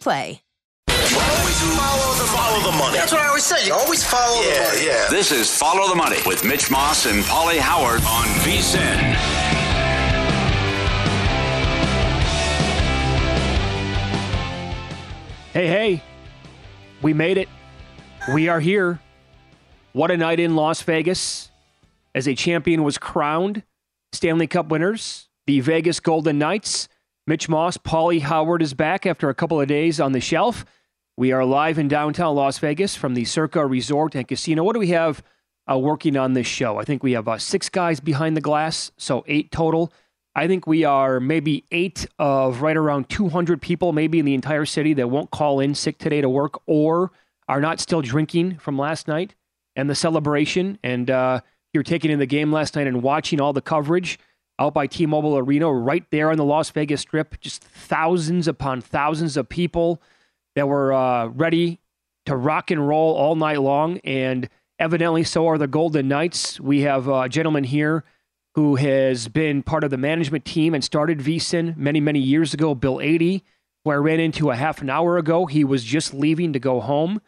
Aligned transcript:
Play. 0.00 0.42
Always 0.88 1.60
follow 1.76 2.14
the, 2.14 2.24
follow 2.24 2.70
the 2.70 2.78
money. 2.78 2.96
That's 2.96 3.12
what 3.12 3.20
I 3.20 3.26
always 3.26 3.44
say. 3.44 3.66
You 3.66 3.74
always 3.74 4.04
follow 4.04 4.40
yeah, 4.42 4.54
the 4.54 4.76
money. 4.76 4.86
Yeah. 4.86 5.08
This 5.10 5.32
is 5.32 5.54
Follow 5.54 5.88
the 5.88 5.96
Money 5.96 6.18
with 6.24 6.44
Mitch 6.44 6.70
Moss 6.70 7.06
and 7.06 7.24
Paulie 7.24 7.58
Howard 7.58 8.00
on 8.02 8.26
VSIN. 8.44 9.42
Hey, 15.52 15.66
hey, 15.66 16.02
we 17.02 17.12
made 17.12 17.36
it. 17.36 17.48
We 18.32 18.48
are 18.48 18.60
here. 18.60 19.00
What 19.92 20.10
a 20.10 20.16
night 20.16 20.40
in 20.40 20.54
Las 20.54 20.80
Vegas 20.82 21.50
as 22.14 22.26
a 22.26 22.34
champion 22.34 22.84
was 22.84 22.96
crowned. 22.96 23.62
Stanley 24.12 24.46
Cup 24.46 24.68
winners, 24.68 25.28
the 25.46 25.60
Vegas 25.60 26.00
Golden 26.00 26.38
Knights. 26.38 26.88
Mitch 27.24 27.48
Moss, 27.48 27.76
Paulie 27.76 28.22
Howard 28.22 28.62
is 28.62 28.74
back 28.74 29.06
after 29.06 29.28
a 29.28 29.34
couple 29.34 29.60
of 29.60 29.68
days 29.68 30.00
on 30.00 30.10
the 30.10 30.20
shelf. 30.20 30.64
We 31.16 31.30
are 31.30 31.44
live 31.44 31.78
in 31.78 31.86
downtown 31.86 32.34
Las 32.34 32.58
Vegas 32.58 32.96
from 32.96 33.14
the 33.14 33.24
Circa 33.24 33.64
Resort 33.64 34.16
and 34.16 34.26
Casino. 34.26 34.64
What 34.64 34.72
do 34.72 34.80
we 34.80 34.88
have 34.88 35.22
uh, 35.70 35.78
working 35.78 36.16
on 36.16 36.32
this 36.32 36.48
show? 36.48 36.78
I 36.78 36.84
think 36.84 37.04
we 37.04 37.12
have 37.12 37.28
uh, 37.28 37.38
six 37.38 37.68
guys 37.68 38.00
behind 38.00 38.36
the 38.36 38.40
glass, 38.40 38.90
so 38.96 39.22
eight 39.28 39.52
total. 39.52 39.92
I 40.34 40.48
think 40.48 40.66
we 40.66 40.82
are 40.82 41.20
maybe 41.20 41.64
eight 41.70 42.06
of 42.18 42.60
right 42.60 42.76
around 42.76 43.08
200 43.08 43.62
people, 43.62 43.92
maybe 43.92 44.18
in 44.18 44.24
the 44.24 44.34
entire 44.34 44.66
city, 44.66 44.92
that 44.94 45.08
won't 45.08 45.30
call 45.30 45.60
in 45.60 45.76
sick 45.76 45.98
today 45.98 46.22
to 46.22 46.28
work 46.28 46.60
or 46.66 47.12
are 47.46 47.60
not 47.60 47.78
still 47.78 48.02
drinking 48.02 48.58
from 48.58 48.76
last 48.76 49.06
night 49.06 49.36
and 49.76 49.88
the 49.88 49.94
celebration. 49.94 50.76
And 50.82 51.08
uh, 51.08 51.42
you're 51.72 51.84
taking 51.84 52.10
in 52.10 52.18
the 52.18 52.26
game 52.26 52.50
last 52.50 52.74
night 52.74 52.88
and 52.88 53.00
watching 53.00 53.40
all 53.40 53.52
the 53.52 53.62
coverage 53.62 54.18
out 54.62 54.74
by 54.74 54.86
T 54.86 55.06
Mobile 55.06 55.36
Arena, 55.36 55.72
right 55.72 56.04
there 56.10 56.30
on 56.30 56.36
the 56.36 56.44
Las 56.44 56.70
Vegas 56.70 57.00
Strip. 57.00 57.40
Just 57.40 57.64
thousands 57.64 58.46
upon 58.46 58.80
thousands 58.80 59.36
of 59.36 59.48
people 59.48 60.00
that 60.54 60.68
were 60.68 60.92
uh, 60.92 61.26
ready 61.26 61.80
to 62.26 62.36
rock 62.36 62.70
and 62.70 62.86
roll 62.86 63.14
all 63.14 63.34
night 63.34 63.60
long. 63.60 63.98
And 63.98 64.48
evidently, 64.78 65.24
so 65.24 65.48
are 65.48 65.58
the 65.58 65.66
Golden 65.66 66.06
Knights. 66.06 66.60
We 66.60 66.82
have 66.82 67.08
a 67.08 67.28
gentleman 67.28 67.64
here 67.64 68.04
who 68.54 68.76
has 68.76 69.28
been 69.28 69.62
part 69.62 69.82
of 69.82 69.90
the 69.90 69.96
management 69.96 70.44
team 70.44 70.74
and 70.74 70.84
started 70.84 71.18
VSIN 71.18 71.76
many, 71.76 72.00
many 72.00 72.20
years 72.20 72.54
ago, 72.54 72.74
Bill 72.74 73.00
Adee, 73.00 73.42
who 73.84 73.90
I 73.90 73.94
ran 73.94 74.20
into 74.20 74.50
a 74.50 74.56
half 74.56 74.80
an 74.82 74.90
hour 74.90 75.18
ago. 75.18 75.46
He 75.46 75.64
was 75.64 75.82
just 75.82 76.14
leaving 76.14 76.52
to 76.52 76.60
go 76.60 76.80
home. 76.80 77.20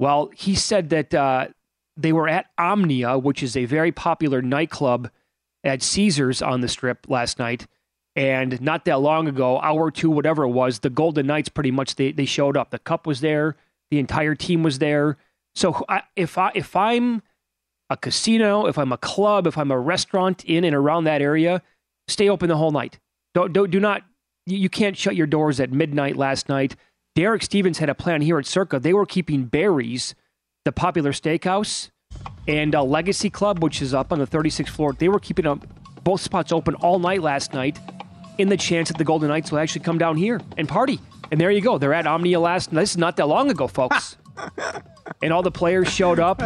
Well, 0.00 0.30
he 0.34 0.54
said 0.54 0.88
that 0.88 1.14
uh, 1.14 1.48
they 1.96 2.12
were 2.12 2.28
at 2.28 2.46
Omnia, 2.58 3.18
which 3.18 3.42
is 3.42 3.56
a 3.56 3.66
very 3.66 3.92
popular 3.92 4.42
nightclub 4.42 5.10
at 5.64 5.82
Caesars 5.82 6.42
on 6.42 6.60
the 6.60 6.68
strip 6.68 7.06
last 7.08 7.38
night. 7.38 7.66
And 8.16 8.60
not 8.60 8.84
that 8.84 9.00
long 9.00 9.26
ago, 9.26 9.58
hour 9.60 9.90
two, 9.90 10.10
whatever 10.10 10.44
it 10.44 10.50
was, 10.50 10.78
the 10.78 10.90
Golden 10.90 11.26
Knights 11.26 11.48
pretty 11.48 11.72
much 11.72 11.96
they, 11.96 12.12
they 12.12 12.26
showed 12.26 12.56
up. 12.56 12.70
The 12.70 12.78
cup 12.78 13.06
was 13.06 13.20
there, 13.20 13.56
the 13.90 13.98
entire 13.98 14.34
team 14.34 14.62
was 14.62 14.78
there. 14.78 15.16
So 15.56 15.84
I, 15.88 16.02
if 16.14 16.38
I 16.38 16.52
if 16.54 16.76
I'm 16.76 17.22
a 17.90 17.96
casino, 17.96 18.66
if 18.66 18.78
I'm 18.78 18.92
a 18.92 18.98
club, 18.98 19.46
if 19.46 19.58
I'm 19.58 19.70
a 19.70 19.78
restaurant 19.78 20.44
in 20.44 20.64
and 20.64 20.74
around 20.76 21.04
that 21.04 21.22
area, 21.22 21.62
stay 22.06 22.28
open 22.28 22.48
the 22.48 22.56
whole 22.56 22.70
night. 22.70 22.98
Don't, 23.34 23.52
don't 23.52 23.70
do 23.70 23.80
not 23.80 24.02
you, 24.46 24.68
can't 24.68 24.96
shut 24.96 25.16
your 25.16 25.26
doors 25.26 25.58
at 25.58 25.72
midnight 25.72 26.16
last 26.16 26.48
night. 26.48 26.76
Derek 27.14 27.42
Stevens 27.42 27.78
had 27.78 27.88
a 27.88 27.94
plan 27.94 28.20
here 28.20 28.38
at 28.38 28.46
Circa. 28.46 28.78
They 28.78 28.92
were 28.92 29.06
keeping 29.06 29.44
Barry's, 29.44 30.14
the 30.64 30.72
popular 30.72 31.12
steakhouse, 31.12 31.90
and 32.46 32.74
uh, 32.74 32.82
Legacy 32.84 33.30
Club, 33.30 33.62
which 33.62 33.80
is 33.82 33.94
up 33.94 34.12
on 34.12 34.18
the 34.18 34.26
36th 34.26 34.68
floor. 34.68 34.92
They 34.92 35.08
were 35.08 35.18
keeping 35.20 35.46
up 35.46 35.66
both 36.02 36.20
spots 36.20 36.52
open 36.52 36.74
all 36.76 36.98
night 36.98 37.22
last 37.22 37.54
night 37.54 37.78
in 38.38 38.48
the 38.48 38.56
chance 38.56 38.88
that 38.88 38.98
the 38.98 39.04
Golden 39.04 39.28
Knights 39.28 39.50
will 39.50 39.58
actually 39.58 39.82
come 39.84 39.96
down 39.98 40.16
here 40.16 40.40
and 40.58 40.68
party. 40.68 41.00
And 41.30 41.40
there 41.40 41.50
you 41.50 41.60
go. 41.62 41.78
They're 41.78 41.94
at 41.94 42.06
Omnia 42.06 42.38
last 42.40 42.72
night. 42.72 42.82
This 42.82 42.90
is 42.90 42.98
not 42.98 43.16
that 43.16 43.26
long 43.26 43.50
ago, 43.50 43.66
folks. 43.66 44.16
and 45.22 45.32
all 45.32 45.42
the 45.42 45.50
players 45.50 45.88
showed 45.88 46.18
up. 46.20 46.42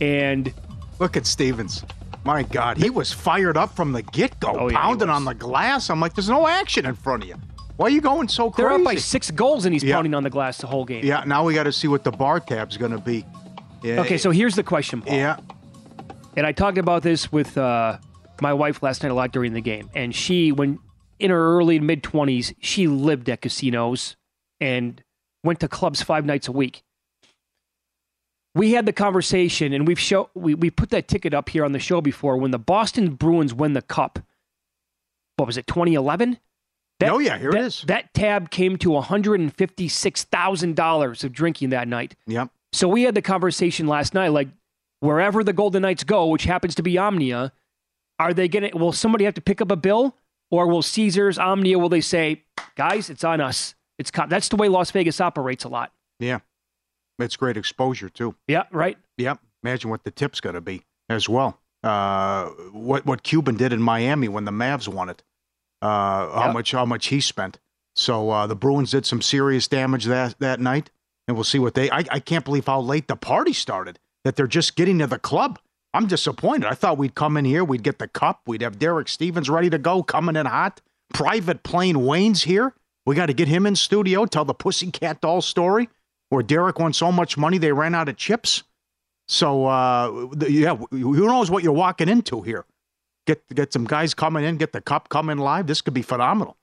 And 0.00 0.52
Look 0.98 1.16
at 1.16 1.26
Stevens. 1.26 1.84
My 2.24 2.42
God, 2.42 2.78
he 2.78 2.88
was 2.88 3.12
fired 3.12 3.56
up 3.58 3.76
from 3.76 3.92
the 3.92 4.02
get 4.02 4.40
go, 4.40 4.54
Oh, 4.58 4.70
yeah, 4.70 4.78
pounding 4.80 5.10
on 5.10 5.26
the 5.26 5.34
glass. 5.34 5.90
I'm 5.90 6.00
like, 6.00 6.14
there's 6.14 6.30
no 6.30 6.46
action 6.48 6.86
in 6.86 6.94
front 6.94 7.22
of 7.24 7.28
you. 7.28 7.34
Why 7.76 7.86
are 7.86 7.90
you 7.90 8.00
going 8.00 8.28
so 8.28 8.50
crazy? 8.50 8.68
they're 8.68 8.76
up 8.78 8.84
by 8.84 8.94
six 8.94 9.30
goals, 9.30 9.66
and 9.66 9.74
he's 9.74 9.84
Yeah. 9.84 9.96
pounding 9.96 10.14
on 10.14 10.22
the 10.22 10.30
glass 10.30 10.56
the 10.58 10.66
whole 10.66 10.86
game. 10.86 11.04
Yeah, 11.04 11.24
now 11.26 11.44
we 11.44 11.52
got 11.52 11.64
to 11.64 11.72
see 11.72 11.88
what 11.88 12.02
the 12.02 12.12
bar 12.12 12.40
tab's 12.40 12.78
going 12.78 12.92
to 12.92 12.98
be. 12.98 13.26
Yeah, 13.84 14.00
Okay, 14.00 14.16
so 14.16 14.30
here's 14.30 14.54
the 14.56 14.62
question, 14.62 15.02
Paul. 15.02 15.14
yeah, 15.14 15.36
And 16.36 16.46
I 16.46 16.52
talked 16.52 16.78
about 16.78 17.02
this 17.02 17.30
with 17.30 17.58
uh, 17.58 17.98
my 18.40 18.54
wife 18.54 18.82
last 18.82 19.02
night 19.02 19.12
a 19.12 19.14
lot 19.14 19.30
during 19.30 19.52
the 19.52 19.60
game. 19.60 19.90
And 19.94 20.14
she, 20.14 20.52
when 20.52 20.78
in 21.18 21.30
her 21.30 21.58
early 21.58 21.78
mid 21.78 22.02
20s, 22.02 22.54
she 22.60 22.88
lived 22.88 23.28
at 23.28 23.42
casinos 23.42 24.16
and 24.58 25.02
went 25.42 25.60
to 25.60 25.68
clubs 25.68 26.00
five 26.02 26.24
nights 26.24 26.48
a 26.48 26.52
week. 26.52 26.82
We 28.54 28.72
had 28.72 28.86
the 28.86 28.92
conversation, 28.92 29.72
and 29.72 29.86
we've 29.86 30.00
show 30.00 30.30
we, 30.34 30.54
we 30.54 30.70
put 30.70 30.88
that 30.90 31.08
ticket 31.08 31.34
up 31.34 31.48
here 31.50 31.64
on 31.64 31.72
the 31.72 31.80
show 31.80 32.00
before 32.00 32.36
when 32.36 32.52
the 32.52 32.58
Boston 32.58 33.14
Bruins 33.16 33.52
win 33.52 33.72
the 33.74 33.82
cup. 33.82 34.20
What 35.36 35.46
was 35.46 35.56
it, 35.56 35.66
2011? 35.66 36.38
Oh, 37.02 37.18
yeah, 37.18 37.36
here 37.36 37.48
it 37.50 37.54
that, 37.54 37.64
is. 37.64 37.82
That 37.86 38.14
tab 38.14 38.50
came 38.50 38.76
to 38.78 38.90
$156,000 38.90 41.24
of 41.24 41.32
drinking 41.32 41.70
that 41.70 41.88
night. 41.88 42.14
yep. 42.26 42.50
So 42.74 42.88
we 42.88 43.02
had 43.04 43.14
the 43.14 43.22
conversation 43.22 43.86
last 43.86 44.14
night, 44.14 44.28
like 44.28 44.48
wherever 45.00 45.44
the 45.44 45.52
Golden 45.52 45.82
Knights 45.82 46.02
go, 46.04 46.26
which 46.26 46.44
happens 46.44 46.74
to 46.74 46.82
be 46.82 46.98
Omnia, 46.98 47.52
are 48.18 48.34
they 48.34 48.48
gonna? 48.48 48.70
Will 48.74 48.92
somebody 48.92 49.24
have 49.24 49.34
to 49.34 49.40
pick 49.40 49.60
up 49.60 49.70
a 49.70 49.76
bill 49.76 50.16
Or 50.50 50.66
will 50.68 50.82
Caesars, 50.82 51.38
Omnia, 51.38 51.78
will 51.78 51.88
they 51.88 52.00
say, 52.00 52.44
guys, 52.76 53.10
it's 53.10 53.24
on 53.24 53.40
us? 53.40 53.74
It's. 53.98 54.10
That's 54.28 54.48
the 54.48 54.56
way 54.56 54.68
Las 54.68 54.90
Vegas 54.90 55.20
operates 55.20 55.64
a 55.64 55.68
lot. 55.68 55.92
Yeah. 56.20 56.40
It's 57.18 57.36
great 57.36 57.56
exposure, 57.56 58.08
too. 58.08 58.34
Yeah, 58.48 58.64
right. 58.72 58.98
Yep. 59.18 59.38
Imagine 59.62 59.90
what 59.90 60.02
the 60.04 60.10
tip's 60.10 60.40
going 60.40 60.54
to 60.54 60.60
be 60.60 60.82
as 61.08 61.28
well. 61.28 61.60
Uh, 61.82 62.46
what 62.72 63.06
what 63.06 63.22
Cuban 63.22 63.56
did 63.56 63.72
in 63.72 63.80
Miami 63.80 64.28
when 64.28 64.44
the 64.44 64.50
Mavs 64.52 64.88
won 64.88 65.08
it. 65.08 65.22
Uh, 65.80 65.86
how 66.32 66.44
Yep. 66.46 66.54
much 66.54 66.72
how 66.72 66.84
much 66.86 67.06
he 67.06 67.20
spent. 67.20 67.58
So 67.94 68.30
uh, 68.30 68.46
the 68.46 68.56
Bruins 68.56 68.90
did 68.90 69.06
some 69.06 69.22
serious 69.22 69.68
damage 69.68 70.04
that 70.06 70.38
that 70.40 70.60
night, 70.60 70.90
and 71.26 71.36
we'll 71.36 71.44
see 71.44 71.58
what 71.58 71.74
they. 71.74 71.90
I, 71.90 72.04
I 72.10 72.20
can't 72.20 72.44
believe 72.44 72.66
how 72.66 72.80
late 72.80 73.08
the 73.08 73.16
party 73.16 73.52
started. 73.52 73.98
That 74.24 74.36
they're 74.36 74.46
just 74.46 74.74
getting 74.74 74.98
to 75.00 75.06
the 75.06 75.18
club. 75.18 75.58
I'm 75.92 76.06
disappointed. 76.06 76.66
I 76.66 76.74
thought 76.74 76.98
we'd 76.98 77.14
come 77.14 77.36
in 77.36 77.44
here, 77.44 77.62
we'd 77.62 77.84
get 77.84 77.98
the 77.98 78.08
cup, 78.08 78.40
we'd 78.46 78.62
have 78.62 78.78
Derek 78.78 79.08
Stevens 79.08 79.48
ready 79.48 79.70
to 79.70 79.78
go, 79.78 80.02
coming 80.02 80.34
in 80.34 80.46
hot. 80.46 80.80
Private 81.12 81.62
plane 81.62 82.04
Wayne's 82.04 82.42
here. 82.42 82.74
We 83.06 83.14
got 83.14 83.26
to 83.26 83.34
get 83.34 83.48
him 83.48 83.66
in 83.66 83.76
studio, 83.76 84.24
tell 84.26 84.44
the 84.44 84.54
Pussycat 84.54 85.20
Doll 85.20 85.40
story, 85.40 85.88
where 86.30 86.42
Derek 86.42 86.78
won 86.78 86.92
so 86.92 87.12
much 87.12 87.36
money 87.36 87.58
they 87.58 87.72
ran 87.72 87.94
out 87.94 88.08
of 88.08 88.16
chips. 88.16 88.64
So 89.28 89.66
uh, 89.66 90.28
yeah, 90.48 90.76
who 90.90 91.26
knows 91.26 91.50
what 91.50 91.62
you're 91.62 91.72
walking 91.72 92.08
into 92.08 92.42
here? 92.42 92.64
Get 93.26 93.42
get 93.54 93.72
some 93.72 93.84
guys 93.84 94.14
coming 94.14 94.44
in, 94.44 94.56
get 94.56 94.72
the 94.72 94.80
cup 94.80 95.08
coming 95.08 95.38
live. 95.38 95.66
This 95.66 95.80
could 95.80 95.94
be 95.94 96.02
phenomenal. 96.02 96.56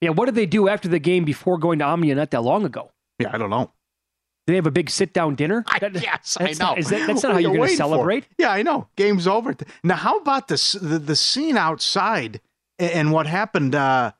Yeah, 0.00 0.10
what 0.10 0.26
did 0.26 0.34
they 0.34 0.46
do 0.46 0.68
after 0.68 0.88
the 0.88 0.98
game 0.98 1.24
before 1.24 1.56
going 1.56 1.78
to 1.78 1.84
Omnia 1.84 2.14
not 2.14 2.30
that 2.32 2.42
long 2.42 2.64
ago? 2.64 2.90
Yeah, 3.18 3.30
I 3.32 3.38
don't 3.38 3.50
know. 3.50 3.70
Do 4.46 4.52
they 4.52 4.56
have 4.56 4.66
a 4.66 4.70
big 4.70 4.90
sit 4.90 5.12
down 5.14 5.36
dinner? 5.36 5.64
That- 5.80 5.94
yes, 6.02 6.36
I 6.38 6.52
know. 6.52 6.58
Not, 6.58 6.78
is 6.78 6.88
that, 6.90 7.06
that's 7.06 7.22
not 7.22 7.30
What 7.30 7.32
how 7.34 7.38
you're 7.38 7.40
you 7.40 7.46
going 7.46 7.54
to 7.56 7.60
waiting 7.62 7.76
for? 7.76 7.82
celebrate. 7.82 8.24
Yeah, 8.38 8.50
I 8.50 8.62
know. 8.62 8.88
Game's 8.96 9.26
over. 9.26 9.54
Now, 9.82 9.96
how 9.96 10.18
about 10.18 10.48
the 10.48 10.78
the, 10.82 10.98
the 10.98 11.16
scene 11.16 11.56
outside 11.56 12.40
and 12.78 13.10
what 13.12 13.26
happened? 13.26 13.74
Uh, 13.74 14.12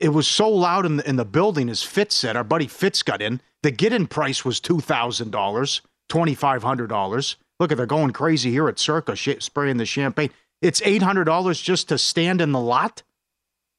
it 0.00 0.10
was 0.10 0.28
so 0.28 0.48
loud 0.48 0.86
in 0.86 0.98
the 0.98 1.08
in 1.08 1.16
the 1.16 1.24
building. 1.24 1.68
As 1.68 1.82
Fitz 1.82 2.14
said, 2.14 2.36
our 2.36 2.44
buddy 2.44 2.66
Fitz 2.68 3.02
got 3.02 3.20
in. 3.20 3.40
The 3.64 3.72
get-in 3.72 4.06
price 4.06 4.44
was 4.44 4.60
two 4.60 4.78
thousand 4.80 5.32
dollars, 5.32 5.80
twenty 6.08 6.34
five 6.34 6.62
hundred 6.62 6.86
dollars. 6.88 7.36
Look 7.58 7.72
at 7.72 7.76
they're 7.76 7.86
going 7.86 8.12
crazy 8.12 8.52
here 8.52 8.68
at 8.68 8.78
Circa, 8.78 9.16
sh- 9.16 9.40
spraying 9.40 9.78
the 9.78 9.86
champagne. 9.86 10.30
It's 10.62 10.80
eight 10.84 11.02
hundred 11.02 11.24
dollars 11.24 11.60
just 11.60 11.88
to 11.88 11.98
stand 11.98 12.40
in 12.40 12.52
the 12.52 12.60
lot. 12.60 13.02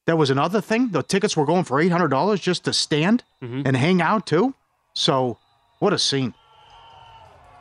That 0.06 0.16
was 0.18 0.30
another 0.30 0.60
thing. 0.60 0.88
The 0.88 1.02
tickets 1.02 1.36
were 1.36 1.44
going 1.46 1.64
for 1.64 1.80
eight 1.80 1.92
hundred 1.92 2.08
dollars 2.08 2.40
just 2.40 2.64
to 2.64 2.72
stand 2.72 3.22
Mhm. 3.42 3.62
and 3.66 3.76
hang 3.76 4.00
out 4.02 4.26
too. 4.26 4.54
So, 4.94 5.38
what 5.78 5.92
a 5.92 5.98
scene! 5.98 6.34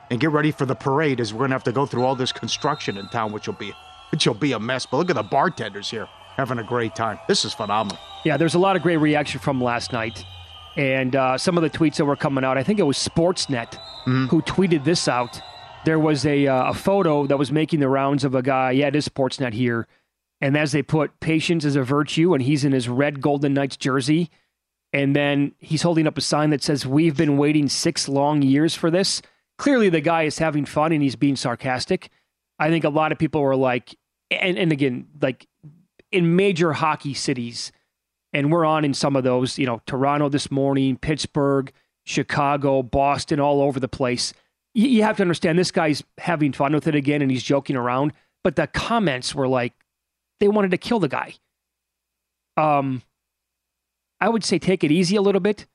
And 0.09 0.19
get 0.19 0.31
ready 0.31 0.51
for 0.51 0.65
the 0.65 0.75
parade 0.75 1.19
as 1.19 1.33
we're 1.33 1.41
gonna 1.41 1.55
have 1.55 1.63
to 1.65 1.71
go 1.71 1.85
through 1.85 2.03
all 2.03 2.15
this 2.15 2.31
construction 2.31 2.97
in 2.97 3.07
town, 3.09 3.31
which 3.31 3.47
will 3.47 3.55
be 3.55 3.73
which 4.11 4.25
will 4.25 4.33
be 4.33 4.53
a 4.53 4.59
mess. 4.59 4.85
But 4.87 4.97
look 4.97 5.09
at 5.11 5.15
the 5.15 5.23
bartenders 5.23 5.89
here 5.91 6.07
having 6.35 6.57
a 6.57 6.63
great 6.63 6.95
time. 6.95 7.19
This 7.27 7.45
is 7.45 7.53
phenomenal. 7.53 7.99
Yeah, 8.25 8.37
there's 8.37 8.55
a 8.55 8.59
lot 8.59 8.75
of 8.75 8.81
great 8.81 8.97
reaction 8.97 9.39
from 9.39 9.61
last 9.61 9.93
night. 9.93 10.23
And 10.77 11.15
uh, 11.15 11.37
some 11.37 11.57
of 11.57 11.63
the 11.63 11.69
tweets 11.69 11.97
that 11.97 12.05
were 12.05 12.15
coming 12.15 12.43
out, 12.43 12.57
I 12.57 12.63
think 12.63 12.79
it 12.79 12.83
was 12.83 12.97
Sportsnet 12.97 13.75
who 14.05 14.41
tweeted 14.41 14.83
this 14.85 15.07
out. 15.07 15.39
There 15.85 15.99
was 15.99 16.25
a, 16.25 16.47
uh, 16.47 16.71
a 16.71 16.73
photo 16.73 17.27
that 17.27 17.37
was 17.37 17.51
making 17.51 17.79
the 17.81 17.89
rounds 17.89 18.23
of 18.23 18.33
a 18.33 18.41
guy. 18.41 18.71
Yeah, 18.71 18.87
it 18.87 18.95
is 18.95 19.07
Sportsnet 19.07 19.53
here. 19.53 19.87
And 20.41 20.57
as 20.57 20.71
they 20.71 20.81
put, 20.81 21.19
patience 21.19 21.65
is 21.65 21.75
a 21.75 21.83
virtue, 21.83 22.33
and 22.33 22.41
he's 22.41 22.63
in 22.63 22.71
his 22.71 22.87
red 22.87 23.21
Golden 23.21 23.53
Knights 23.53 23.77
jersey. 23.77 24.29
And 24.93 25.15
then 25.15 25.53
he's 25.59 25.81
holding 25.81 26.07
up 26.07 26.17
a 26.17 26.21
sign 26.21 26.49
that 26.51 26.63
says, 26.63 26.85
We've 26.85 27.15
been 27.15 27.37
waiting 27.37 27.69
six 27.69 28.07
long 28.07 28.41
years 28.41 28.73
for 28.73 28.89
this. 28.89 29.21
Clearly, 29.57 29.89
the 29.89 30.01
guy 30.01 30.23
is 30.23 30.37
having 30.37 30.65
fun 30.65 30.91
and 30.91 31.03
he's 31.03 31.17
being 31.17 31.35
sarcastic. 31.35 32.09
I 32.57 32.69
think 32.69 32.85
a 32.85 32.89
lot 32.89 33.11
of 33.11 33.19
people 33.19 33.41
were 33.41 33.55
like, 33.55 33.95
and, 34.31 34.57
and 34.57 34.71
again, 34.71 35.07
like 35.21 35.47
in 36.11 36.35
major 36.35 36.73
hockey 36.73 37.13
cities, 37.13 37.71
and 38.33 38.51
we're 38.51 38.65
on 38.65 38.85
in 38.85 38.93
some 38.93 39.15
of 39.15 39.23
those, 39.23 39.57
you 39.57 39.65
know, 39.65 39.81
Toronto 39.85 40.29
this 40.29 40.51
morning, 40.51 40.97
Pittsburgh, 40.97 41.71
Chicago, 42.05 42.83
Boston, 42.83 43.39
all 43.39 43.61
over 43.61 43.79
the 43.79 43.87
place. 43.87 44.33
You, 44.73 44.87
you 44.87 45.03
have 45.03 45.17
to 45.17 45.23
understand 45.23 45.57
this 45.57 45.71
guy's 45.71 46.03
having 46.17 46.53
fun 46.53 46.73
with 46.73 46.87
it 46.87 46.95
again 46.95 47.21
and 47.21 47.31
he's 47.31 47.43
joking 47.43 47.75
around. 47.75 48.13
But 48.43 48.55
the 48.55 48.67
comments 48.67 49.33
were 49.35 49.47
like, 49.47 49.73
they 50.39 50.47
wanted 50.47 50.71
to 50.71 50.77
kill 50.77 50.99
the 50.99 51.07
guy. 51.07 51.33
Um, 52.57 53.01
I 54.19 54.29
would 54.29 54.43
say 54.43 54.59
take 54.59 54.83
it 54.83 54.91
easy 54.91 55.15
a 55.15 55.21
little 55.21 55.41
bit 55.41 55.65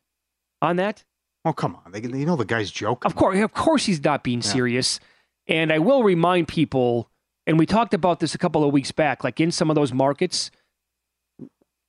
on 0.61 0.76
that. 0.76 1.05
Oh 1.44 1.52
come 1.52 1.76
on, 1.84 1.93
they, 1.93 2.00
you 2.00 2.26
know 2.26 2.37
the 2.37 2.44
guy's 2.44 2.70
joking. 2.70 3.06
Of 3.11 3.16
course, 3.16 3.38
of 3.38 3.52
course, 3.52 3.84
he's 3.87 4.02
not 4.02 4.22
being 4.25 4.38
Yeah. 4.40 4.52
serious. 4.52 5.00
And 5.46 5.70
I 5.72 5.78
will 5.78 6.02
remind 6.02 6.49
people, 6.49 7.11
and 7.46 7.58
we 7.58 7.66
talked 7.66 7.93
about 7.93 8.20
this 8.20 8.34
a 8.34 8.38
couple 8.38 8.64
of 8.64 8.72
weeks 8.72 8.93
back, 8.93 9.22
like 9.25 9.40
in 9.40 9.50
some 9.50 9.69
of 9.70 9.75
those 9.75 9.93
markets, 9.93 10.50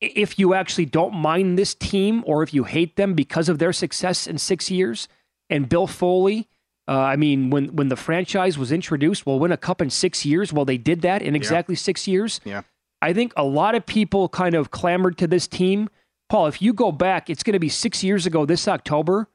if 0.01 0.37
you 0.37 0.53
actually 0.53 0.85
don't 0.85 1.13
mind 1.13 1.57
this 1.57 1.73
team 1.73 2.21
or 2.27 2.43
if 2.43 2.53
you 2.53 2.65
hate 2.65 2.97
them 2.97 3.13
because 3.13 3.47
of 3.47 3.59
their 3.59 3.71
success 3.71 4.27
in 4.27 4.37
six 4.37 4.69
years, 4.69 5.07
and 5.49 5.69
Bill 5.69 5.87
Foley, 5.87 6.49
uh, 6.87 6.99
I 6.99 7.15
mean, 7.15 7.49
when 7.49 7.75
when 7.75 7.89
the 7.89 7.95
franchise 7.95 8.57
was 8.57 8.71
introduced, 8.71 9.25
we'll 9.25 9.39
win 9.39 9.51
a 9.51 9.57
cup 9.57 9.81
in 9.81 9.89
six 9.89 10.25
years. 10.25 10.53
Well, 10.53 10.65
they 10.65 10.77
did 10.77 11.01
that 11.01 11.21
in 11.21 11.35
exactly 11.35 11.75
six 11.75 12.07
years. 12.07 12.39
Yeah. 12.43 12.61
I 13.01 13.13
think 13.13 13.33
a 13.35 13.43
lot 13.43 13.75
of 13.75 13.85
people 13.85 14.29
kind 14.29 14.55
of 14.55 14.71
clamored 14.71 15.17
to 15.19 15.27
this 15.27 15.47
team. 15.47 15.89
Paul, 16.29 16.47
if 16.47 16.61
you 16.61 16.73
go 16.73 16.91
back, 16.91 17.29
it's 17.29 17.43
going 17.43 17.53
to 17.53 17.59
be 17.59 17.69
six 17.69 18.03
years 18.03 18.25
ago 18.25 18.45
this 18.45 18.67
October 18.67 19.27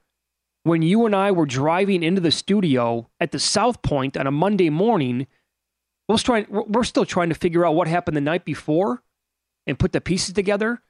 when 0.62 0.82
you 0.82 1.06
and 1.06 1.14
I 1.14 1.30
were 1.30 1.46
driving 1.46 2.02
into 2.02 2.20
the 2.20 2.30
studio 2.30 3.08
at 3.18 3.32
the 3.32 3.38
South 3.38 3.82
Point 3.82 4.16
on 4.16 4.26
a 4.26 4.30
Monday 4.30 4.70
morning. 4.70 5.26
We're, 6.08 6.18
trying, 6.18 6.46
we're 6.48 6.84
still 6.84 7.04
trying 7.04 7.28
to 7.28 7.36
figure 7.36 7.64
out 7.64 7.76
what 7.76 7.86
happened 7.86 8.16
the 8.16 8.20
night 8.20 8.44
before 8.44 9.02
and 9.66 9.78
put 9.78 9.92
the 9.92 10.00
pieces 10.00 10.34
together. 10.34 10.82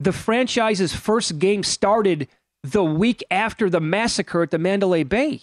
The 0.00 0.12
franchise's 0.12 0.94
first 0.94 1.38
game 1.38 1.62
started 1.62 2.28
the 2.62 2.82
week 2.82 3.22
after 3.30 3.68
the 3.68 3.80
massacre 3.80 4.42
at 4.42 4.50
the 4.50 4.58
Mandalay 4.58 5.02
Bay. 5.02 5.42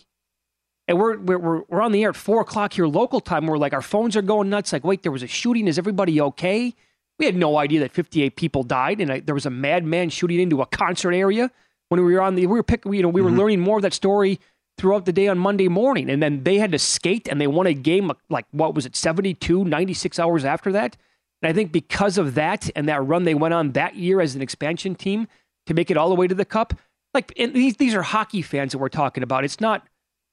And 0.89 0.97
we're, 0.97 1.19
we're, 1.19 1.38
we're, 1.38 1.62
we're 1.69 1.81
on 1.81 1.91
the 1.91 2.01
air 2.01 2.09
at 2.09 2.15
four 2.15 2.41
o'clock 2.41 2.74
here 2.74 2.88
local 2.88 3.21
time. 3.21 3.45
We're 3.45 3.59
like, 3.59 3.74
our 3.74 3.81
phones 3.81 4.18
are 4.18 4.24
going 4.24 4.50
nuts. 4.50 4.74
Like, 4.74 4.83
wait, 4.83 5.03
there 5.03 5.12
was 5.12 5.21
a 5.21 5.27
shooting. 5.27 5.68
Is 5.68 5.77
everybody 5.77 6.19
okay? 6.19 6.74
We 7.19 7.27
had 7.27 7.36
no 7.36 7.57
idea 7.57 7.81
that 7.81 7.91
58 7.91 8.36
people 8.36 8.63
died, 8.63 9.00
and 9.00 9.12
I, 9.12 9.19
there 9.19 9.36
was 9.36 9.45
a 9.45 9.51
madman 9.51 10.09
shooting 10.09 10.39
into 10.39 10.63
a 10.63 10.65
concert 10.65 11.12
area. 11.12 11.51
When 11.89 12.03
we 12.03 12.12
were 12.12 12.21
on 12.21 12.33
the, 12.33 12.47
we 12.47 12.53
were 12.53 12.63
picking, 12.63 12.91
you 12.94 13.03
know, 13.03 13.09
we 13.09 13.21
were 13.21 13.30
mm-hmm. 13.30 13.38
learning 13.38 13.59
more 13.59 13.77
of 13.77 13.83
that 13.83 13.94
story 13.94 14.39
throughout 14.80 15.06
the 15.06 15.13
day 15.13 15.27
on 15.27 15.38
Monday 15.38 15.68
morning. 15.68 16.09
And 16.09 16.24
then 16.24 16.44
they 16.44 16.57
had 16.57 16.71
to 16.71 16.80
skate, 16.80 17.27
and 17.27 17.39
they 17.39 17.45
won 17.45 17.68
a 17.68 17.74
game 17.75 18.12
like 18.31 18.45
what 18.50 18.74
was 18.74 18.88
it, 18.88 18.95
72, 18.95 19.65
96 19.65 20.18
hours 20.18 20.44
after 20.44 20.71
that. 20.71 20.97
And 21.44 21.51
I 21.51 21.53
think 21.53 21.71
because 21.71 22.18
of 22.18 22.33
that 22.33 22.68
and 22.75 22.89
that 22.89 23.06
run 23.06 23.25
they 23.25 23.36
went 23.36 23.53
on 23.53 23.74
that 23.74 23.95
year 23.95 24.21
as 24.21 24.33
an 24.33 24.41
expansion 24.41 24.96
team 24.96 25.27
to 25.67 25.75
make 25.75 25.91
it 25.91 25.98
all 25.98 26.10
the 26.10 26.15
way 26.15 26.25
to 26.25 26.34
the 26.34 26.46
cup, 26.46 26.74
like 27.13 27.31
and 27.38 27.53
these 27.53 27.75
these 27.77 27.93
are 27.93 28.01
hockey 28.01 28.41
fans 28.41 28.72
that 28.72 28.79
we're 28.79 28.89
talking 28.89 29.22
about. 29.22 29.43
It's 29.43 29.62
not 29.62 29.86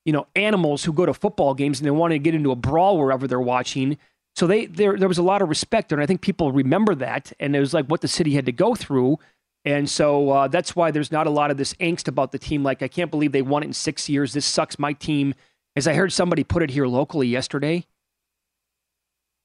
you 0.07 0.13
know 0.13 0.27
animals 0.35 0.85
who 0.85 0.93
go 0.95 1.05
to 1.05 1.13
football 1.13 1.53
games 1.53 1.79
and 1.79 1.87
they 1.87 1.91
want 1.91 2.13
to 2.13 2.19
get 2.19 2.35
into 2.35 2.51
a 2.51 2.57
brawl 2.57 2.97
wherever 2.97 3.27
they're 3.29 3.39
watching. 3.39 3.99
So 4.37 4.47
they 4.47 4.65
there 4.65 4.97
there 4.97 5.09
was 5.09 5.19
a 5.19 5.23
lot 5.23 5.43
of 5.43 5.51
respect 5.51 5.91
there, 5.91 5.99
and 5.99 6.03
I 6.03 6.07
think 6.07 6.23
people 6.23 6.53
remember 6.53 6.95
that, 6.95 7.33
and 7.39 7.55
it 7.55 7.61
was 7.61 7.75
like 7.75 7.87
what 7.87 8.01
the 8.01 8.09
city 8.09 8.35
had 8.35 8.47
to 8.47 8.53
go 8.53 8.75
through. 8.75 9.19
And 9.67 9.91
so 9.91 10.31
uh, 10.31 10.49
that's 10.49 10.77
why 10.77 10.93
there's 10.93 11.11
not 11.11 11.27
a 11.27 11.31
lot 11.31 11.51
of 11.51 11.57
this 11.57 11.75
angst 11.75 12.07
about 12.07 12.31
the 12.31 12.39
team. 12.39 12.63
Like, 12.63 12.83
I 12.83 12.89
can't 12.89 13.11
believe 13.11 13.33
they 13.33 13.43
won 13.43 13.65
it 13.65 13.67
in 13.67 13.73
six 13.73 14.09
years. 14.09 14.33
This 14.33 14.47
sucks 14.47 14.79
my 14.79 14.93
team. 14.93 15.35
As 15.75 15.89
I 15.89 15.95
heard 15.95 16.13
somebody 16.13 16.45
put 16.45 16.63
it 16.63 16.71
here 16.71 16.87
locally 16.87 17.27
yesterday, 17.27 17.85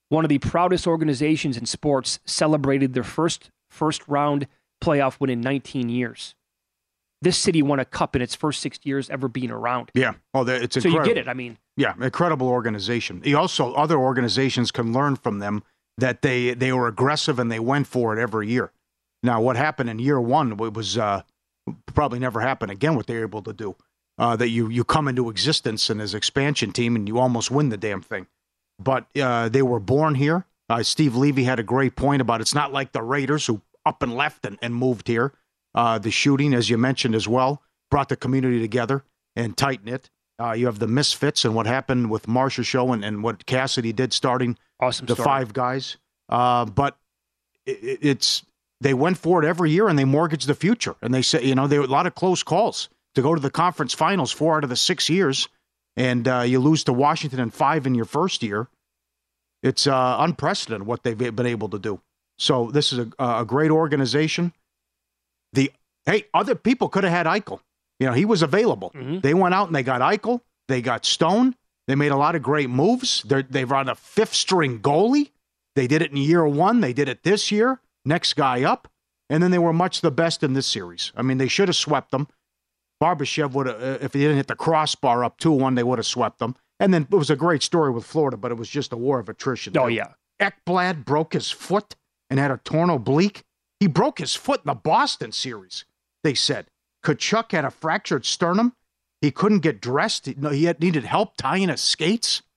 one 0.09 0.23
of 0.23 0.29
the 0.29 0.37
proudest 0.37 0.85
organizations 0.85 1.57
in 1.57 1.65
sports 1.65 2.19
celebrated 2.23 2.93
their 2.93 3.03
first 3.03 3.49
first 3.67 4.07
round 4.07 4.45
playoff 4.79 5.19
win 5.19 5.31
in 5.31 5.41
19 5.41 5.89
years. 5.89 6.35
This 7.23 7.37
city 7.37 7.61
won 7.61 7.79
a 7.79 7.85
cup 7.85 8.15
in 8.15 8.21
its 8.21 8.33
first 8.33 8.61
six 8.61 8.79
years 8.83 9.09
ever 9.09 9.27
being 9.27 9.51
around. 9.51 9.91
Yeah. 9.93 10.13
Oh, 10.33 10.47
it's 10.47 10.73
So 10.75 10.79
you 10.89 10.95
incredible. 10.95 11.15
get 11.15 11.17
it. 11.17 11.27
I 11.27 11.33
mean, 11.33 11.57
Yeah, 11.77 11.93
incredible 12.01 12.47
organization. 12.47 13.21
He 13.23 13.35
also 13.35 13.73
other 13.73 13.97
organizations 13.97 14.71
can 14.71 14.91
learn 14.91 15.15
from 15.15 15.39
them 15.39 15.63
that 15.97 16.21
they 16.23 16.53
they 16.55 16.71
were 16.73 16.87
aggressive 16.87 17.37
and 17.37 17.51
they 17.51 17.59
went 17.59 17.85
for 17.87 18.17
it 18.17 18.21
every 18.21 18.49
year. 18.49 18.71
Now, 19.23 19.39
what 19.39 19.55
happened 19.55 19.89
in 19.89 19.99
year 19.99 20.19
one 20.19 20.53
it 20.53 20.73
was 20.73 20.97
uh, 20.97 21.21
probably 21.93 22.17
never 22.17 22.39
happen 22.41 22.69
again. 22.71 22.95
What 22.95 23.05
they're 23.05 23.21
able 23.21 23.43
to 23.43 23.53
do, 23.53 23.75
uh, 24.17 24.35
that 24.37 24.49
you 24.49 24.69
you 24.69 24.83
come 24.83 25.07
into 25.07 25.29
existence 25.29 25.89
in 25.91 26.01
as 26.01 26.15
expansion 26.15 26.71
team 26.71 26.95
and 26.95 27.07
you 27.07 27.19
almost 27.19 27.51
win 27.51 27.69
the 27.69 27.77
damn 27.77 28.01
thing. 28.01 28.25
But 28.79 29.05
uh, 29.15 29.49
they 29.49 29.61
were 29.61 29.79
born 29.79 30.15
here. 30.15 30.45
Uh, 30.69 30.81
Steve 30.81 31.15
Levy 31.15 31.43
had 31.43 31.59
a 31.59 31.63
great 31.63 31.95
point 31.95 32.21
about 32.21 32.41
it's 32.41 32.55
not 32.55 32.73
like 32.73 32.93
the 32.93 33.03
Raiders 33.03 33.45
who 33.45 33.61
up 33.85 34.01
and 34.01 34.15
left 34.15 34.43
and, 34.45 34.57
and 34.61 34.73
moved 34.73 35.07
here. 35.07 35.33
Uh, 35.73 35.97
the 35.97 36.11
shooting, 36.11 36.53
as 36.53 36.69
you 36.69 36.77
mentioned 36.77 37.15
as 37.15 37.27
well, 37.27 37.61
brought 37.89 38.09
the 38.09 38.15
community 38.15 38.59
together 38.59 39.03
and 39.35 39.55
tight 39.55 39.83
knit. 39.83 40.09
Uh, 40.39 40.53
you 40.53 40.65
have 40.65 40.79
the 40.79 40.87
misfits 40.87 41.45
and 41.45 41.53
what 41.55 41.67
happened 41.67 42.09
with 42.09 42.25
Marchessault 42.25 42.93
and, 42.93 43.05
and 43.05 43.23
what 43.23 43.45
Cassidy 43.45 43.93
did 43.93 44.11
starting 44.11 44.57
awesome 44.79 45.05
the 45.05 45.13
story. 45.13 45.25
five 45.25 45.53
guys. 45.53 45.97
Uh, 46.29 46.65
but 46.65 46.97
it, 47.65 47.99
it's 48.01 48.43
they 48.81 48.93
went 48.93 49.17
for 49.17 49.43
it 49.43 49.47
every 49.47 49.69
year 49.69 49.87
and 49.87 49.97
they 49.97 50.05
mortgaged 50.05 50.47
the 50.47 50.55
future. 50.55 50.95
And 51.01 51.13
they 51.13 51.21
said, 51.21 51.43
you 51.43 51.55
know, 51.55 51.67
were 51.67 51.81
a 51.81 51.87
lot 51.87 52.07
of 52.07 52.15
close 52.15 52.41
calls 52.43 52.89
to 53.15 53.21
go 53.21 53.35
to 53.35 53.41
the 53.41 53.51
conference 53.51 53.93
finals 53.93 54.31
four 54.31 54.57
out 54.57 54.63
of 54.63 54.69
the 54.69 54.75
six 54.75 55.09
years, 55.09 55.47
and 55.95 56.27
uh, 56.27 56.41
you 56.41 56.59
lose 56.59 56.83
to 56.85 56.93
Washington 56.93 57.39
in 57.39 57.51
five 57.51 57.85
in 57.85 57.93
your 57.93 58.05
first 58.05 58.41
year. 58.41 58.67
It's 59.61 59.85
uh, 59.85 60.15
unprecedented 60.19 60.87
what 60.87 61.03
they've 61.03 61.17
been 61.17 61.45
able 61.45 61.69
to 61.69 61.79
do. 61.79 62.01
So 62.39 62.71
this 62.71 62.91
is 62.91 62.99
a, 63.19 63.41
a 63.41 63.45
great 63.45 63.69
organization. 63.69 64.53
The 65.53 65.71
hey, 66.05 66.25
other 66.33 66.55
people 66.55 66.89
could 66.89 67.03
have 67.03 67.13
had 67.13 67.25
Eichel. 67.25 67.59
You 67.99 68.07
know, 68.07 68.13
he 68.13 68.25
was 68.25 68.41
available. 68.41 68.91
Mm-hmm. 68.95 69.19
They 69.19 69.33
went 69.33 69.53
out 69.53 69.67
and 69.67 69.75
they 69.75 69.83
got 69.83 70.01
Eichel. 70.01 70.41
They 70.67 70.81
got 70.81 71.05
Stone. 71.05 71.55
They 71.87 71.95
made 71.95 72.11
a 72.11 72.17
lot 72.17 72.35
of 72.35 72.41
great 72.41 72.69
moves. 72.69 73.23
They're, 73.23 73.43
they've 73.43 73.69
run 73.69 73.89
a 73.89 73.95
fifth 73.95 74.33
string 74.33 74.79
goalie. 74.79 75.31
They 75.75 75.87
did 75.87 76.01
it 76.01 76.11
in 76.11 76.17
year 76.17 76.47
one. 76.47 76.81
They 76.81 76.93
did 76.93 77.09
it 77.09 77.23
this 77.23 77.51
year. 77.51 77.79
Next 78.05 78.33
guy 78.33 78.63
up. 78.63 78.87
And 79.29 79.41
then 79.41 79.51
they 79.51 79.59
were 79.59 79.73
much 79.73 80.01
the 80.01 80.11
best 80.11 80.43
in 80.43 80.53
this 80.53 80.67
series. 80.67 81.11
I 81.15 81.21
mean, 81.21 81.37
they 81.37 81.47
should 81.47 81.69
have 81.69 81.75
swept 81.75 82.11
them. 82.11 82.27
Barbashev 83.01 83.51
would 83.53 83.67
have, 83.67 83.81
uh, 83.81 83.97
if 84.01 84.13
he 84.13 84.19
didn't 84.19 84.37
hit 84.37 84.47
the 84.47 84.55
crossbar 84.55 85.23
up 85.23 85.37
2 85.39 85.51
1, 85.51 85.75
they 85.75 85.83
would 85.83 85.97
have 85.97 86.05
swept 86.05 86.39
them. 86.39 86.55
And 86.79 86.93
then 86.93 87.07
it 87.11 87.15
was 87.15 87.29
a 87.29 87.35
great 87.35 87.63
story 87.63 87.91
with 87.91 88.05
Florida, 88.05 88.37
but 88.37 88.51
it 88.51 88.55
was 88.55 88.69
just 88.69 88.91
a 88.91 88.97
war 88.97 89.19
of 89.19 89.29
attrition. 89.29 89.77
Oh, 89.77 89.87
yeah. 89.87 90.13
Ekblad 90.39 91.05
broke 91.05 91.33
his 91.33 91.49
foot 91.51 91.95
and 92.29 92.39
had 92.39 92.51
a 92.51 92.57
torn 92.57 92.89
oblique. 92.89 93.43
He 93.81 93.87
broke 93.87 94.19
his 94.19 94.35
foot 94.35 94.61
in 94.63 94.67
the 94.67 94.75
Boston 94.75 95.31
series, 95.31 95.85
they 96.23 96.35
said. 96.35 96.67
Tkachuk 97.03 97.51
had 97.51 97.65
a 97.65 97.71
fractured 97.71 98.27
sternum. 98.27 98.75
He 99.21 99.31
couldn't 99.31 99.61
get 99.61 99.81
dressed. 99.81 100.27
He, 100.27 100.35
no, 100.37 100.49
he 100.49 100.65
had, 100.65 100.79
needed 100.79 101.03
help 101.03 101.35
tying 101.35 101.67
his 101.67 101.81
skates. 101.81 102.41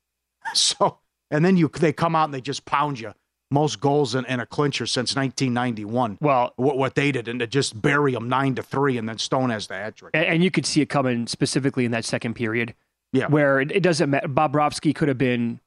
So, 0.53 0.99
and 1.31 1.43
then 1.43 1.57
you 1.57 1.69
they 1.69 1.95
come 1.95 2.15
out 2.15 2.27
and 2.27 2.35
they 2.35 2.43
just 2.43 2.67
pound 2.67 3.01
you. 3.01 3.15
Most 3.51 3.81
goals 3.81 4.15
in, 4.15 4.27
in 4.27 4.41
a 4.41 4.45
clincher 4.45 4.85
since 4.85 5.17
1991. 5.17 6.19
Well, 6.21 6.53
what, 6.57 6.77
what 6.77 6.95
they 6.95 7.11
did, 7.13 7.29
and 7.29 7.41
to 7.41 7.47
just 7.47 7.81
bury 7.81 8.13
them 8.13 8.29
nine 8.29 8.55
to 8.57 8.63
three, 8.63 8.99
and 8.99 9.09
then 9.09 9.17
Stone 9.17 9.49
has 9.49 9.69
the 9.69 9.75
hat 9.75 9.97
trick. 9.97 10.11
And, 10.13 10.27
and 10.27 10.45
you 10.45 10.51
could 10.51 10.67
see 10.67 10.83
it 10.83 10.91
coming 10.91 11.27
specifically 11.27 11.87
in 11.87 11.93
that 11.93 12.05
second 12.05 12.35
period. 12.35 12.75
Yeah. 13.15 13.29
Where 13.29 13.59
it, 13.59 13.73
it 13.73 13.83
doesn't 13.83 14.11
matter. 14.11 14.29
Bobrovsky 14.29 14.95
could 14.95 15.09
have 15.09 15.17
been, 15.17 15.61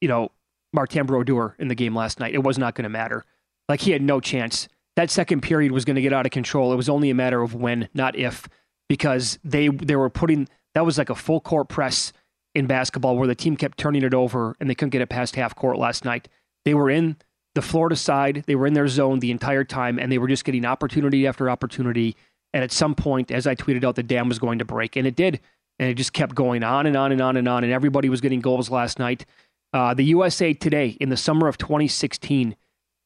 you 0.00 0.08
know, 0.08 0.30
Martin 0.72 1.04
Brodeur 1.04 1.54
in 1.58 1.68
the 1.68 1.74
game 1.74 1.94
last 1.94 2.18
night. 2.18 2.32
It 2.32 2.42
was 2.42 2.56
not 2.56 2.74
going 2.74 2.84
to 2.84 2.88
matter. 2.88 3.26
Like 3.68 3.80
he 3.80 3.92
had 3.92 4.02
no 4.02 4.20
chance. 4.20 4.68
That 4.96 5.10
second 5.10 5.40
period 5.42 5.72
was 5.72 5.84
going 5.84 5.96
to 5.96 6.02
get 6.02 6.12
out 6.12 6.26
of 6.26 6.32
control. 6.32 6.72
It 6.72 6.76
was 6.76 6.88
only 6.88 7.10
a 7.10 7.14
matter 7.14 7.42
of 7.42 7.54
when, 7.54 7.88
not 7.94 8.16
if, 8.16 8.48
because 8.88 9.38
they 9.42 9.68
they 9.68 9.96
were 9.96 10.10
putting 10.10 10.48
that 10.74 10.84
was 10.84 10.98
like 10.98 11.10
a 11.10 11.14
full 11.14 11.40
court 11.40 11.68
press 11.68 12.12
in 12.54 12.66
basketball 12.66 13.16
where 13.16 13.28
the 13.28 13.34
team 13.34 13.56
kept 13.56 13.78
turning 13.78 14.02
it 14.02 14.14
over 14.14 14.54
and 14.60 14.68
they 14.68 14.74
couldn't 14.74 14.90
get 14.90 15.00
it 15.00 15.08
past 15.08 15.36
half 15.36 15.54
court 15.54 15.78
last 15.78 16.04
night. 16.04 16.28
They 16.64 16.74
were 16.74 16.90
in 16.90 17.16
the 17.54 17.62
Florida 17.62 17.96
side. 17.96 18.44
They 18.46 18.54
were 18.54 18.66
in 18.66 18.74
their 18.74 18.88
zone 18.88 19.18
the 19.18 19.30
entire 19.30 19.64
time, 19.64 19.98
and 19.98 20.10
they 20.10 20.18
were 20.18 20.28
just 20.28 20.44
getting 20.44 20.64
opportunity 20.64 21.26
after 21.26 21.50
opportunity. 21.50 22.16
And 22.52 22.62
at 22.62 22.72
some 22.72 22.94
point, 22.94 23.30
as 23.30 23.46
I 23.46 23.54
tweeted 23.54 23.84
out, 23.84 23.96
the 23.96 24.02
dam 24.02 24.28
was 24.28 24.38
going 24.38 24.58
to 24.58 24.64
break, 24.64 24.96
and 24.96 25.06
it 25.06 25.16
did. 25.16 25.40
And 25.78 25.88
it 25.88 25.94
just 25.94 26.12
kept 26.12 26.34
going 26.34 26.62
on 26.62 26.86
and 26.86 26.96
on 26.96 27.12
and 27.12 27.20
on 27.20 27.36
and 27.36 27.48
on. 27.48 27.64
And 27.64 27.72
everybody 27.72 28.08
was 28.08 28.20
getting 28.20 28.40
goals 28.40 28.70
last 28.70 28.98
night. 28.98 29.24
Uh, 29.72 29.94
the 29.94 30.04
USA 30.04 30.52
Today 30.52 30.96
in 31.00 31.08
the 31.08 31.16
summer 31.16 31.48
of 31.48 31.56
2016, 31.58 32.54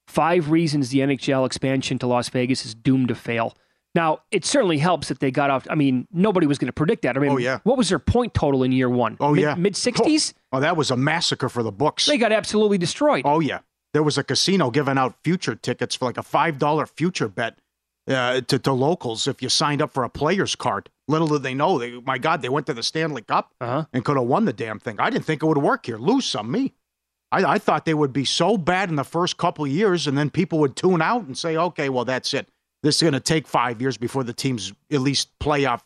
five 0.06 0.50
reasons 0.50 0.90
the 0.90 1.00
NHL 1.00 1.44
expansion 1.46 1.98
to 1.98 2.06
Las 2.06 2.28
Vegas 2.28 2.64
is 2.64 2.74
doomed 2.74 3.08
to 3.08 3.14
fail. 3.14 3.54
Now, 3.94 4.18
it 4.30 4.44
certainly 4.44 4.76
helps 4.78 5.08
that 5.08 5.20
they 5.20 5.30
got 5.30 5.48
off. 5.48 5.66
I 5.70 5.74
mean, 5.74 6.06
nobody 6.12 6.46
was 6.46 6.58
going 6.58 6.66
to 6.66 6.72
predict 6.72 7.00
that. 7.02 7.16
I 7.16 7.20
mean, 7.20 7.30
Oh, 7.30 7.38
yeah. 7.38 7.60
what 7.64 7.78
was 7.78 7.88
their 7.88 7.98
point 7.98 8.34
total 8.34 8.62
in 8.62 8.70
year 8.72 8.90
one? 8.90 9.16
Oh, 9.20 9.32
mid, 9.34 9.42
yeah. 9.42 9.54
Mid 9.54 9.72
60s? 9.72 10.34
Oh, 10.52 10.60
that 10.60 10.76
was 10.76 10.90
a 10.90 10.96
massacre 10.98 11.48
for 11.48 11.62
the 11.62 11.72
books. 11.72 12.04
They 12.04 12.18
got 12.18 12.30
absolutely 12.30 12.76
destroyed. 12.78 13.22
Oh 13.24 13.40
yeah, 13.40 13.60
there 13.94 14.02
was 14.02 14.18
a 14.18 14.24
casino 14.24 14.70
giving 14.70 14.98
out 14.98 15.14
future 15.24 15.54
tickets 15.54 15.94
for 15.94 16.04
like 16.04 16.18
a 16.18 16.22
five 16.22 16.58
dollar 16.58 16.84
future 16.86 17.28
bet 17.28 17.58
uh, 18.06 18.42
to 18.42 18.58
to 18.58 18.72
locals 18.72 19.26
if 19.26 19.40
you 19.42 19.48
signed 19.48 19.80
up 19.80 19.92
for 19.94 20.04
a 20.04 20.10
player's 20.10 20.54
card. 20.54 20.90
Little 21.08 21.28
did 21.28 21.42
they 21.42 21.54
know, 21.54 21.78
they, 21.78 21.92
my 22.00 22.18
God, 22.18 22.42
they 22.42 22.48
went 22.50 22.66
to 22.66 22.74
the 22.74 22.82
Stanley 22.82 23.22
Cup 23.22 23.54
Uh-huh. 23.62 23.84
and 23.94 24.04
could 24.04 24.16
have 24.18 24.26
won 24.26 24.44
the 24.44 24.52
damn 24.52 24.78
thing. 24.78 24.96
I 25.00 25.08
didn't 25.08 25.24
think 25.24 25.42
it 25.42 25.46
would 25.46 25.56
work 25.58 25.86
here. 25.86 25.96
Lose 25.98 26.26
some, 26.26 26.50
me. 26.50 26.74
I, 27.36 27.54
I 27.54 27.58
thought 27.58 27.84
they 27.84 27.94
would 27.94 28.12
be 28.12 28.24
so 28.24 28.56
bad 28.56 28.88
in 28.88 28.96
the 28.96 29.04
first 29.04 29.36
couple 29.36 29.66
years, 29.66 30.06
and 30.06 30.16
then 30.16 30.30
people 30.30 30.58
would 30.60 30.74
tune 30.74 31.02
out 31.02 31.24
and 31.24 31.36
say, 31.36 31.56
"Okay, 31.56 31.88
well 31.88 32.04
that's 32.04 32.32
it. 32.32 32.48
This 32.82 32.96
is 32.96 33.02
going 33.02 33.12
to 33.12 33.20
take 33.20 33.46
five 33.46 33.80
years 33.80 33.98
before 33.98 34.24
the 34.24 34.32
team's 34.32 34.72
at 34.90 35.00
least 35.00 35.38
playoff 35.38 35.82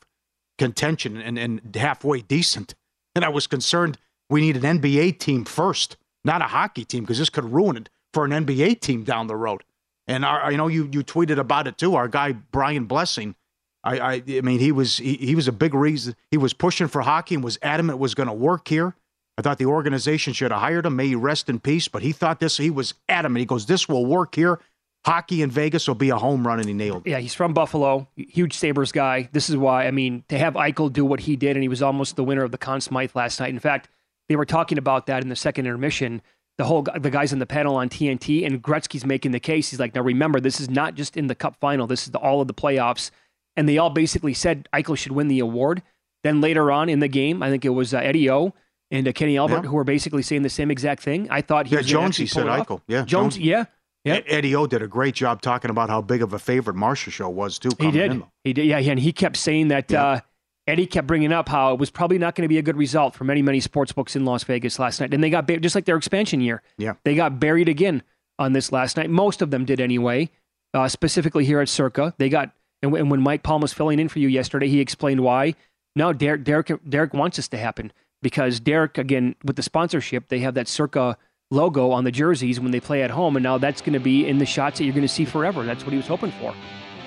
contention 0.58 1.16
and, 1.16 1.38
and 1.38 1.74
halfway 1.74 2.20
decent." 2.20 2.74
And 3.14 3.24
I 3.24 3.28
was 3.30 3.46
concerned 3.48 3.98
we 4.28 4.40
need 4.40 4.56
an 4.56 4.80
NBA 4.80 5.18
team 5.18 5.44
first, 5.44 5.96
not 6.24 6.40
a 6.40 6.46
hockey 6.46 6.84
team, 6.84 7.02
because 7.02 7.18
this 7.18 7.30
could 7.30 7.52
ruin 7.52 7.76
it 7.76 7.88
for 8.14 8.24
an 8.24 8.30
NBA 8.30 8.80
team 8.80 9.02
down 9.02 9.26
the 9.26 9.36
road. 9.36 9.64
And 10.06 10.24
our, 10.24 10.40
I 10.42 10.54
know 10.54 10.68
you 10.68 10.88
you 10.92 11.02
tweeted 11.02 11.38
about 11.38 11.66
it 11.66 11.78
too. 11.78 11.96
Our 11.96 12.06
guy 12.06 12.32
Brian 12.32 12.84
Blessing, 12.84 13.34
I 13.82 13.98
I, 13.98 14.22
I 14.28 14.40
mean 14.42 14.60
he 14.60 14.70
was 14.70 14.98
he, 14.98 15.14
he 15.16 15.34
was 15.34 15.48
a 15.48 15.52
big 15.52 15.74
reason 15.74 16.14
he 16.30 16.38
was 16.38 16.52
pushing 16.52 16.86
for 16.86 17.02
hockey 17.02 17.34
and 17.34 17.42
was 17.42 17.58
adamant 17.60 17.96
it 17.96 18.00
was 18.00 18.14
going 18.14 18.28
to 18.28 18.32
work 18.32 18.68
here. 18.68 18.94
I 19.40 19.42
thought 19.42 19.58
the 19.58 19.66
organization 19.66 20.32
should 20.34 20.50
have 20.50 20.60
hired 20.60 20.84
him. 20.84 20.96
May 20.96 21.08
he 21.08 21.14
rest 21.14 21.48
in 21.48 21.60
peace. 21.60 21.88
But 21.88 22.02
he 22.02 22.12
thought 22.12 22.40
this. 22.40 22.58
He 22.58 22.70
was 22.70 22.94
adamant. 23.08 23.40
He 23.40 23.46
goes, 23.46 23.66
"This 23.66 23.88
will 23.88 24.04
work 24.04 24.34
here. 24.34 24.60
Hockey 25.06 25.40
in 25.40 25.50
Vegas 25.50 25.88
will 25.88 25.94
be 25.94 26.10
a 26.10 26.18
home 26.18 26.46
run," 26.46 26.58
and 26.58 26.68
he 26.68 26.74
nailed 26.74 27.06
it. 27.06 27.10
Yeah, 27.10 27.18
he's 27.18 27.32
from 27.32 27.54
Buffalo, 27.54 28.06
huge 28.16 28.52
Sabres 28.52 28.92
guy. 28.92 29.30
This 29.32 29.48
is 29.48 29.56
why, 29.56 29.86
I 29.86 29.92
mean, 29.92 30.24
to 30.28 30.36
have 30.36 30.54
Eichel 30.54 30.92
do 30.92 31.06
what 31.06 31.20
he 31.20 31.36
did, 31.36 31.56
and 31.56 31.62
he 31.62 31.68
was 31.68 31.80
almost 31.80 32.16
the 32.16 32.24
winner 32.24 32.44
of 32.44 32.50
the 32.50 32.58
Conn 32.58 32.82
Smythe 32.82 33.12
last 33.14 33.40
night. 33.40 33.48
In 33.48 33.58
fact, 33.58 33.88
they 34.28 34.36
were 34.36 34.44
talking 34.44 34.76
about 34.76 35.06
that 35.06 35.22
in 35.22 35.30
the 35.30 35.36
second 35.36 35.64
intermission. 35.64 36.20
The 36.58 36.64
whole 36.64 36.82
the 36.82 37.10
guys 37.10 37.32
on 37.32 37.38
the 37.38 37.46
panel 37.46 37.76
on 37.76 37.88
TNT, 37.88 38.44
and 38.44 38.62
Gretzky's 38.62 39.06
making 39.06 39.32
the 39.32 39.40
case. 39.40 39.70
He's 39.70 39.80
like, 39.80 39.94
now 39.94 40.02
remember, 40.02 40.38
this 40.38 40.60
is 40.60 40.68
not 40.68 40.94
just 40.94 41.16
in 41.16 41.28
the 41.28 41.34
Cup 41.34 41.56
final. 41.60 41.86
This 41.86 42.04
is 42.04 42.10
the, 42.10 42.18
all 42.18 42.42
of 42.42 42.46
the 42.46 42.52
playoffs. 42.52 43.10
And 43.56 43.66
they 43.66 43.78
all 43.78 43.90
basically 43.90 44.34
said 44.34 44.68
Eichel 44.74 44.98
should 44.98 45.12
win 45.12 45.28
the 45.28 45.40
award. 45.40 45.82
Then 46.22 46.42
later 46.42 46.70
on 46.70 46.90
in 46.90 47.00
the 47.00 47.08
game, 47.08 47.42
I 47.42 47.48
think 47.48 47.64
it 47.64 47.70
was 47.70 47.94
uh, 47.94 47.98
Eddie 47.98 48.30
O 48.30 48.52
and 48.90 49.06
uh, 49.08 49.12
Kenny 49.12 49.36
Albert 49.38 49.62
Yeah. 49.64 49.68
who 49.70 49.76
were 49.76 49.84
basically 49.84 50.22
saying 50.22 50.42
the 50.42 50.50
same 50.50 50.70
exact 50.70 51.02
thing. 51.02 51.28
I 51.30 51.40
thought 51.42 51.66
he 51.68 51.76
Yeah, 51.76 51.82
Jonesy 51.82 52.26
said. 52.26 52.46
Eichel. 52.46 52.80
Yeah, 52.88 52.98
Jones. 53.04 53.34
Jones- 53.36 53.38
Yeah, 53.38 53.64
yeah. 54.04 54.20
Eddie 54.26 54.54
O 54.54 54.66
did 54.66 54.82
a 54.82 54.88
great 54.88 55.14
job 55.14 55.42
talking 55.42 55.70
about 55.70 55.90
how 55.90 56.00
big 56.00 56.22
of 56.22 56.32
a 56.32 56.38
favorite 56.38 56.76
Marchessault 56.76 57.32
was 57.32 57.58
too. 57.58 57.70
He 57.78 57.90
did. 57.90 58.12
in. 58.12 58.24
He 58.44 58.52
did. 58.52 58.66
Yeah, 58.66 58.78
and 58.78 58.98
he 59.00 59.12
kept 59.12 59.36
saying 59.36 59.68
that. 59.68 59.90
Yeah. 59.90 60.04
Uh, 60.04 60.20
Eddie 60.66 60.86
kept 60.86 61.06
bringing 61.06 61.32
up 61.32 61.48
how 61.48 61.72
it 61.72 61.80
was 61.80 61.90
probably 61.90 62.18
not 62.18 62.34
going 62.36 62.42
to 62.44 62.48
be 62.48 62.58
a 62.58 62.62
good 62.62 62.76
result 62.76 63.14
for 63.14 63.24
many, 63.24 63.42
many 63.42 63.58
sports 63.60 63.90
books 63.92 64.14
in 64.14 64.24
Las 64.24 64.44
Vegas 64.44 64.78
last 64.78 65.00
night, 65.00 65.12
and 65.12 65.22
they 65.24 65.30
got 65.30 65.46
ba- 65.46 65.58
just 65.58 65.74
like 65.74 65.84
their 65.84 65.96
expansion 65.96 66.40
year. 66.40 66.62
Yeah. 66.78 66.92
they 67.04 67.16
got 67.16 67.40
buried 67.40 67.68
again 67.68 68.02
on 68.38 68.52
this 68.52 68.70
last 68.70 68.96
night. 68.96 69.10
Most 69.10 69.42
of 69.42 69.50
them 69.50 69.64
did 69.64 69.80
anyway. 69.80 70.30
Uh, 70.72 70.86
specifically 70.86 71.44
here 71.44 71.60
at 71.60 71.68
Circa, 71.68 72.14
they 72.18 72.28
got. 72.28 72.52
And, 72.82 72.92
when- 72.92 73.00
and 73.02 73.10
when 73.10 73.20
Mike 73.20 73.42
Palm 73.42 73.60
was 73.62 73.72
filling 73.72 73.98
in 73.98 74.08
for 74.08 74.20
you 74.20 74.28
yesterday, 74.28 74.68
he 74.68 74.80
explained 74.80 75.20
why. 75.22 75.54
No, 75.96 76.12
Derek, 76.12 76.44
Derek, 76.44 76.70
Derek 76.88 77.12
wants 77.14 77.36
this 77.36 77.48
to 77.48 77.58
happen 77.58 77.92
because 78.22 78.60
Derek, 78.60 78.98
again, 78.98 79.34
with 79.44 79.56
the 79.56 79.62
sponsorship, 79.62 80.28
they 80.28 80.40
have 80.40 80.54
that 80.54 80.68
Circa 80.68 81.16
logo 81.50 81.90
on 81.90 82.04
the 82.04 82.12
jerseys 82.12 82.60
when 82.60 82.70
they 82.70 82.80
play 82.80 83.02
at 83.02 83.10
home, 83.10 83.36
and 83.36 83.42
now 83.42 83.58
that's 83.58 83.80
going 83.80 83.92
to 83.92 84.00
be 84.00 84.26
in 84.26 84.38
the 84.38 84.46
shots 84.46 84.78
that 84.78 84.84
you're 84.84 84.94
going 84.94 85.02
to 85.02 85.08
see 85.08 85.24
forever. 85.24 85.64
That's 85.64 85.84
what 85.84 85.92
he 85.92 85.96
was 85.96 86.06
hoping 86.06 86.32
for. 86.32 86.54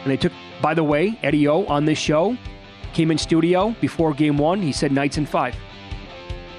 And 0.03 0.11
they 0.11 0.17
took, 0.17 0.33
by 0.61 0.73
the 0.73 0.83
way, 0.83 1.17
Eddie 1.23 1.47
O 1.47 1.65
on 1.65 1.85
this 1.85 1.97
show 1.97 2.37
came 2.93 3.09
in 3.09 3.17
studio 3.17 3.75
before 3.79 4.13
game 4.13 4.37
one. 4.37 4.61
He 4.61 4.71
said 4.71 4.91
Knights 4.91 5.17
in 5.17 5.25
five. 5.25 5.55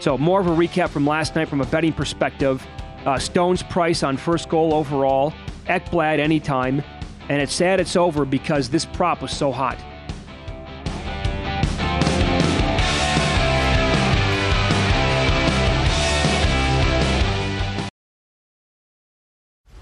So 0.01 0.19
more 0.19 0.41
of 0.41 0.47
a 0.47 0.51
recap 0.51 0.89
from 0.89 1.07
last 1.07 1.35
night 1.35 1.49
from 1.49 1.61
a 1.61 1.67
betting 1.67 1.93
perspective. 1.93 2.67
Uh, 3.05 3.19
Stone's 3.19 3.63
price 3.63 4.03
on 4.03 4.17
first 4.17 4.49
goal 4.49 4.73
overall, 4.73 5.33
Ekblad 5.67 6.19
anytime, 6.19 6.83
and 7.29 7.41
it's 7.41 7.55
sad 7.55 7.81
it's 7.81 7.97
over 7.97 8.25
because 8.25 8.71
this 8.71 8.87
prop 8.87 9.21
was 9.21 9.31
so 9.31 9.53
hot. 9.53 9.79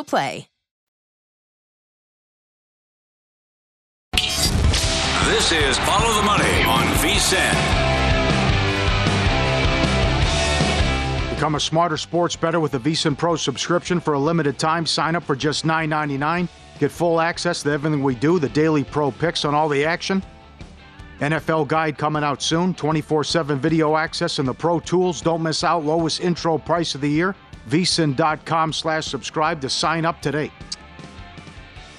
Play. 0.00 0.48
This 5.26 5.52
is 5.52 5.78
Follow 5.78 6.14
the 6.14 6.22
Money 6.22 6.62
on 6.64 6.84
VSIN. 7.02 7.54
Become 11.34 11.54
a 11.56 11.60
smarter 11.60 11.96
sports 11.96 12.36
bettor 12.36 12.60
with 12.60 12.74
a 12.74 12.78
VSiN 12.78 13.16
Pro 13.16 13.36
subscription 13.36 14.00
for 14.00 14.14
a 14.14 14.18
limited 14.18 14.58
time. 14.58 14.86
Sign 14.86 15.16
up 15.16 15.24
for 15.24 15.36
just 15.36 15.64
$9.99. 15.64 16.48
Get 16.78 16.90
full 16.90 17.20
access 17.20 17.62
to 17.62 17.70
everything 17.70 18.02
we 18.02 18.14
do, 18.14 18.38
the 18.38 18.48
daily 18.48 18.84
pro 18.84 19.10
picks 19.10 19.44
on 19.44 19.54
all 19.54 19.68
the 19.68 19.84
action. 19.84 20.22
NFL 21.20 21.68
guide 21.68 21.96
coming 21.96 22.24
out 22.24 22.42
soon, 22.42 22.74
24 22.74 23.24
7 23.24 23.58
video 23.58 23.96
access 23.96 24.38
and 24.38 24.48
the 24.48 24.54
pro 24.54 24.80
tools. 24.80 25.20
Don't 25.20 25.42
miss 25.42 25.62
out. 25.64 25.84
Lowest 25.84 26.20
intro 26.20 26.58
price 26.58 26.94
of 26.94 27.00
the 27.00 27.08
year. 27.08 27.34
VSiN.com 27.68 28.72
slash 28.72 29.06
subscribe 29.06 29.60
to 29.60 29.68
sign 29.68 30.04
up 30.04 30.20
today. 30.20 30.50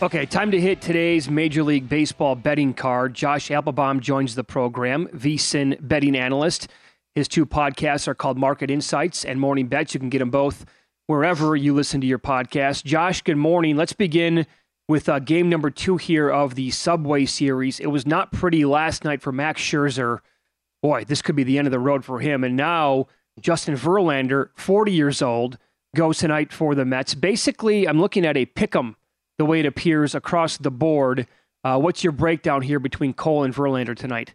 Okay, 0.01 0.25
time 0.25 0.51
to 0.51 0.59
hit 0.59 0.81
today's 0.81 1.29
Major 1.29 1.63
League 1.63 1.87
Baseball 1.87 2.35
betting 2.35 2.73
card. 2.73 3.13
Josh 3.13 3.49
Applebaum 3.51 4.01
joins 4.01 4.35
the 4.35 4.43
program, 4.43 5.07
VSIN 5.13 5.77
betting 5.79 6.15
analyst. 6.15 6.67
His 7.15 7.27
two 7.27 7.45
podcasts 7.45 8.07
are 8.07 8.15
called 8.15 8.37
Market 8.37 8.69
Insights 8.69 9.23
and 9.23 9.39
Morning 9.39 9.67
Bets. 9.67 9.93
You 9.93 9.99
can 9.99 10.09
get 10.09 10.19
them 10.19 10.31
both 10.31 10.65
wherever 11.07 11.55
you 11.55 11.73
listen 11.73 12.01
to 12.01 12.07
your 12.07 12.19
podcast. 12.19 12.83
Josh, 12.83 13.21
good 13.21 13.37
morning. 13.37 13.77
Let's 13.77 13.93
begin 13.93 14.45
with 14.87 15.07
uh, 15.07 15.19
game 15.19 15.47
number 15.47 15.69
two 15.69 15.97
here 15.97 16.29
of 16.29 16.55
the 16.55 16.71
Subway 16.71 17.25
Series. 17.25 17.79
It 17.79 17.87
was 17.87 18.05
not 18.05 18.31
pretty 18.31 18.65
last 18.65 19.03
night 19.03 19.21
for 19.21 19.31
Max 19.31 19.61
Scherzer. 19.61 20.19
Boy, 20.81 21.05
this 21.05 21.21
could 21.21 21.35
be 21.35 21.43
the 21.43 21.57
end 21.57 21.67
of 21.67 21.71
the 21.71 21.79
road 21.79 22.03
for 22.03 22.19
him. 22.19 22.43
And 22.43 22.57
now 22.57 23.07
Justin 23.39 23.75
Verlander, 23.75 24.49
40 24.55 24.91
years 24.91 25.21
old, 25.21 25.57
goes 25.95 26.19
tonight 26.19 26.51
for 26.51 26.75
the 26.75 26.85
Mets. 26.85 27.13
Basically, 27.15 27.87
I'm 27.87 27.99
looking 27.99 28.25
at 28.25 28.37
a 28.37 28.45
pick 28.45 28.75
'em 28.75 28.95
the 29.37 29.45
way 29.45 29.59
it 29.59 29.65
appears 29.65 30.15
across 30.15 30.57
the 30.57 30.71
board. 30.71 31.27
Uh, 31.63 31.79
what's 31.79 32.03
your 32.03 32.13
breakdown 32.13 32.61
here 32.61 32.79
between 32.79 33.13
Cole 33.13 33.43
and 33.43 33.53
Verlander 33.53 33.95
tonight? 33.95 34.33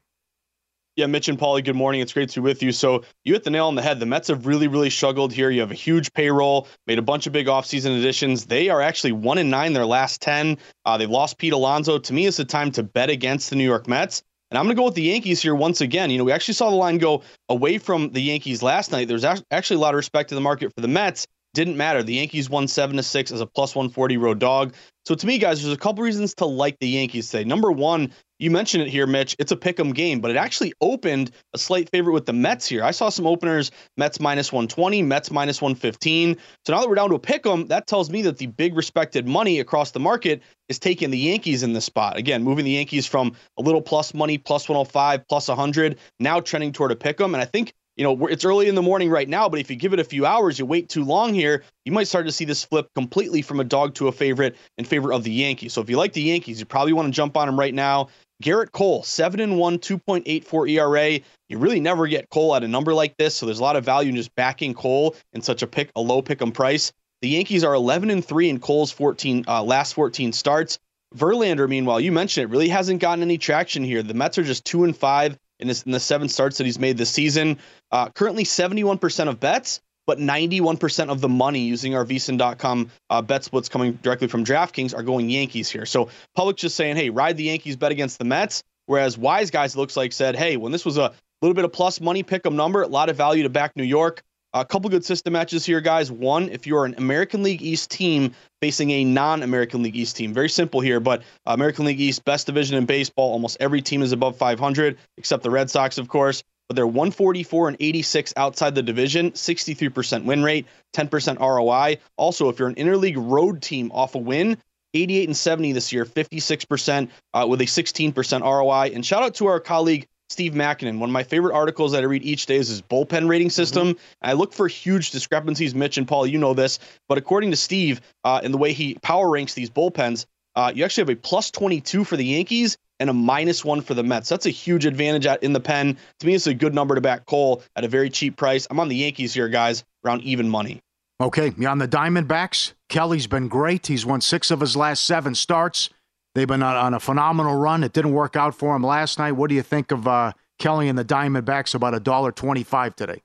Yeah, 0.96 1.06
Mitch 1.06 1.28
and 1.28 1.38
Paulie, 1.38 1.64
good 1.64 1.76
morning. 1.76 2.00
It's 2.00 2.12
great 2.12 2.28
to 2.30 2.40
be 2.40 2.44
with 2.44 2.60
you. 2.60 2.72
So 2.72 3.04
you 3.24 3.32
hit 3.32 3.44
the 3.44 3.50
nail 3.50 3.68
on 3.68 3.76
the 3.76 3.82
head. 3.82 4.00
The 4.00 4.06
Mets 4.06 4.26
have 4.28 4.46
really, 4.46 4.66
really 4.66 4.90
struggled 4.90 5.32
here. 5.32 5.48
You 5.48 5.60
have 5.60 5.70
a 5.70 5.74
huge 5.74 6.12
payroll, 6.12 6.66
made 6.88 6.98
a 6.98 7.02
bunch 7.02 7.28
of 7.28 7.32
big 7.32 7.46
offseason 7.46 7.96
additions. 7.96 8.46
They 8.46 8.68
are 8.68 8.82
actually 8.82 9.12
one 9.12 9.38
and 9.38 9.48
nine 9.48 9.74
their 9.74 9.86
last 9.86 10.20
10. 10.22 10.58
Uh, 10.84 10.96
they've 10.96 11.08
lost 11.08 11.38
Pete 11.38 11.52
Alonso. 11.52 11.98
To 11.98 12.12
me, 12.12 12.26
it's 12.26 12.38
the 12.38 12.44
time 12.44 12.72
to 12.72 12.82
bet 12.82 13.10
against 13.10 13.48
the 13.48 13.54
New 13.54 13.64
York 13.64 13.86
Mets. 13.86 14.24
And 14.50 14.58
I'm 14.58 14.64
going 14.64 14.74
to 14.76 14.80
go 14.80 14.86
with 14.86 14.94
the 14.94 15.02
Yankees 15.02 15.42
here 15.42 15.54
once 15.54 15.80
again. 15.80 16.10
You 16.10 16.18
know, 16.18 16.24
we 16.24 16.32
actually 16.32 16.54
saw 16.54 16.70
the 16.70 16.76
line 16.76 16.98
go 16.98 17.22
away 17.48 17.78
from 17.78 18.10
the 18.12 18.20
Yankees 18.20 18.62
last 18.62 18.92
night. 18.92 19.08
There's 19.08 19.24
actually 19.24 19.76
a 19.76 19.80
lot 19.80 19.94
of 19.94 19.98
respect 19.98 20.30
to 20.30 20.34
the 20.34 20.40
market 20.40 20.72
for 20.74 20.80
the 20.80 20.88
Mets. 20.88 21.26
Didn't 21.54 21.76
matter. 21.76 22.02
The 22.02 22.14
Yankees 22.14 22.48
won 22.48 22.68
seven 22.68 22.96
to 22.96 23.02
six 23.02 23.30
as 23.30 23.40
a 23.40 23.46
plus 23.46 23.74
140 23.74 24.16
road 24.16 24.38
dog. 24.38 24.74
So 25.06 25.14
to 25.14 25.26
me, 25.26 25.38
guys, 25.38 25.62
there's 25.62 25.74
a 25.74 25.78
couple 25.78 26.02
reasons 26.02 26.34
to 26.36 26.46
like 26.46 26.78
the 26.78 26.88
Yankees 26.88 27.30
today. 27.30 27.44
Number 27.44 27.72
one, 27.72 28.12
you 28.38 28.50
mentioned 28.50 28.82
it 28.84 28.88
here, 28.88 29.06
Mitch. 29.06 29.36
It's 29.38 29.52
a 29.52 29.56
pick 29.56 29.78
'em 29.80 29.92
game, 29.92 30.20
but 30.20 30.30
it 30.30 30.36
actually 30.36 30.72
opened 30.80 31.30
a 31.54 31.58
slight 31.58 31.90
favorite 31.90 32.12
with 32.12 32.26
the 32.26 32.32
Mets 32.32 32.66
here. 32.66 32.84
I 32.84 32.92
saw 32.92 33.08
some 33.08 33.26
openers: 33.26 33.70
Mets 33.96 34.20
minus 34.20 34.52
120, 34.52 35.02
Mets 35.02 35.30
minus 35.30 35.60
115. 35.60 36.36
So 36.66 36.72
now 36.72 36.80
that 36.80 36.88
we're 36.88 36.94
down 36.94 37.10
to 37.10 37.16
a 37.16 37.20
pick 37.20 37.46
'em, 37.46 37.66
that 37.66 37.86
tells 37.86 38.10
me 38.10 38.22
that 38.22 38.38
the 38.38 38.46
big 38.46 38.76
respected 38.76 39.26
money 39.26 39.60
across 39.60 39.90
the 39.90 40.00
market 40.00 40.42
is 40.68 40.78
taking 40.78 41.10
the 41.10 41.18
Yankees 41.18 41.62
in 41.62 41.72
this 41.72 41.84
spot. 41.84 42.16
Again, 42.16 42.42
moving 42.42 42.64
the 42.64 42.72
Yankees 42.72 43.06
from 43.06 43.32
a 43.58 43.62
little 43.62 43.82
plus 43.82 44.14
money, 44.14 44.38
plus 44.38 44.68
105, 44.68 45.26
plus 45.28 45.48
100, 45.48 45.98
now 46.20 46.40
trending 46.40 46.72
toward 46.72 46.92
a 46.92 46.96
pick 46.96 47.20
'em. 47.20 47.34
And 47.34 47.42
I 47.42 47.46
think 47.46 47.72
you 47.98 48.04
know, 48.04 48.28
it's 48.28 48.44
early 48.44 48.68
in 48.68 48.76
the 48.76 48.82
morning 48.82 49.10
right 49.10 49.28
now, 49.28 49.48
but 49.48 49.58
if 49.58 49.68
you 49.68 49.76
give 49.76 49.92
it 49.92 49.98
a 49.98 50.04
few 50.04 50.24
hours, 50.24 50.56
you 50.56 50.64
wait 50.64 50.88
too 50.88 51.04
long 51.04 51.34
here, 51.34 51.64
you 51.84 51.90
might 51.90 52.06
start 52.06 52.26
to 52.26 52.32
see 52.32 52.44
this 52.44 52.64
flip 52.64 52.88
completely 52.94 53.42
from 53.42 53.58
a 53.58 53.64
dog 53.64 53.94
to 53.96 54.06
a 54.06 54.12
favorite 54.12 54.56
in 54.78 54.84
favor 54.84 55.12
of 55.12 55.24
the 55.24 55.32
Yankees. 55.32 55.72
So 55.72 55.80
if 55.80 55.90
you 55.90 55.96
like 55.96 56.12
the 56.12 56.22
Yankees, 56.22 56.60
you 56.60 56.64
probably 56.64 56.92
want 56.92 57.06
to 57.06 57.12
jump 57.12 57.36
on 57.36 57.48
them 57.48 57.58
right 57.58 57.74
now. 57.74 58.08
Gerrit 58.40 58.70
Cole, 58.70 59.02
7 59.02 59.40
and 59.40 59.58
1, 59.58 59.78
2.84 59.80 60.70
ERA. 60.70 61.20
You 61.48 61.58
really 61.58 61.80
never 61.80 62.06
get 62.06 62.30
Cole 62.30 62.54
at 62.54 62.62
a 62.62 62.68
number 62.68 62.94
like 62.94 63.16
this, 63.16 63.34
so 63.34 63.46
there's 63.46 63.58
a 63.58 63.64
lot 63.64 63.74
of 63.74 63.84
value 63.84 64.10
in 64.10 64.16
just 64.16 64.32
backing 64.36 64.74
Cole 64.74 65.16
in 65.32 65.42
such 65.42 65.62
a 65.62 65.66
pick 65.66 65.90
a 65.96 66.00
low 66.00 66.22
pick 66.22 66.40
'em 66.40 66.52
price. 66.52 66.92
The 67.20 67.30
Yankees 67.30 67.64
are 67.64 67.74
11 67.74 68.10
and 68.10 68.24
3 68.24 68.48
in 68.48 68.60
Cole's 68.60 68.92
14 68.92 69.44
uh, 69.48 69.64
last 69.64 69.94
14 69.94 70.32
starts. 70.32 70.78
Verlander, 71.16 71.68
meanwhile, 71.68 71.98
you 71.98 72.12
mentioned 72.12 72.44
it, 72.44 72.50
really 72.52 72.68
hasn't 72.68 73.00
gotten 73.00 73.22
any 73.22 73.38
traction 73.38 73.82
here. 73.82 74.04
The 74.04 74.14
Mets 74.14 74.38
are 74.38 74.44
just 74.44 74.64
2 74.66 74.84
and 74.84 74.96
5 74.96 75.36
in, 75.60 75.68
in 75.68 75.92
the 75.92 76.00
seven 76.00 76.28
starts 76.28 76.58
that 76.58 76.64
he's 76.64 76.78
made 76.78 76.96
this 76.98 77.10
season. 77.10 77.58
Uh, 77.90 78.08
currently, 78.10 78.44
71% 78.44 79.28
of 79.28 79.40
bets, 79.40 79.80
but 80.06 80.18
91% 80.18 81.10
of 81.10 81.20
the 81.20 81.28
money 81.28 81.60
using 81.60 81.94
our 81.94 82.04
VSiN.com 82.04 82.90
uh, 83.10 83.22
bet 83.22 83.44
splits 83.44 83.68
coming 83.68 83.92
directly 84.02 84.28
from 84.28 84.44
DraftKings 84.44 84.96
are 84.96 85.02
going 85.02 85.28
Yankees 85.28 85.70
here. 85.70 85.86
So 85.86 86.08
public 86.34 86.56
just 86.56 86.76
saying, 86.76 86.96
hey, 86.96 87.10
ride 87.10 87.36
the 87.36 87.44
Yankees, 87.44 87.76
bet 87.76 87.92
against 87.92 88.18
the 88.18 88.24
Mets. 88.24 88.62
Whereas 88.86 89.18
wise 89.18 89.50
guys, 89.50 89.76
looks 89.76 89.96
like, 89.96 90.12
said, 90.12 90.34
hey, 90.34 90.56
when 90.56 90.72
this 90.72 90.84
was 90.84 90.96
a 90.96 91.12
little 91.42 91.54
bit 91.54 91.66
of 91.66 91.72
plus 91.72 92.00
money, 92.00 92.22
pick 92.22 92.46
'em 92.46 92.56
number, 92.56 92.82
a 92.82 92.86
lot 92.86 93.10
of 93.10 93.16
value 93.16 93.42
to 93.42 93.50
back 93.50 93.76
New 93.76 93.84
York. 93.84 94.22
A 94.54 94.64
couple 94.64 94.88
good 94.88 95.04
system 95.04 95.34
matches 95.34 95.66
here, 95.66 95.82
guys. 95.82 96.10
One, 96.10 96.48
if 96.48 96.66
you're 96.66 96.86
an 96.86 96.94
American 96.96 97.42
League 97.42 97.60
East 97.60 97.90
team 97.90 98.34
facing 98.62 98.90
a 98.90 99.04
non 99.04 99.42
American 99.42 99.82
League 99.82 99.94
East 99.96 100.16
team, 100.16 100.32
very 100.32 100.48
simple 100.48 100.80
here, 100.80 101.00
but 101.00 101.22
American 101.44 101.84
League 101.84 102.00
East, 102.00 102.24
best 102.24 102.46
division 102.46 102.78
in 102.78 102.86
baseball. 102.86 103.32
Almost 103.32 103.58
every 103.60 103.82
team 103.82 104.00
is 104.00 104.12
above 104.12 104.38
500, 104.38 104.96
except 105.18 105.42
the 105.42 105.50
Red 105.50 105.68
Sox, 105.68 105.98
of 105.98 106.08
course. 106.08 106.42
But 106.66 106.76
they're 106.76 106.86
144 106.86 107.68
and 107.68 107.76
86 107.78 108.32
outside 108.38 108.74
the 108.74 108.82
division, 108.82 109.32
63% 109.32 110.24
win 110.24 110.42
rate, 110.42 110.66
10% 110.94 111.38
ROI. 111.40 111.98
Also, 112.16 112.48
if 112.48 112.58
you're 112.58 112.68
an 112.68 112.74
interleague 112.76 113.16
road 113.16 113.60
team 113.60 113.90
off 113.92 114.14
a 114.14 114.18
win, 114.18 114.56
88 114.94 115.28
and 115.28 115.36
70 115.36 115.72
this 115.72 115.92
year, 115.92 116.06
56% 116.06 117.08
uh, 117.34 117.46
with 117.48 117.60
a 117.60 117.64
16% 117.64 118.40
ROI. 118.40 118.94
And 118.94 119.04
shout 119.04 119.22
out 119.22 119.34
to 119.36 119.46
our 119.46 119.60
colleague 119.60 120.06
Steve 120.30 120.52
Makinen. 120.52 120.98
One 120.98 121.10
of 121.10 121.12
my 121.12 121.22
favorite 121.22 121.54
articles 121.54 121.92
that 121.92 122.02
I 122.02 122.06
read 122.06 122.22
each 122.22 122.46
day 122.46 122.56
is 122.56 122.68
his 122.68 122.82
bullpen 122.82 123.28
rating 123.28 123.50
system. 123.50 123.88
Mm-hmm. 123.88 123.98
I 124.22 124.32
look 124.34 124.52
for 124.52 124.68
huge 124.68 125.10
discrepancies. 125.10 125.74
Mitch 125.74 125.96
and 125.96 126.06
Paul, 126.06 126.26
you 126.26 126.38
know 126.38 126.54
this, 126.54 126.78
but 127.08 127.18
according 127.18 127.50
to 127.50 127.56
Steve, 127.56 128.00
uh, 128.24 128.40
in 128.42 128.52
the 128.52 128.58
way 128.58 128.72
he 128.72 128.94
power 129.02 129.30
ranks 129.30 129.54
these 129.54 129.70
bullpens, 129.70 130.26
uh, 130.54 130.72
you 130.74 130.84
actually 130.84 131.02
have 131.02 131.10
a 131.10 131.16
plus 131.16 131.50
22 131.50 132.04
for 132.04 132.16
the 132.16 132.24
Yankees 132.24 132.76
and 133.00 133.08
a 133.08 133.12
minus 133.12 133.64
one 133.64 133.80
for 133.80 133.94
the 133.94 134.02
Mets. 134.02 134.28
That's 134.28 134.46
a 134.46 134.50
huge 134.50 134.86
advantage 134.86 135.26
at, 135.26 135.42
in 135.42 135.52
the 135.52 135.60
pen. 135.60 135.96
To 136.20 136.26
me, 136.26 136.34
it's 136.34 136.46
a 136.46 136.54
good 136.54 136.74
number 136.74 136.94
to 136.94 137.00
back 137.00 137.26
Cole 137.26 137.62
at 137.76 137.84
a 137.84 137.88
very 137.88 138.10
cheap 138.10 138.36
price. 138.36 138.66
I'm 138.70 138.80
on 138.80 138.88
the 138.88 138.96
Yankees 138.96 139.32
here, 139.32 139.48
guys, 139.48 139.84
around 140.04 140.22
even 140.22 140.48
money. 140.48 140.80
Okay, 141.20 141.52
on 141.66 141.78
the 141.78 141.88
Diamondbacks, 141.88 142.74
Kelly's 142.88 143.26
been 143.26 143.48
great. 143.48 143.88
He's 143.88 144.06
won 144.06 144.20
six 144.20 144.50
of 144.50 144.60
his 144.60 144.76
last 144.76 145.04
seven 145.04 145.34
starts. 145.34 145.90
They've 146.38 146.46
been 146.46 146.62
on 146.62 146.94
a 146.94 147.00
phenomenal 147.00 147.56
run. 147.56 147.82
It 147.82 147.92
didn't 147.92 148.12
work 148.12 148.36
out 148.36 148.54
for 148.54 148.76
him 148.76 148.84
last 148.84 149.18
night. 149.18 149.32
What 149.32 149.48
do 149.48 149.56
you 149.56 149.62
think 149.62 149.90
of 149.90 150.06
uh, 150.06 150.34
Kelly 150.60 150.88
and 150.88 150.96
the 150.96 151.04
Diamondbacks 151.04 151.74
about 151.74 151.94
a 151.94 152.00
dollar 152.00 152.30
twenty-five 152.30 152.94
today? 152.94 153.22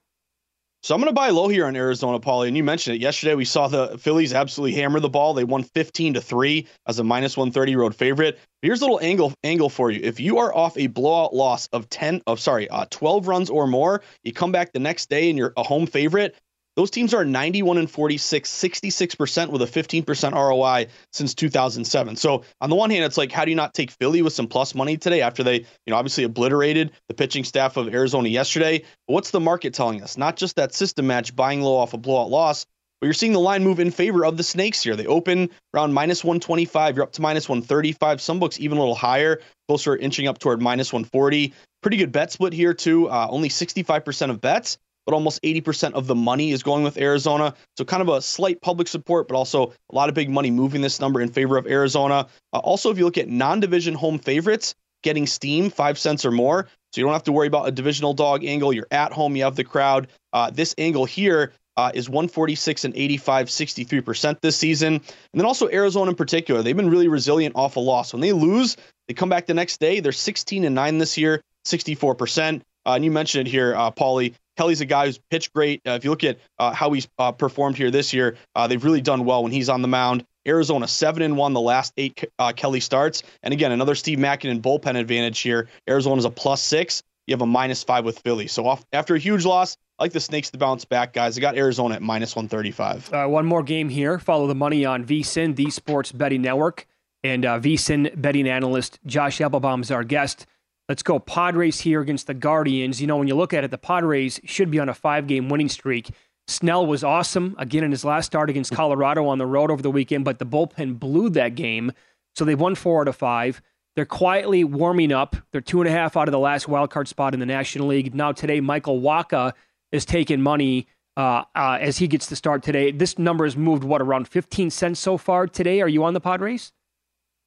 So 0.81 0.95
I'm 0.95 0.99
going 0.99 1.11
to 1.11 1.13
buy 1.13 1.29
low 1.29 1.47
here 1.47 1.67
on 1.67 1.75
Arizona, 1.75 2.19
Paulie. 2.19 2.47
And 2.47 2.57
you 2.57 2.63
mentioned 2.63 2.95
it 2.95 3.01
yesterday. 3.01 3.35
We 3.35 3.45
saw 3.45 3.67
the 3.67 3.99
Phillies 3.99 4.33
absolutely 4.33 4.75
hammer 4.81 4.99
the 4.99 5.09
ball. 5.09 5.35
They 5.35 5.43
won 5.43 5.63
15 5.63 6.15
to 6.15 6.21
three 6.21 6.67
as 6.87 6.97
a 6.97 7.03
minus 7.05 7.37
130 7.37 7.75
road 7.75 7.95
favorite. 7.95 8.37
Here's 8.63 8.81
a 8.81 8.83
little 8.83 8.99
angle 8.99 9.31
angle 9.43 9.69
for 9.69 9.91
you. 9.91 10.01
If 10.03 10.19
you 10.19 10.39
are 10.39 10.53
off 10.53 10.75
a 10.75 10.87
blowout 10.87 11.35
loss 11.35 11.67
of 11.67 11.89
10 11.89 12.23
of 12.27 12.39
sorry, 12.39 12.67
uh, 12.67 12.85
12 12.89 13.27
runs 13.27 13.49
or 13.49 13.67
more, 13.67 14.01
you 14.23 14.33
come 14.33 14.51
back 14.51 14.73
the 14.73 14.79
next 14.79 15.09
day 15.09 15.29
and 15.29 15.37
you're 15.37 15.53
a 15.55 15.63
home 15.63 15.85
favorite. 15.85 16.35
Those 16.75 16.89
teams 16.89 17.13
are 17.13 17.23
91 17.23 17.77
and 17.77 17.89
46, 17.89 18.49
66% 18.49 19.49
with 19.49 19.61
a 19.61 19.65
15% 19.65 20.31
ROI 20.33 20.87
since 21.11 21.35
2007. 21.35 22.15
So 22.15 22.43
on 22.61 22.69
the 22.69 22.75
one 22.75 22.89
hand, 22.89 23.05
it's 23.05 23.17
like, 23.17 23.31
how 23.31 23.45
do 23.45 23.51
you 23.51 23.55
not 23.55 23.73
take 23.73 23.91
Philly 23.91 24.23
with 24.23 24.33
some 24.33 24.47
plus 24.47 24.73
money 24.73 24.97
today 24.97 25.21
after 25.21 25.43
they, 25.43 25.59
you 25.59 25.65
know, 25.89 25.95
obviously 25.95 26.23
obliterated 26.23 26.91
the 27.07 27.13
pitching 27.13 27.43
staff 27.43 27.77
of 27.77 27.93
Arizona 27.93 28.27
yesterday? 28.29 28.79
But 29.07 29.13
what's 29.13 29.31
the 29.31 29.39
market 29.39 29.73
telling 29.75 30.01
us? 30.01 30.17
Not 30.17 30.35
just 30.35 30.55
that 30.55 30.73
system 30.73 31.05
match 31.05 31.35
buying 31.35 31.61
low 31.61 31.77
off 31.77 31.93
a 31.93 31.97
blowout 31.97 32.31
loss, 32.31 32.65
but 33.03 33.07
you're 33.07 33.13
seeing 33.13 33.33
the 33.33 33.39
line 33.39 33.65
move 33.65 33.81
in 33.81 33.91
favor 33.91 34.25
of 34.25 34.37
the 34.37 34.43
Snakes 34.43 34.81
here. 34.81 34.95
They 34.95 35.05
open 35.05 35.49
around 35.75 35.93
minus 35.93 36.23
125. 36.23 36.95
You're 36.95 37.03
up 37.03 37.11
to 37.11 37.21
minus 37.21 37.49
135. 37.49 38.21
Some 38.21 38.39
books 38.39 38.61
even 38.61 38.77
a 38.77 38.81
little 38.81 38.95
higher, 38.95 39.41
closer 39.67 39.95
inching 39.95 40.27
up 40.27 40.39
toward 40.39 40.61
minus 40.61 40.93
140. 40.93 41.53
Pretty 41.81 41.97
good 41.97 42.13
bet 42.13 42.31
split 42.31 42.53
here, 42.53 42.73
too. 42.73 43.09
Uh, 43.09 43.27
only 43.29 43.49
65% 43.49 44.29
of 44.29 44.39
bets, 44.39 44.77
but 45.05 45.13
almost 45.13 45.41
80% 45.43 45.93
of 45.93 46.07
the 46.07 46.15
money 46.15 46.51
is 46.51 46.63
going 46.63 46.83
with 46.83 46.97
Arizona. 46.97 47.53
So 47.77 47.85
kind 47.85 48.01
of 48.01 48.09
a 48.09 48.21
slight 48.21 48.61
public 48.61 48.87
support, 48.87 49.27
but 49.27 49.35
also 49.35 49.73
a 49.91 49.95
lot 49.95 50.09
of 50.09 50.15
big 50.15 50.29
money 50.29 50.51
moving 50.51 50.81
this 50.81 50.99
number 50.99 51.21
in 51.21 51.29
favor 51.29 51.57
of 51.57 51.67
Arizona. 51.67 52.27
Uh, 52.53 52.59
also, 52.59 52.91
if 52.91 52.97
you 52.97 53.05
look 53.05 53.17
at 53.17 53.27
non 53.27 53.59
division 53.59 53.93
home 53.93 54.19
favorites, 54.19 54.75
getting 55.03 55.27
steam 55.27 55.69
five 55.69 55.99
cents 55.99 56.25
or 56.25 56.31
more. 56.31 56.67
So 56.91 57.01
you 57.01 57.05
don't 57.05 57.13
have 57.13 57.23
to 57.23 57.31
worry 57.31 57.47
about 57.47 57.67
a 57.67 57.71
divisional 57.71 58.13
dog 58.13 58.43
angle. 58.43 58.73
You're 58.73 58.87
at 58.91 59.11
home, 59.11 59.35
you 59.35 59.43
have 59.43 59.55
the 59.55 59.63
crowd. 59.63 60.07
Uh, 60.31 60.49
this 60.49 60.73
angle 60.77 61.05
here 61.05 61.51
uh, 61.75 61.91
is 61.93 62.09
146 62.09 62.85
and 62.85 62.95
85, 62.95 63.47
63% 63.47 64.41
this 64.41 64.55
season. 64.55 64.93
And 64.95 65.03
then 65.33 65.45
also 65.45 65.69
Arizona 65.69 66.11
in 66.11 66.15
particular, 66.15 66.61
they've 66.61 66.75
been 66.75 66.89
really 66.89 67.07
resilient 67.07 67.55
off 67.55 67.75
a 67.75 67.79
loss. 67.79 68.13
When 68.13 68.21
they 68.21 68.31
lose, 68.31 68.77
they 69.07 69.13
come 69.13 69.29
back 69.29 69.45
the 69.45 69.53
next 69.53 69.79
day. 69.79 69.99
They're 69.99 70.11
16 70.11 70.63
and 70.63 70.75
9 70.75 70.97
this 70.97 71.17
year, 71.17 71.41
64%. 71.65 72.61
Uh, 72.85 72.91
and 72.91 73.05
you 73.05 73.11
mentioned 73.11 73.47
it 73.47 73.51
here, 73.51 73.75
uh, 73.75 73.91
Paulie. 73.91 74.33
Kelly's 74.57 74.81
a 74.81 74.85
guy 74.85 75.05
who's 75.05 75.19
pitched 75.29 75.53
great. 75.53 75.81
Uh, 75.87 75.91
if 75.91 76.03
you 76.03 76.09
look 76.09 76.23
at 76.23 76.39
uh, 76.59 76.73
how 76.73 76.91
he's 76.91 77.07
uh, 77.17 77.31
performed 77.31 77.77
here 77.77 77.91
this 77.91 78.13
year, 78.13 78.37
uh, 78.55 78.67
they've 78.67 78.83
really 78.83 79.01
done 79.01 79.25
well 79.25 79.43
when 79.43 79.51
he's 79.51 79.69
on 79.69 79.81
the 79.81 79.87
mound. 79.87 80.25
Arizona 80.47 80.87
seven 80.87 81.21
and 81.21 81.37
one 81.37 81.53
the 81.53 81.61
last 81.61 81.93
eight 81.97 82.23
uh, 82.37 82.51
Kelly 82.51 82.81
starts, 82.81 83.23
and 83.43 83.53
again 83.53 83.71
another 83.71 83.95
Steve 83.95 84.19
Makinen 84.19 84.61
bullpen 84.61 84.97
advantage 84.97 85.39
here. 85.39 85.69
Arizona's 85.87 86.25
a 86.25 86.29
plus 86.29 86.61
six. 86.61 87.01
You 87.27 87.33
have 87.33 87.41
a 87.41 87.45
minus 87.45 87.83
five 87.83 88.03
with 88.03 88.19
Philly. 88.19 88.47
So 88.47 88.67
off, 88.67 88.83
after 88.91 89.15
a 89.15 89.19
huge 89.19 89.45
loss, 89.45 89.77
I 89.97 90.03
like 90.03 90.11
the 90.11 90.19
Snakes 90.19 90.49
to 90.51 90.57
bounce 90.57 90.83
back, 90.83 91.13
guys. 91.13 91.37
I 91.37 91.41
got 91.41 91.55
Arizona 91.55 91.95
at 91.95 92.01
minus 92.01 92.35
135. 92.35 93.13
Uh, 93.13 93.27
one 93.27 93.45
more 93.45 93.63
game 93.63 93.87
here. 93.87 94.19
Follow 94.19 94.47
the 94.47 94.55
money 94.55 94.83
on 94.83 95.05
VSIN, 95.05 95.55
the 95.55 95.69
Sports 95.69 96.11
Betting 96.11 96.41
Network. 96.41 96.85
And 97.23 97.45
uh, 97.45 97.59
VSIN 97.59 98.19
betting 98.21 98.49
analyst 98.49 98.99
Josh 99.05 99.39
Applebaum 99.39 99.81
is 99.81 99.91
our 99.91 100.03
guest. 100.03 100.45
Let's 100.89 101.03
go 101.03 101.19
Padres 101.19 101.79
here 101.79 102.01
against 102.01 102.27
the 102.27 102.33
Guardians. 102.33 102.99
You 102.99 103.07
know, 103.07 103.17
when 103.17 103.27
you 103.27 103.35
look 103.35 103.53
at 103.53 103.63
it, 103.63 103.71
the 103.71 103.77
Padres 103.77 104.39
should 104.43 104.69
be 104.69 104.79
on 104.79 104.89
a 104.89 104.93
five 104.93 105.27
game 105.27 105.49
winning 105.49 105.69
streak. 105.69 106.11
Snell 106.47 106.85
was 106.85 107.03
awesome 107.03 107.55
again 107.57 107.85
in 107.85 107.91
his 107.91 108.03
last 108.03 108.25
start 108.25 108.49
against 108.49 108.73
Colorado 108.73 109.25
on 109.27 109.37
the 109.37 109.45
road 109.45 109.71
over 109.71 109.81
the 109.81 109.91
weekend, 109.91 110.25
but 110.25 110.39
the 110.39 110.45
bullpen 110.45 110.99
blew 110.99 111.29
that 111.29 111.55
game. 111.55 111.93
So 112.35 112.43
they 112.43 112.55
won 112.55 112.75
four 112.75 113.01
out 113.01 113.07
of 113.07 113.15
five. 113.15 113.61
They're 113.95 114.05
quietly 114.05 114.63
warming 114.63 115.11
up. 115.11 115.35
They're 115.51 115.61
two 115.61 115.79
and 115.79 115.87
a 115.87 115.91
half 115.91 116.17
out 116.17 116.27
of 116.27 116.31
the 116.31 116.39
last 116.39 116.67
wild 116.67 116.89
card 116.89 117.07
spot 117.07 117.33
in 117.33 117.39
the 117.39 117.45
National 117.45 117.87
League. 117.87 118.13
Now, 118.13 118.31
today, 118.31 118.59
Michael 118.59 118.99
Wacha 118.99 119.53
is 119.91 120.03
taking 120.03 120.41
money 120.41 120.87
uh, 121.15 121.43
uh, 121.55 121.77
as 121.79 121.99
he 121.99 122.07
gets 122.07 122.25
to 122.27 122.35
start 122.35 122.63
today. 122.63 122.91
This 122.91 123.19
number 123.19 123.45
has 123.45 123.55
moved, 123.55 123.83
what, 123.83 124.01
around 124.01 124.27
15 124.27 124.71
cents 124.71 124.99
so 124.99 125.17
far 125.17 125.45
today? 125.45 125.79
Are 125.79 125.87
you 125.87 126.03
on 126.03 126.15
the 126.15 126.19
Padres? 126.19 126.73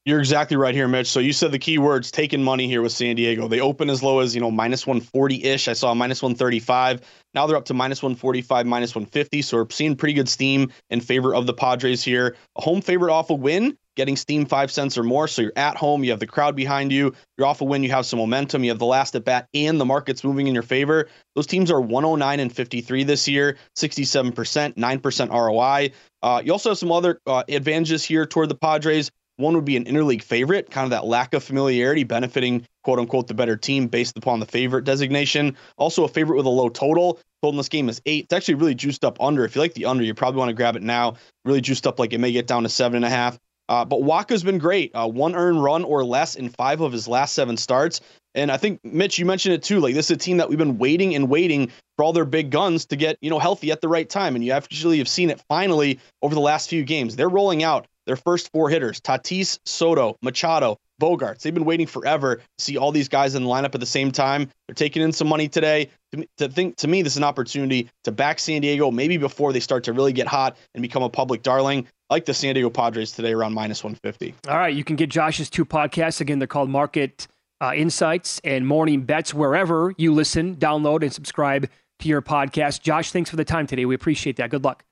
You're 0.07 0.21
exactly 0.21 0.57
right 0.57 0.73
here, 0.73 0.87
Mitch. 0.87 1.09
So 1.09 1.19
you 1.19 1.33
said 1.33 1.51
the 1.51 1.59
key 1.59 1.79
words 1.79 2.13
taking 2.13 2.41
money 2.41 2.69
here 2.69 2.81
with 2.81 2.93
San 2.93 3.17
Diego. 3.17 3.49
They 3.49 3.59
open 3.59 3.91
as 3.91 4.05
low 4.05 4.21
as, 4.21 4.37
you 4.37 4.41
know, 4.41 4.53
minus 4.53 4.87
140 4.87 5.43
ish. 5.43 5.67
I 5.67 5.73
saw 5.73 5.93
minus 5.95 6.23
135. 6.23 7.01
Now 7.35 7.49
they're 7.49 7.57
up 7.57 7.65
to 7.65 7.75
minus 7.75 8.05
145, 8.05 8.67
minus 8.67 8.95
150. 8.95 9.43
So 9.43 9.57
we're 9.57 9.71
seeing 9.71 9.97
pretty 9.97 10.15
good 10.15 10.29
steam 10.29 10.71
in 10.91 11.01
favor 11.01 11.35
of 11.35 11.49
the 11.49 11.55
Padres 11.55 12.05
here. 12.05 12.37
A 12.55 12.61
home 12.61 12.83
favorite 12.83 13.13
off 13.13 13.31
a 13.31 13.35
win, 13.35 13.77
getting 13.97 14.15
steam 14.15 14.47
five 14.47 14.71
cents 14.71 14.97
or 14.97 15.03
more. 15.03 15.27
So 15.27 15.43
you're 15.43 15.53
at 15.57 15.77
home, 15.77 16.05
you 16.05 16.13
have 16.13 16.21
the 16.21 16.27
crowd 16.29 16.55
behind 16.55 16.93
you. 16.93 17.13
You're 17.37 17.49
off 17.49 17.61
a 17.61 17.65
win, 17.65 17.83
you 17.83 17.91
have 17.91 18.07
some 18.07 18.21
momentum, 18.21 18.63
you 18.63 18.71
have 18.71 18.79
the 18.79 18.87
last 18.87 19.17
at 19.17 19.25
bat, 19.25 19.49
and 19.55 19.81
the 19.81 19.85
market's 19.85 20.23
moving 20.23 20.47
in 20.47 20.55
your 20.55 20.63
favor. 20.63 21.09
Those 21.35 21.49
teams 21.49 21.69
are 21.73 21.81
109 21.81 22.39
and 22.39 22.55
53 22.55 23.03
this 23.03 23.27
year, 23.27 23.57
67%, 23.75 24.77
9% 24.77 25.31
ROI. 25.31 25.91
Uh, 26.23 26.43
you 26.45 26.53
also 26.53 26.71
have 26.71 26.79
some 26.79 26.93
other 26.93 27.19
uh, 27.27 27.43
advantages 27.49 28.05
here 28.05 28.25
toward 28.25 28.51
the 28.51 28.55
Padres. 28.55 29.11
One 29.37 29.55
would 29.55 29.65
be 29.65 29.77
an 29.77 29.85
interleague 29.85 30.23
favorite, 30.23 30.71
kind 30.71 30.85
of 30.85 30.91
that 30.91 31.05
lack 31.05 31.35
of 31.35 31.45
familiarity 31.45 32.05
benefiting 32.05 32.67
quote 32.85 32.99
unquote 32.99 33.27
the 33.27 33.35
better 33.35 33.57
team 33.57 33.89
based 33.89 34.17
upon 34.17 34.41
the 34.41 34.47
favorite 34.47 34.85
designation. 34.85 35.57
Also, 35.77 36.05
a 36.05 36.09
favorite 36.09 36.37
with 36.37 36.47
a 36.47 36.51
low 36.51 36.69
total. 36.69 37.19
Total 37.43 37.51
in 37.51 37.57
this 37.57 37.69
game 37.69 37.89
is 37.89 38.01
eight. 38.07 38.25
It's 38.25 38.33
actually 38.33 38.55
really 38.55 38.75
juiced 38.75 39.05
up 39.05 39.21
under. 39.21 39.45
If 39.45 39.55
you 39.57 39.61
like 39.61 39.75
the 39.75 39.87
under, 39.87 40.05
you 40.05 40.15
probably 40.15 40.39
want 40.39 40.51
to 40.51 40.55
grab 40.55 40.77
it 40.77 40.83
now. 40.83 41.17
Really 41.45 41.61
juiced 41.61 41.87
up, 41.87 41.99
like 41.99 42.13
it 42.13 42.19
may 42.19 42.33
get 42.33 42.47
down 42.47 42.63
to 42.63 42.69
seven 42.69 42.97
and 42.97 43.05
a 43.05 43.11
half. 43.11 43.39
Uh, 43.69 43.85
but 43.85 44.03
Wacha's 44.03 44.45
been 44.45 44.59
great. 44.59 44.93
Uh, 44.95 45.09
one 45.09 45.35
earned 45.35 45.63
run 45.63 45.85
or 45.85 46.05
less 46.05 46.37
in 46.37 46.49
five 46.49 46.81
of 46.81 46.93
his 46.93 47.09
last 47.09 47.35
seven 47.35 47.57
starts. 47.57 48.01
And 48.37 48.53
I 48.53 48.57
think 48.57 48.81
Mitch, 48.85 49.19
you 49.19 49.27
mentioned 49.27 49.55
it 49.55 49.63
too. 49.63 49.81
Like 49.81 49.95
this 49.95 50.07
is 50.07 50.15
a 50.15 50.19
team 50.19 50.37
that 50.37 50.49
we've 50.49 50.59
been 50.59 50.79
waiting 50.79 51.15
and 51.15 51.29
waiting 51.29 51.73
for 51.97 52.05
all 52.05 52.13
their 52.13 52.25
big 52.25 52.51
guns 52.51 52.87
to 52.87 52.97
get 52.97 53.17
you 53.21 53.31
know 53.31 53.39
healthy 53.39 53.73
at 53.73 53.81
the 53.81 53.89
right 53.89 54.09
time, 54.09 54.37
and 54.37 54.45
you 54.45 54.53
actually 54.53 54.99
have 54.99 55.09
seen 55.09 55.31
it 55.31 55.43
finally 55.49 55.99
over 56.23 56.35
the 56.35 56.41
last 56.41 56.69
few 56.69 56.85
games. 56.85 57.17
They're 57.17 57.29
rolling 57.29 57.65
out 57.65 57.89
their 58.07 58.17
first 58.17 58.51
four 58.53 58.71
hitters: 58.71 59.01
Tatis, 59.01 59.59
Soto, 59.65 60.17
Machado, 60.23 60.79
Bogaerts. 61.01 61.41
They've 61.41 61.55
been 61.55 61.65
waiting 61.65 61.87
forever 61.87 62.37
to 62.37 62.43
see 62.59 62.77
all 62.77 62.93
these 62.93 63.09
guys 63.09 63.35
in 63.35 63.45
the 63.45 63.49
lineup 63.49 63.75
at 63.75 63.81
the 63.81 63.87
same 63.87 64.11
time. 64.11 64.49
They're 64.67 64.75
taking 64.75 65.03
in 65.03 65.13
some 65.13 65.29
money 65.29 65.49
today. 65.49 65.91
To, 66.13 66.19
me, 66.19 66.29
to 66.39 66.49
think 66.49 66.77
to 66.77 66.89
me, 66.89 67.03
this 67.03 67.15
is 67.15 67.19
an 67.19 67.25
opportunity 67.25 67.91
to 68.05 68.13
back 68.13 68.39
San 68.39 68.63
Diego 68.63 68.91
maybe 68.91 69.17
before 69.17 69.53
they 69.53 69.61
start 69.61 69.85
to 69.85 69.93
really 69.93 70.13
get 70.13 70.27
hot 70.27 70.57
and 70.75 70.83
become 70.83 71.03
a 71.03 71.11
public 71.11 71.43
darling. 71.43 71.87
I 72.09 72.15
like 72.15 72.25
the 72.25 72.35
San 72.35 72.55
Diego 72.55 72.71
Padres 72.71 73.13
today 73.13 73.33
around 73.33 73.55
minus 73.55 73.83
150. 73.83 74.35
All 74.49 74.57
right, 74.57 74.75
you 74.75 74.85
can 74.85 74.97
get 74.97 75.11
Josh's 75.11 75.51
two 75.51 75.65
podcasts 75.65 76.21
again. 76.21 76.39
They're 76.39 76.47
called 76.47 76.71
Market 76.71 77.27
uh, 77.61 77.73
Insights 77.75 78.41
and 78.45 78.67
Morning 78.67 79.03
Bets 79.03 79.35
wherever 79.35 79.93
you 79.97 80.13
listen, 80.15 80.57
download, 80.57 81.03
and 81.03 81.13
subscribe 81.13 81.69
to 81.99 82.09
your 82.09 82.23
podcast. 82.23 82.83
Josh, 82.83 83.11
thanks 83.11 83.31
for 83.31 83.37
the 83.37 83.45
time 83.45 83.67
today. 83.67 83.85
We 83.85 83.95
appreciate 83.95 84.37
that. 84.37 84.51
Good 84.51 84.65
luck. 84.65 84.85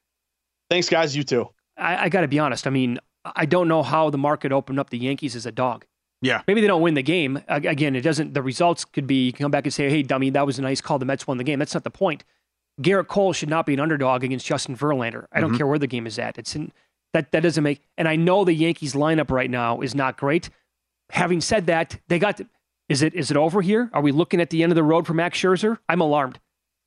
Thanks, 0.71 0.89
guys. 0.89 1.15
You 1.17 1.23
too. 1.23 1.54
I, 1.77 2.05
I 2.05 2.09
got 2.09 2.21
to 2.23 2.29
be 2.29 2.39
honest. 2.39 2.67
I 2.67 2.71
mean, 2.71 2.99
I 3.25 3.47
don't 3.47 3.69
know 3.69 3.83
how 3.83 4.11
the 4.11 4.19
market 4.19 4.53
opened 4.53 4.79
up 4.79 4.91
the 4.91 4.99
Yankees 4.99 5.35
as 5.37 5.47
a 5.47 5.53
dog. 5.53 5.85
Yeah. 6.23 6.43
Maybe 6.47 6.61
they 6.61 6.67
don't 6.67 6.81
win 6.83 6.95
the 6.95 7.03
game. 7.03 7.43
Again, 7.49 7.95
it 7.97 8.01
doesn't. 8.01 8.33
The 8.35 8.43
results 8.43 8.85
could 8.85 9.07
be 9.07 9.27
you 9.27 9.33
can 9.33 9.45
come 9.45 9.51
back 9.51 9.65
and 9.65 9.75
say, 9.75 9.91
"Hey, 9.91 10.03
dummy, 10.03 10.31
that 10.31 10.47
was 10.47 10.59
a 10.59 10.63
nice 10.63 10.81
call. 10.81 10.99
The 10.99 11.05
Mets 11.05 11.27
won 11.27 11.37
the 11.37 11.45
game." 11.45 11.59
That's 11.59 11.75
not 11.75 11.85
the 11.85 11.91
point. 11.91 12.25
Gerrit 12.81 13.09
Cole 13.09 13.33
should 13.33 13.49
not 13.51 13.67
be 13.67 13.75
an 13.75 13.81
underdog 13.81 14.25
against 14.25 14.47
Justin 14.47 14.77
Verlander. 14.77 15.27
I 15.33 15.41
don't 15.41 15.53
Mhm. 15.53 15.59
care 15.59 15.67
where 15.67 15.79
the 15.79 15.87
game 15.87 16.07
is 16.07 16.19
at. 16.19 16.39
It's 16.39 16.57
in 16.57 16.73
that 17.13 17.31
that 17.33 17.43
doesn't 17.43 17.63
make. 17.63 17.83
And 17.99 18.09
I 18.09 18.17
know 18.17 18.45
the 18.45 18.55
Yankees 18.55 18.95
lineup 18.95 19.31
right 19.31 19.51
now 19.51 19.81
is 19.81 19.95
not 19.95 20.17
great. 20.17 20.49
Having 21.11 21.43
said 21.43 21.67
that, 21.67 22.01
they 22.09 22.19
got. 22.19 22.39
To, 22.39 22.47
is 22.89 23.03
it 23.03 23.15
is 23.15 23.31
it 23.31 23.37
over 23.37 23.61
here? 23.63 23.91
Are 23.93 24.01
we 24.03 24.11
looking 24.13 24.41
at 24.41 24.51
the 24.51 24.63
end 24.63 24.73
of 24.73 24.77
the 24.77 24.83
road 24.83 25.07
for 25.07 25.15
Max 25.15 25.39
Scherzer? 25.39 25.79
I'm 25.89 26.01
alarmed. 26.01 26.41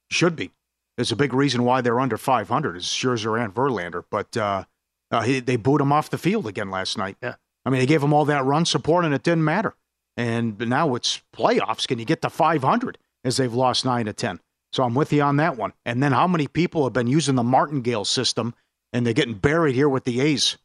Should 0.10 0.36
be. 0.36 0.52
There's 0.96 1.12
a 1.12 1.16
big 1.16 1.34
reason 1.34 1.64
why 1.64 1.82
they're 1.82 2.00
under 2.00 2.18
500 2.18 2.76
is 2.76 2.86
Scherzer 2.86 3.40
and 3.44 3.54
Verlander, 3.54 4.04
but 4.10 4.36
uh, 4.36 4.64
uh, 5.12 5.22
he, 5.22 5.40
they 5.40 5.56
booed 5.56 5.82
him 5.82 5.92
off 5.92 6.10
the 6.10 6.18
field 6.18 6.48
again 6.48 6.70
last 6.70 6.98
night. 6.98 7.18
Yeah. 7.22 7.36
I 7.66 7.70
mean, 7.70 7.80
they 7.80 7.86
gave 7.86 8.04
him 8.04 8.14
all 8.14 8.26
that 8.26 8.46
run 8.46 8.66
support, 8.66 9.06
and 9.06 9.14
it 9.14 9.24
didn't 9.24 9.44
matter. 9.44 9.76
And 10.16 10.58
now 10.60 10.96
it's 10.96 11.22
playoffs. 11.36 11.88
Can 11.88 12.00
you 12.00 12.06
get 12.06 12.22
to 12.24 12.30
500 12.30 12.98
as 13.24 13.38
they've 13.38 13.54
lost 13.54 13.86
nine 13.86 14.06
to 14.06 14.14
10? 14.14 14.40
So 14.74 14.84
I'm 14.84 14.96
with 14.96 15.14
you 15.14 15.22
on 15.22 15.38
that 15.38 15.58
one. 15.58 15.74
And 15.86 16.02
then 16.02 16.12
how 16.12 16.28
many 16.28 16.48
people 16.48 16.84
have 16.84 16.94
been 16.94 17.08
using 17.08 17.36
the 17.36 17.44
Martingale 17.44 18.06
system 18.06 18.54
and 18.94 19.06
they're 19.06 19.14
getting 19.14 19.36
buried 19.36 19.76
here 19.76 19.90
with 19.90 20.06
the 20.06 20.22
A's? 20.22 20.58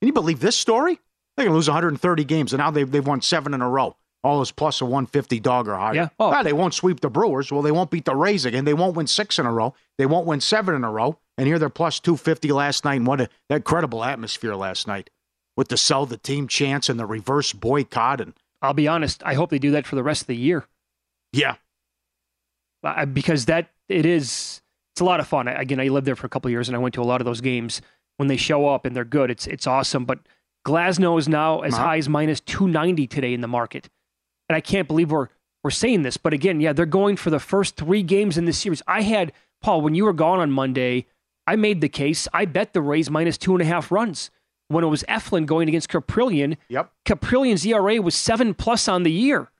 Can 0.00 0.06
you 0.08 0.12
believe 0.12 0.40
this 0.40 0.56
story? 0.56 0.98
They're 1.36 1.44
going 1.46 1.52
to 1.52 1.56
lose 1.56 1.68
130 1.68 2.24
games, 2.24 2.52
and 2.52 2.60
now 2.60 2.70
they've, 2.70 2.90
they've 2.90 3.06
won 3.06 3.20
seven 3.20 3.54
in 3.54 3.60
a 3.60 3.68
row. 3.68 3.96
All 4.22 4.40
is 4.40 4.50
plus 4.50 4.80
a 4.80 4.84
150 4.84 5.38
dog 5.40 5.68
or 5.68 5.74
higher. 5.74 5.94
Yeah. 5.94 6.08
Oh. 6.18 6.30
Ah, 6.30 6.42
they 6.42 6.52
won't 6.54 6.72
sweep 6.72 7.00
the 7.00 7.10
Brewers. 7.10 7.52
Well, 7.52 7.60
they 7.60 7.72
won't 7.72 7.90
beat 7.90 8.06
the 8.06 8.16
Rays 8.16 8.46
again. 8.46 8.64
They 8.64 8.72
won't 8.72 8.96
win 8.96 9.06
six 9.06 9.38
in 9.38 9.44
a 9.44 9.52
row. 9.52 9.74
They 9.98 10.06
won't 10.06 10.26
win 10.26 10.40
seven 10.40 10.74
in 10.74 10.82
a 10.84 10.90
row. 10.90 11.18
And 11.36 11.46
here 11.48 11.58
they're 11.58 11.68
plus 11.68 11.98
250 12.00 12.52
last 12.52 12.84
night. 12.84 12.94
And 12.96 13.06
what 13.06 13.20
a 13.20 13.28
that 13.48 13.64
credible 13.64 14.04
atmosphere 14.04 14.54
last 14.54 14.86
night 14.86 15.10
with 15.56 15.68
the 15.68 15.76
sell 15.76 16.06
the 16.06 16.16
team 16.16 16.46
chance 16.48 16.88
and 16.88 16.98
the 16.98 17.06
reverse 17.06 17.52
boycott. 17.52 18.20
And 18.20 18.34
I'll 18.62 18.74
be 18.74 18.86
honest. 18.88 19.22
I 19.24 19.34
hope 19.34 19.50
they 19.50 19.58
do 19.58 19.72
that 19.72 19.86
for 19.86 19.96
the 19.96 20.02
rest 20.02 20.22
of 20.22 20.26
the 20.28 20.36
year. 20.36 20.66
yeah, 21.32 21.56
I, 22.82 23.04
because 23.04 23.46
that 23.46 23.70
it 23.88 24.06
is 24.06 24.60
it's 24.92 25.00
a 25.00 25.04
lot 25.04 25.20
of 25.20 25.26
fun. 25.26 25.48
I, 25.48 25.52
again, 25.60 25.80
I 25.80 25.88
lived 25.88 26.06
there 26.06 26.16
for 26.16 26.26
a 26.26 26.30
couple 26.30 26.48
of 26.48 26.52
years 26.52 26.68
and 26.68 26.76
I 26.76 26.78
went 26.78 26.94
to 26.94 27.02
a 27.02 27.04
lot 27.04 27.20
of 27.20 27.24
those 27.24 27.40
games. 27.40 27.80
When 28.16 28.28
they 28.28 28.36
show 28.36 28.68
up 28.68 28.84
and 28.84 28.94
they're 28.94 29.04
good, 29.04 29.30
it's 29.30 29.46
it's 29.48 29.66
awesome. 29.66 30.04
But 30.04 30.20
Glasnow 30.66 31.18
is 31.18 31.28
now 31.28 31.60
as 31.62 31.74
Uh-huh. 31.74 31.82
high 31.82 31.96
as 31.96 32.08
minus 32.08 32.40
two 32.40 32.68
ninety 32.68 33.06
today 33.08 33.34
in 33.34 33.40
the 33.40 33.48
market, 33.48 33.88
and 34.48 34.54
I 34.56 34.60
can't 34.60 34.86
believe 34.86 35.10
we're 35.10 35.28
we're 35.64 35.70
saying 35.70 36.02
this. 36.02 36.16
But 36.16 36.32
again, 36.32 36.60
yeah, 36.60 36.72
they're 36.72 36.86
going 36.86 37.16
for 37.16 37.30
the 37.30 37.40
first 37.40 37.74
three 37.76 38.02
games 38.04 38.38
in 38.38 38.44
this 38.44 38.58
series. 38.58 38.82
I 38.86 39.02
had 39.02 39.32
Paul 39.60 39.80
when 39.80 39.94
you 39.96 40.04
were 40.04 40.12
gone 40.12 40.38
on 40.38 40.52
Monday. 40.52 41.06
I 41.46 41.56
made 41.56 41.80
the 41.80 41.88
case. 41.88 42.26
I 42.32 42.44
bet 42.44 42.72
the 42.72 42.80
Rays 42.80 43.10
minus 43.10 43.36
two 43.38 43.52
and 43.52 43.62
a 43.62 43.64
half 43.64 43.92
runs 43.92 44.30
when 44.68 44.82
it 44.84 44.88
was 44.88 45.02
Eflin 45.08 45.46
going 45.46 45.68
against 45.68 45.90
Kaprielian. 45.90 46.56
Yep. 46.68 46.90
Kaprielian's 47.04 47.66
ERA 47.66 48.00
was 48.00 48.14
seven 48.14 48.54
plus 48.54 48.88
on 48.88 49.02
the 49.02 49.12
year. 49.12 49.50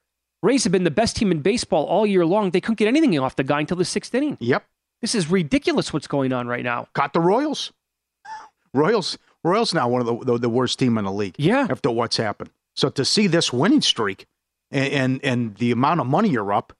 Rays 0.42 0.64
have 0.64 0.72
been 0.72 0.84
the 0.84 0.90
best 0.90 1.16
team 1.16 1.30
in 1.30 1.40
baseball 1.40 1.84
all 1.84 2.06
year 2.06 2.26
long. 2.26 2.50
They 2.50 2.60
couldn't 2.60 2.78
get 2.78 2.88
anything 2.88 3.18
off 3.18 3.36
the 3.36 3.44
guy 3.44 3.60
until 3.60 3.76
the 3.76 3.84
sixth 3.84 4.14
inning. 4.14 4.36
yep. 4.40 4.64
This 5.00 5.14
is 5.14 5.30
ridiculous 5.30 5.92
what's 5.92 6.06
going 6.06 6.32
on 6.32 6.46
right 6.46 6.64
now. 6.64 6.88
Caught 6.94 7.12
the 7.12 7.20
Royals. 7.20 7.72
Royals 8.74 9.18
Royals 9.42 9.74
now 9.74 9.86
one 9.88 10.00
of 10.00 10.06
the, 10.06 10.32
the, 10.32 10.38
the 10.38 10.48
worst 10.48 10.78
team 10.78 10.96
in 10.96 11.04
the 11.04 11.12
league. 11.12 11.34
Yeah. 11.38 11.66
After 11.68 11.90
what's 11.90 12.16
happened. 12.16 12.50
So 12.74 12.88
to 12.90 13.04
see 13.04 13.26
this 13.26 13.52
winning 13.52 13.82
streak 13.82 14.26
and, 14.70 14.92
and 14.92 15.20
and 15.24 15.56
the 15.56 15.70
amount 15.70 16.00
of 16.00 16.06
money 16.06 16.30
you're 16.30 16.52
up, 16.52 16.72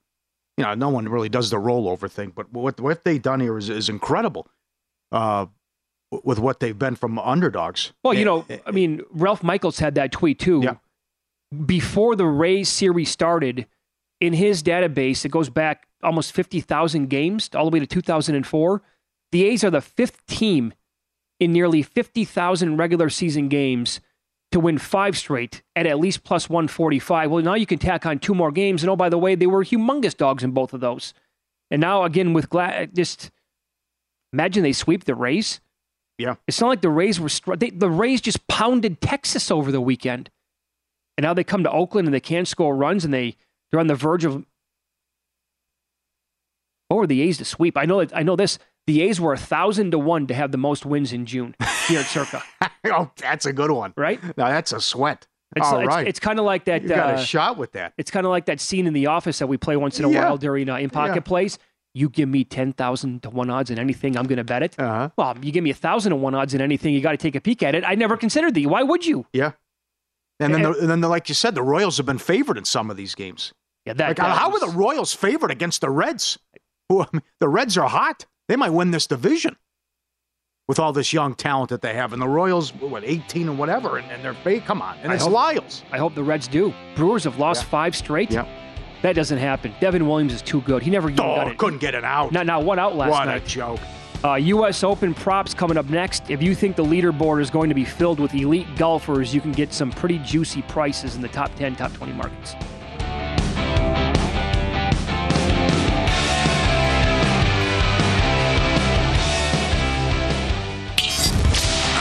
you 0.56 0.64
know, 0.64 0.74
no 0.74 0.88
one 0.88 1.08
really 1.08 1.28
does 1.28 1.50
the 1.50 1.58
rollover 1.58 2.10
thing, 2.10 2.32
but 2.34 2.50
what 2.52 2.80
what 2.80 3.04
they've 3.04 3.20
done 3.20 3.40
here 3.40 3.58
is, 3.58 3.68
is 3.68 3.88
incredible. 3.90 4.48
Uh, 5.14 5.46
with 6.24 6.38
what 6.38 6.60
they've 6.60 6.78
been 6.78 6.94
from 6.94 7.18
underdogs. 7.18 7.92
Well, 8.04 8.14
you 8.14 8.20
And- 8.30 8.48
know, 8.48 8.58
I 8.66 8.70
mean, 8.70 9.00
Ralph 9.10 9.42
Michaels 9.42 9.78
had 9.78 9.94
that 9.96 10.12
tweet 10.12 10.38
too. 10.38 10.60
Yeah. 10.62 10.74
Before 11.66 12.14
the 12.16 12.26
Rays 12.26 12.68
series 12.68 13.10
started, 13.10 13.66
in 14.20 14.32
his 14.32 14.62
database, 14.62 15.24
it 15.24 15.30
goes 15.30 15.50
back 15.50 15.86
almost 16.02 16.32
50,000 16.32 17.08
games, 17.08 17.50
all 17.54 17.64
the 17.68 17.74
way 17.74 17.80
to 17.80 17.86
2004. 17.86 18.82
The 19.32 19.44
A's 19.44 19.64
are 19.64 19.70
the 19.70 19.80
fifth 19.80 20.24
team 20.26 20.72
in 21.40 21.52
nearly 21.52 21.82
50,000 21.82 22.76
regular 22.76 23.08
season 23.10 23.48
games 23.48 24.00
to 24.52 24.60
win 24.60 24.78
five 24.78 25.16
straight 25.18 25.62
at 25.74 25.86
at 25.86 25.98
least 25.98 26.22
plus 26.22 26.48
145. 26.48 27.30
Well, 27.30 27.42
now 27.42 27.54
you 27.54 27.66
can 27.66 27.78
tack 27.78 28.06
on 28.06 28.18
two 28.20 28.34
more 28.34 28.52
games. 28.52 28.82
And 28.82 28.90
oh, 28.90 28.96
by 28.96 29.08
the 29.08 29.18
way, 29.18 29.34
they 29.34 29.46
were 29.48 29.64
humongous 29.64 30.16
dogs 30.16 30.44
in 30.44 30.52
both 30.52 30.72
of 30.72 30.80
those. 30.80 31.12
And 31.70 31.80
now, 31.80 32.04
again, 32.04 32.32
with 32.34 32.48
Glad, 32.50 32.94
just 32.94 33.30
imagine 34.34 34.62
they 34.62 34.72
sweep 34.72 35.04
the 35.04 35.14
Rays. 35.14 35.60
Yeah. 36.18 36.34
It's 36.46 36.60
not 36.60 36.68
like 36.68 36.80
the 36.82 36.90
Rays 36.90 37.18
were 37.18 37.28
str- 37.28 37.54
they, 37.56 37.70
the 37.70 37.90
Rays 37.90 38.20
just 38.20 38.46
pounded 38.48 39.00
Texas 39.00 39.50
over 39.50 39.72
the 39.72 39.80
weekend, 39.80 40.30
and 41.16 41.24
now 41.24 41.32
they 41.34 41.44
come 41.44 41.62
to 41.64 41.70
Oakland 41.70 42.06
and 42.06 42.14
they 42.14 42.20
can't 42.20 42.46
score 42.46 42.76
runs 42.76 43.04
and 43.04 43.12
they 43.14 43.36
they're 43.70 43.80
on 43.80 43.86
the 43.86 43.94
verge 43.94 44.24
of. 44.24 44.44
What 46.88 46.98
were 46.98 47.06
the 47.06 47.22
A's 47.22 47.38
to 47.38 47.44
sweep? 47.44 47.76
I 47.76 47.86
know 47.86 48.00
that 48.04 48.14
I 48.16 48.22
know 48.22 48.36
this. 48.36 48.58
The 48.86 49.00
A's 49.02 49.18
were 49.20 49.32
a 49.32 49.38
thousand 49.38 49.92
to 49.92 49.98
one 49.98 50.26
to 50.26 50.34
have 50.34 50.52
the 50.52 50.58
most 50.58 50.84
wins 50.84 51.12
in 51.12 51.24
June 51.24 51.56
here 51.88 52.00
at 52.00 52.06
Circa, 52.06 52.42
oh, 52.84 53.10
that's 53.16 53.46
a 53.46 53.52
good 53.52 53.70
one. 53.70 53.94
right? 53.96 54.22
Now 54.36 54.48
that's 54.48 54.72
a 54.72 54.80
sweat. 54.80 55.26
It's, 55.56 55.66
All 55.66 55.78
it's, 55.80 55.88
right. 55.88 56.06
it's 56.06 56.20
kind 56.20 56.38
of 56.38 56.44
like 56.44 56.64
that. 56.66 56.82
you 56.82 56.88
got 56.90 57.14
uh, 57.14 57.18
a 57.18 57.24
shot 57.24 57.56
with 57.56 57.72
that. 57.72 57.94
it's 57.96 58.10
kind 58.10 58.26
of 58.26 58.30
like 58.30 58.46
that 58.46 58.60
scene 58.60 58.86
in 58.86 58.92
The 58.92 59.06
Office 59.06 59.38
that 59.38 59.46
we 59.46 59.56
play 59.56 59.76
once 59.76 59.98
in 60.00 60.04
a 60.04 60.10
Yeah. 60.10 60.24
while 60.24 60.36
during 60.36 60.68
uh, 60.68 60.76
in 60.76 60.90
pocket 60.90 61.14
Yeah. 61.14 61.20
plays. 61.20 61.58
You 61.96 62.08
give 62.08 62.28
me 62.28 62.42
ten 62.44 62.72
thousand 62.72 63.22
to 63.22 63.30
one 63.30 63.50
odds 63.50 63.70
in 63.70 63.78
anything, 63.78 64.16
I'm 64.16 64.26
going 64.26 64.38
to 64.38 64.44
bet 64.44 64.62
it. 64.64 64.74
Uh-huh. 64.78 65.10
Well, 65.16 65.36
you 65.40 65.52
give 65.52 65.62
me 65.62 65.70
a 65.70 65.74
thousand 65.74 66.10
to 66.10 66.16
one 66.16 66.34
odds 66.34 66.52
in 66.52 66.60
anything, 66.60 66.92
you 66.92 67.00
got 67.00 67.12
to 67.12 67.16
take 67.16 67.36
a 67.36 67.40
peek 67.40 67.62
at 67.62 67.74
it. 67.74 67.84
I 67.86 67.94
never 67.94 68.16
considered 68.16 68.54
the. 68.54 68.66
Why 68.66 68.82
would 68.82 69.06
you? 69.06 69.26
Yeah. 69.32 69.52
And 70.40 70.52
then, 70.52 70.64
And- 70.64 70.74
the, 70.74 70.80
and 70.80 70.90
then 70.90 71.00
the, 71.00 71.08
like 71.08 71.28
you 71.28 71.34
said, 71.36 71.54
the 71.54 71.62
Royals 71.62 71.96
have 71.98 72.06
been 72.06 72.18
favored 72.18 72.58
in 72.58 72.64
some 72.64 72.90
of 72.90 72.96
these 72.96 73.14
games. 73.14 73.52
Yeah, 73.86 73.92
that. 73.92 74.08
Like, 74.08 74.16
that 74.16 74.36
how 74.38 74.50
was- 74.50 74.60
were 74.62 74.66
the 74.70 74.76
Royals 74.76 75.12
favored 75.14 75.52
against 75.52 75.80
the 75.80 75.90
Reds? 75.90 76.36
Who 76.88 77.02
I 77.02 77.06
mean, 77.12 77.22
the 77.38 77.48
Reds 77.48 77.78
are 77.78 77.88
hot. 77.88 78.26
They 78.48 78.56
might 78.56 78.70
win 78.70 78.90
this 78.90 79.06
division 79.06 79.56
with 80.66 80.78
all 80.80 80.92
this 80.92 81.12
young 81.12 81.34
talent 81.34 81.70
that 81.70 81.80
they 81.82 81.94
have. 81.94 82.12
And 82.12 82.20
the 82.20 82.28
Royals, 82.28 82.74
what, 82.74 83.04
18 83.04 83.48
and 83.48 83.58
whatever, 83.58 83.98
and, 83.98 84.10
and 84.10 84.24
they're 84.24 84.34
fake. 84.34 84.64
Come 84.66 84.82
on. 84.82 84.96
And 85.02 85.12
I 85.12 85.14
it's 85.14 85.22
hope- 85.24 85.32
Lyles. 85.32 85.84
I 85.92 85.98
hope 85.98 86.14
the 86.16 86.24
Reds 86.24 86.48
do. 86.48 86.74
Brewers 86.96 87.22
have 87.24 87.38
lost 87.38 87.62
Yeah. 87.62 87.68
five 87.68 87.94
straight. 87.94 88.32
Yep. 88.32 88.48
That 89.04 89.16
doesn't 89.16 89.36
happen. 89.36 89.74
Devin 89.82 90.08
Williams 90.08 90.32
is 90.32 90.40
too 90.40 90.62
good. 90.62 90.82
He 90.82 90.90
never 90.90 91.10
even 91.10 91.16
got 91.16 91.46
Oh, 91.46 91.50
it. 91.50 91.58
couldn't 91.58 91.78
get 91.80 91.94
it 91.94 92.04
out. 92.04 92.32
Not 92.32 92.46
now 92.46 92.62
one 92.62 92.78
out 92.78 92.96
last 92.96 93.10
what 93.10 93.26
night. 93.26 93.34
What 93.34 93.42
a 93.42 93.46
joke. 93.46 93.80
Uh, 94.24 94.34
U.S. 94.36 94.82
Open 94.82 95.12
props 95.12 95.52
coming 95.52 95.76
up 95.76 95.84
next. 95.90 96.30
If 96.30 96.42
you 96.42 96.54
think 96.54 96.74
the 96.74 96.84
leaderboard 96.86 97.42
is 97.42 97.50
going 97.50 97.68
to 97.68 97.74
be 97.74 97.84
filled 97.84 98.18
with 98.18 98.32
elite 98.32 98.66
golfers, 98.76 99.34
you 99.34 99.42
can 99.42 99.52
get 99.52 99.74
some 99.74 99.90
pretty 99.90 100.18
juicy 100.20 100.62
prices 100.62 101.16
in 101.16 101.20
the 101.20 101.28
top 101.28 101.54
10, 101.56 101.76
top 101.76 101.92
20 101.92 102.14
markets. 102.14 102.54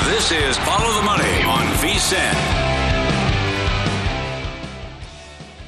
This 0.05 0.31
is 0.31 0.57
Follow 0.59 0.93
the 0.93 1.01
Money 1.03 1.43
on 1.43 1.65
VSIN. 1.81 2.72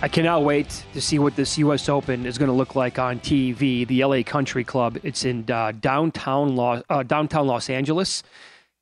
I 0.01 0.08
cannot 0.08 0.43
wait 0.43 0.84
to 0.93 1.01
see 1.01 1.19
what 1.19 1.36
this 1.36 1.58
U.S. 1.58 1.89
Open 1.89 2.25
is 2.25 2.38
going 2.38 2.49
to 2.49 2.53
look 2.53 2.75
like 2.75 2.99
on 2.99 3.19
TV. 3.19 3.88
The 3.88 4.03
LA 4.03 4.21
Country 4.23 4.63
Club. 4.63 4.99
It's 5.03 5.25
in 5.25 5.49
uh, 5.49 5.71
downtown 5.79 6.55
Los 6.55 6.84
uh, 6.89 7.01
downtown 7.03 7.47
Los 7.47 7.69
Angeles, 7.69 8.21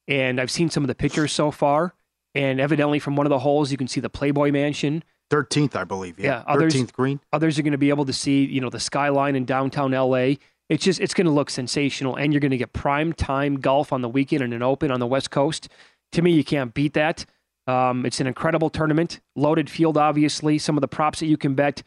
and 0.08 0.42
I've 0.42 0.52
seen 0.52 0.70
some 0.70 0.84
of 0.84 0.88
the 0.88 0.96
pictures 0.96 1.32
so 1.32 1.52
far. 1.52 1.94
And 2.36 2.60
evidently, 2.60 3.00
from 3.00 3.16
one 3.16 3.26
of 3.28 3.30
the 3.30 3.40
holes, 3.40 3.72
you 3.72 3.78
can 3.78 3.88
see 3.88 4.00
the 4.02 4.10
Playboy 4.10 4.52
Mansion. 4.52 5.04
13th, 5.30 5.76
I 5.76 5.84
believe. 5.84 6.20
Yeah. 6.20 6.26
Yeah, 6.26 6.44
others- 6.48 6.74
13th 6.74 6.92
green. 6.94 7.20
Others 7.32 7.58
are 7.60 7.62
going 7.62 7.72
to 7.74 7.78
be 7.78 7.90
able 7.90 8.06
to 8.06 8.14
see, 8.14 8.44
you 8.46 8.60
know, 8.60 8.70
the 8.70 8.80
skyline 8.80 9.36
in 9.36 9.46
downtown 9.46 9.92
LA. 9.92 10.36
It's 10.70 10.84
just 10.84 11.00
it's 11.00 11.14
going 11.14 11.26
to 11.26 11.32
look 11.32 11.50
sensational, 11.50 12.16
and 12.16 12.34
you're 12.34 12.40
going 12.40 12.52
to 12.52 12.58
get 12.58 12.74
prime 12.74 13.14
time 13.14 13.56
golf 13.60 13.94
on 13.94 14.02
the 14.02 14.10
weekend 14.10 14.42
and 14.44 14.54
an 14.54 14.64
Open 14.64 14.92
on 14.92 15.00
the 15.00 15.08
West 15.08 15.30
Coast. 15.30 15.70
To 16.14 16.22
me, 16.22 16.32
you 16.32 16.44
can't 16.44 16.74
beat 16.74 16.94
that. 16.94 17.26
Um, 17.68 18.06
it's 18.06 18.20
an 18.20 18.28
incredible 18.28 18.70
tournament, 18.70 19.22
loaded 19.36 19.70
field, 19.70 19.98
obviously. 19.98 20.58
Some 20.58 20.78
of 20.78 20.82
the 20.82 20.88
props 20.88 21.20
that 21.20 21.28
you 21.28 21.38
can 21.38 21.56
bet. 21.56 21.84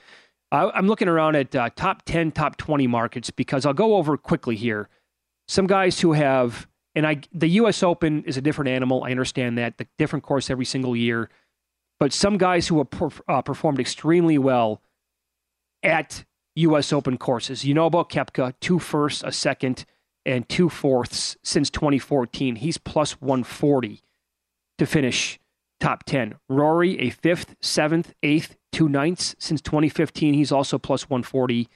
I, 0.50 0.70
I'm 0.70 0.86
looking 0.86 1.08
around 1.08 1.36
at 1.36 1.54
uh, 1.54 1.70
top 1.76 2.02
10, 2.06 2.32
top 2.32 2.56
20 2.56 2.86
markets 2.86 3.30
because 3.30 3.66
I'll 3.66 3.74
go 3.74 3.96
over 3.96 4.16
quickly 4.16 4.56
here. 4.56 4.88
Some 5.48 5.66
guys 5.66 6.00
who 6.00 6.12
have, 6.12 6.66
and 6.94 7.06
I, 7.06 7.20
the 7.32 7.48
U.S. 7.48 7.82
Open 7.82 8.24
is 8.24 8.36
a 8.36 8.40
different 8.40 8.70
animal. 8.70 9.04
I 9.04 9.10
understand 9.10 9.58
that 9.58 9.78
the 9.78 9.86
different 9.98 10.24
course 10.24 10.50
every 10.50 10.64
single 10.64 10.96
year, 10.96 11.28
but 12.00 12.12
some 12.12 12.38
guys 12.38 12.68
who 12.68 12.78
have 12.78 12.90
perf- 12.90 13.20
uh, 13.28 13.42
performed 13.42 13.78
extremely 13.78 14.38
well 14.38 14.82
at 15.82 16.24
U.S. 16.56 16.92
Open 16.92 17.18
courses. 17.18 17.64
You 17.64 17.74
know 17.74 17.86
about 17.86 18.08
Koepka, 18.08 18.54
two 18.60 18.78
firsts, 18.78 19.22
a 19.24 19.30
second, 19.30 19.84
and 20.24 20.48
two 20.48 20.68
fourths 20.68 21.36
since 21.44 21.70
2014. 21.70 22.56
He's 22.56 22.78
plus 22.78 23.20
140 23.20 24.00
to 24.78 24.86
finish 24.86 25.38
top 25.80 26.04
10. 26.04 26.34
Rory, 26.48 26.98
a 27.00 27.10
fifth, 27.10 27.56
seventh, 27.60 28.14
eighth, 28.22 28.56
two 28.72 28.88
ninths 28.88 29.34
since 29.38 29.60
2015. 29.60 30.34
He's 30.34 30.52
also 30.52 30.78
plus 30.78 31.08
140. 31.08 31.68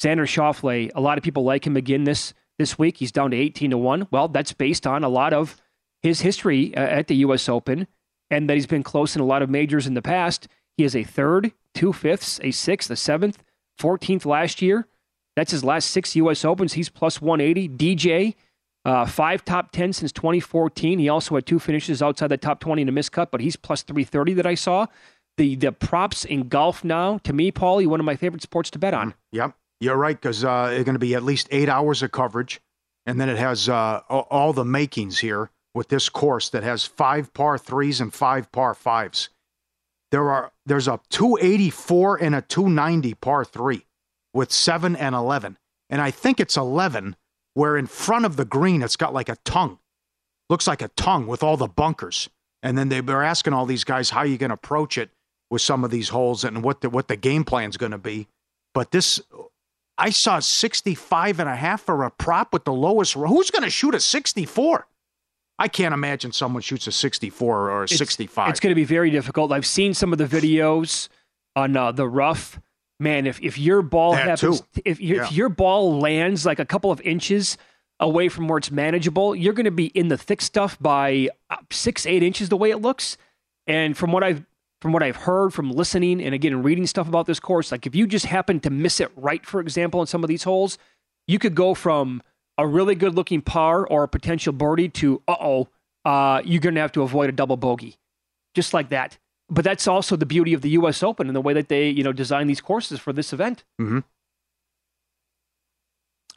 Xander 0.00 0.26
Schauffele, 0.26 0.90
a 0.94 1.00
lot 1.00 1.18
of 1.18 1.24
people 1.24 1.44
like 1.44 1.66
him 1.66 1.76
again 1.76 2.04
this 2.04 2.34
this 2.58 2.78
week. 2.78 2.98
He's 2.98 3.12
down 3.12 3.30
to 3.30 3.36
18 3.36 3.70
to 3.70 3.78
1. 3.78 4.08
Well, 4.10 4.28
that's 4.28 4.52
based 4.52 4.86
on 4.86 5.04
a 5.04 5.08
lot 5.08 5.32
of 5.32 5.60
his 6.02 6.20
history 6.20 6.76
uh, 6.76 6.80
at 6.80 7.06
the 7.06 7.16
U.S. 7.16 7.48
Open 7.48 7.86
and 8.30 8.48
that 8.48 8.54
he's 8.54 8.66
been 8.66 8.82
close 8.82 9.14
in 9.14 9.22
a 9.22 9.26
lot 9.26 9.42
of 9.42 9.50
majors 9.50 9.86
in 9.86 9.94
the 9.94 10.02
past. 10.02 10.48
He 10.76 10.84
is 10.84 10.96
a 10.96 11.04
third, 11.04 11.52
two 11.74 11.92
fifths, 11.92 12.40
a 12.42 12.50
sixth, 12.50 12.90
a 12.90 12.96
seventh, 12.96 13.42
14th 13.80 14.26
last 14.26 14.60
year. 14.60 14.86
That's 15.36 15.52
his 15.52 15.64
last 15.64 15.90
six 15.90 16.16
U.S. 16.16 16.44
Opens. 16.44 16.74
He's 16.74 16.88
plus 16.88 17.20
180. 17.20 17.68
DJ, 17.68 18.34
uh, 18.86 19.04
five 19.04 19.44
top 19.44 19.72
10 19.72 19.92
since 19.92 20.12
2014. 20.12 21.00
He 21.00 21.08
also 21.08 21.34
had 21.34 21.44
two 21.44 21.58
finishes 21.58 22.00
outside 22.00 22.28
the 22.28 22.36
top 22.36 22.60
20 22.60 22.82
in 22.82 22.88
a 22.88 22.92
miscut, 22.92 23.32
but 23.32 23.40
he's 23.40 23.56
plus 23.56 23.82
330 23.82 24.34
that 24.34 24.46
I 24.46 24.54
saw. 24.54 24.86
The 25.36 25.56
the 25.56 25.72
props 25.72 26.24
in 26.24 26.48
golf 26.48 26.84
now, 26.84 27.18
to 27.18 27.32
me, 27.32 27.50
Paulie, 27.50 27.86
one 27.86 28.00
of 28.00 28.06
my 28.06 28.16
favorite 28.16 28.42
sports 28.42 28.70
to 28.70 28.78
bet 28.78 28.94
on. 28.94 29.12
Yep. 29.32 29.54
You're 29.80 29.96
right, 29.96 30.18
because 30.18 30.42
uh, 30.42 30.70
it's 30.72 30.84
going 30.84 30.94
to 30.94 31.00
be 31.00 31.14
at 31.14 31.22
least 31.22 31.48
eight 31.50 31.68
hours 31.68 32.02
of 32.02 32.12
coverage. 32.12 32.62
And 33.04 33.20
then 33.20 33.28
it 33.28 33.36
has 33.36 33.68
uh, 33.68 34.00
all 34.08 34.52
the 34.52 34.64
makings 34.64 35.18
here 35.18 35.50
with 35.74 35.88
this 35.88 36.08
course 36.08 36.48
that 36.50 36.62
has 36.62 36.86
five 36.86 37.34
par 37.34 37.58
threes 37.58 38.00
and 38.00 38.14
five 38.14 38.50
par 38.52 38.72
fives. 38.72 39.28
There 40.12 40.30
are 40.30 40.52
there's 40.64 40.88
a 40.88 41.00
284 41.10 42.22
and 42.22 42.34
a 42.36 42.40
290 42.40 43.14
par 43.14 43.44
three 43.44 43.84
with 44.32 44.52
seven 44.52 44.96
and 44.96 45.14
11. 45.14 45.58
And 45.90 46.00
I 46.00 46.10
think 46.10 46.40
it's 46.40 46.56
11 46.56 47.16
where 47.56 47.78
in 47.78 47.86
front 47.86 48.26
of 48.26 48.36
the 48.36 48.44
green 48.44 48.82
it's 48.82 48.96
got 48.96 49.14
like 49.14 49.30
a 49.30 49.36
tongue. 49.36 49.78
Looks 50.50 50.66
like 50.66 50.82
a 50.82 50.88
tongue 50.88 51.26
with 51.26 51.42
all 51.42 51.56
the 51.56 51.66
bunkers. 51.66 52.28
And 52.62 52.76
then 52.76 52.90
they 52.90 53.00
were 53.00 53.22
asking 53.22 53.54
all 53.54 53.64
these 53.64 53.82
guys 53.82 54.10
how 54.10 54.24
you 54.24 54.36
going 54.36 54.50
to 54.50 54.54
approach 54.54 54.98
it 54.98 55.08
with 55.50 55.62
some 55.62 55.82
of 55.82 55.90
these 55.90 56.10
holes 56.10 56.44
and 56.44 56.62
what 56.62 56.82
the, 56.82 56.90
what 56.90 57.08
the 57.08 57.16
game 57.16 57.44
plan's 57.44 57.78
going 57.78 57.92
to 57.92 57.98
be. 57.98 58.28
But 58.74 58.90
this, 58.90 59.22
I 59.96 60.10
saw 60.10 60.38
65 60.38 61.40
and 61.40 61.48
a 61.48 61.56
half 61.56 61.80
for 61.80 62.04
a 62.04 62.10
prop 62.10 62.52
with 62.52 62.64
the 62.64 62.74
lowest. 62.74 63.14
Who's 63.14 63.50
going 63.50 63.62
to 63.64 63.70
shoot 63.70 63.94
a 63.94 64.00
64? 64.00 64.86
I 65.58 65.68
can't 65.68 65.94
imagine 65.94 66.32
someone 66.32 66.60
shoots 66.60 66.86
a 66.86 66.92
64 66.92 67.70
or 67.70 67.80
a 67.80 67.84
It's- 67.84 67.96
65. 67.98 68.50
It's 68.50 68.60
going 68.60 68.70
to 68.72 68.74
be 68.74 68.84
very 68.84 69.10
difficult. 69.10 69.50
I've 69.50 69.64
seen 69.64 69.94
some 69.94 70.12
of 70.12 70.18
the 70.18 70.26
videos 70.26 71.08
on 71.56 71.74
uh, 71.74 71.90
the 71.90 72.06
rough. 72.06 72.60
Man, 72.98 73.26
if, 73.26 73.40
if 73.42 73.58
your 73.58 73.82
ball 73.82 74.12
That 74.12 74.26
happens, 74.40 74.60
too. 74.60 74.66
if 74.84 75.00
your, 75.00 75.24
if 75.24 75.32
your 75.32 75.48
ball 75.48 75.98
lands 75.98 76.46
like 76.46 76.58
a 76.58 76.64
couple 76.64 76.90
of 76.90 77.00
inches 77.02 77.58
away 78.00 78.28
from 78.28 78.48
where 78.48 78.58
it's 78.58 78.70
manageable, 78.70 79.34
you're 79.34 79.52
going 79.52 79.64
to 79.64 79.70
be 79.70 79.86
in 79.86 80.08
the 80.08 80.16
thick 80.16 80.40
stuff 80.40 80.78
by 80.80 81.28
uh, 81.50 81.56
six, 81.70 82.06
eight 82.06 82.22
inches 82.22 82.48
the 82.48 82.56
way 82.56 82.70
it 82.70 82.78
looks. 82.78 83.18
And 83.66 83.96
from 83.96 84.12
what 84.12 84.22
I've 84.22 84.44
from 84.82 84.92
what 84.92 85.02
I've 85.02 85.16
heard 85.16 85.54
from 85.54 85.70
listening 85.70 86.22
and 86.22 86.34
again 86.34 86.62
reading 86.62 86.86
stuff 86.86 87.08
about 87.08 87.26
this 87.26 87.40
course, 87.40 87.72
like 87.72 87.86
if 87.86 87.94
you 87.94 88.06
just 88.06 88.26
happen 88.26 88.60
to 88.60 88.70
miss 88.70 89.00
it 89.00 89.10
right, 89.16 89.44
for 89.44 89.60
example, 89.60 90.00
in 90.00 90.06
some 90.06 90.22
of 90.22 90.28
these 90.28 90.44
holes, 90.44 90.78
you 91.26 91.38
could 91.38 91.54
go 91.54 91.74
from 91.74 92.22
a 92.58 92.66
really 92.66 92.94
good 92.94 93.14
looking 93.14 93.42
par 93.42 93.86
or 93.86 94.04
a 94.04 94.08
potential 94.08 94.52
birdie 94.52 94.88
to 94.90 95.22
uh 95.28 95.36
oh, 95.40 95.68
uh, 96.04 96.40
you're 96.44 96.60
going 96.60 96.74
to 96.74 96.80
have 96.80 96.92
to 96.92 97.02
avoid 97.02 97.28
a 97.28 97.32
double 97.32 97.56
bogey, 97.56 97.96
just 98.54 98.72
like 98.72 98.90
that. 98.90 99.18
But 99.48 99.64
that's 99.64 99.86
also 99.86 100.16
the 100.16 100.26
beauty 100.26 100.54
of 100.54 100.60
the 100.62 100.70
U.S. 100.70 101.02
Open 101.02 101.28
and 101.28 101.36
the 101.36 101.40
way 101.40 101.52
that 101.54 101.68
they 101.68 101.88
you 101.88 102.02
know 102.02 102.12
design 102.12 102.46
these 102.48 102.60
courses 102.60 102.98
for 103.00 103.12
this 103.12 103.32
event. 103.32 103.64
Mhm. 103.80 104.04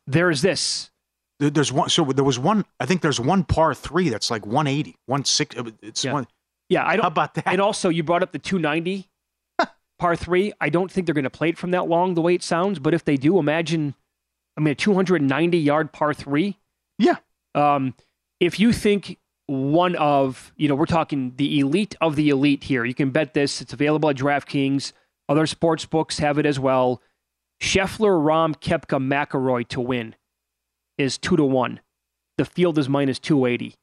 There 0.08 0.30
is 0.30 0.42
this. 0.42 0.92
There- 1.40 1.50
There's 1.50 1.72
one. 1.72 1.90
So 1.90 2.04
there 2.06 2.24
was 2.24 2.40
one. 2.40 2.66
I 2.80 2.86
think 2.86 3.02
there's 3.02 3.20
one 3.20 3.44
par 3.44 3.74
three 3.74 4.10
that's 4.10 4.30
like 4.30 4.46
180, 4.46 4.96
160. 5.06 5.74
It's 5.82 6.04
Yeah. 6.04 6.14
one. 6.14 6.28
Yeah, 6.68 6.86
I 6.86 6.96
don't. 6.96 7.04
How 7.04 7.08
about 7.08 7.34
that? 7.36 7.48
And 7.48 7.62
also, 7.62 7.90
you 7.90 8.04
brought 8.04 8.22
up 8.24 8.32
the 8.32 8.40
290 8.40 9.10
par 9.98 10.16
three. 10.16 10.54
I 10.62 10.70
don't 10.70 10.92
think 10.92 11.06
they're 11.08 11.14
going 11.16 11.24
to 11.24 11.30
play 11.30 11.50
it 11.50 11.58
from 11.58 11.72
that 11.72 11.88
long, 11.88 12.14
the 12.14 12.22
way 12.22 12.34
it 12.36 12.44
sounds. 12.44 12.80
But 12.80 12.94
if 12.94 13.04
they 13.06 13.18
do, 13.18 13.40
imagine, 13.40 13.96
I 14.58 14.62
mean, 14.62 14.72
a 14.74 14.76
290 14.76 15.58
yard 15.58 15.92
par 15.94 16.14
three. 16.14 16.58
Yeah. 16.98 17.18
Um, 17.56 17.96
if 18.40 18.60
you 18.60 18.72
think 18.74 19.18
one 19.50 19.96
of, 19.96 20.54
you 20.58 20.68
know, 20.68 20.76
we're 20.76 20.86
talking 20.86 21.34
the 21.38 21.60
elite 21.60 21.96
of 22.02 22.16
the 22.16 22.30
elite 22.30 22.64
here, 22.66 22.86
you 22.86 22.94
can 22.94 23.10
bet 23.10 23.34
this. 23.34 23.62
It's 23.62 23.74
available 23.74 24.10
at 24.10 24.16
DraftKings. 24.16 24.94
Other 25.28 25.48
sports 25.48 25.86
books 25.86 26.20
have 26.20 26.38
it 26.38 26.46
as 26.46 26.60
well. 26.60 27.02
Scheffler, 27.60 28.22
Rahm, 28.22 28.56
Koepka, 28.56 29.00
McIlroy 29.00 29.68
to 29.70 29.82
win 29.82 30.16
is 30.98 31.18
two 31.18 31.36
to 31.36 31.44
one. 31.44 31.80
The 32.38 32.46
field 32.46 32.78
is 32.78 32.88
minus 32.88 33.20
280. 33.20 33.76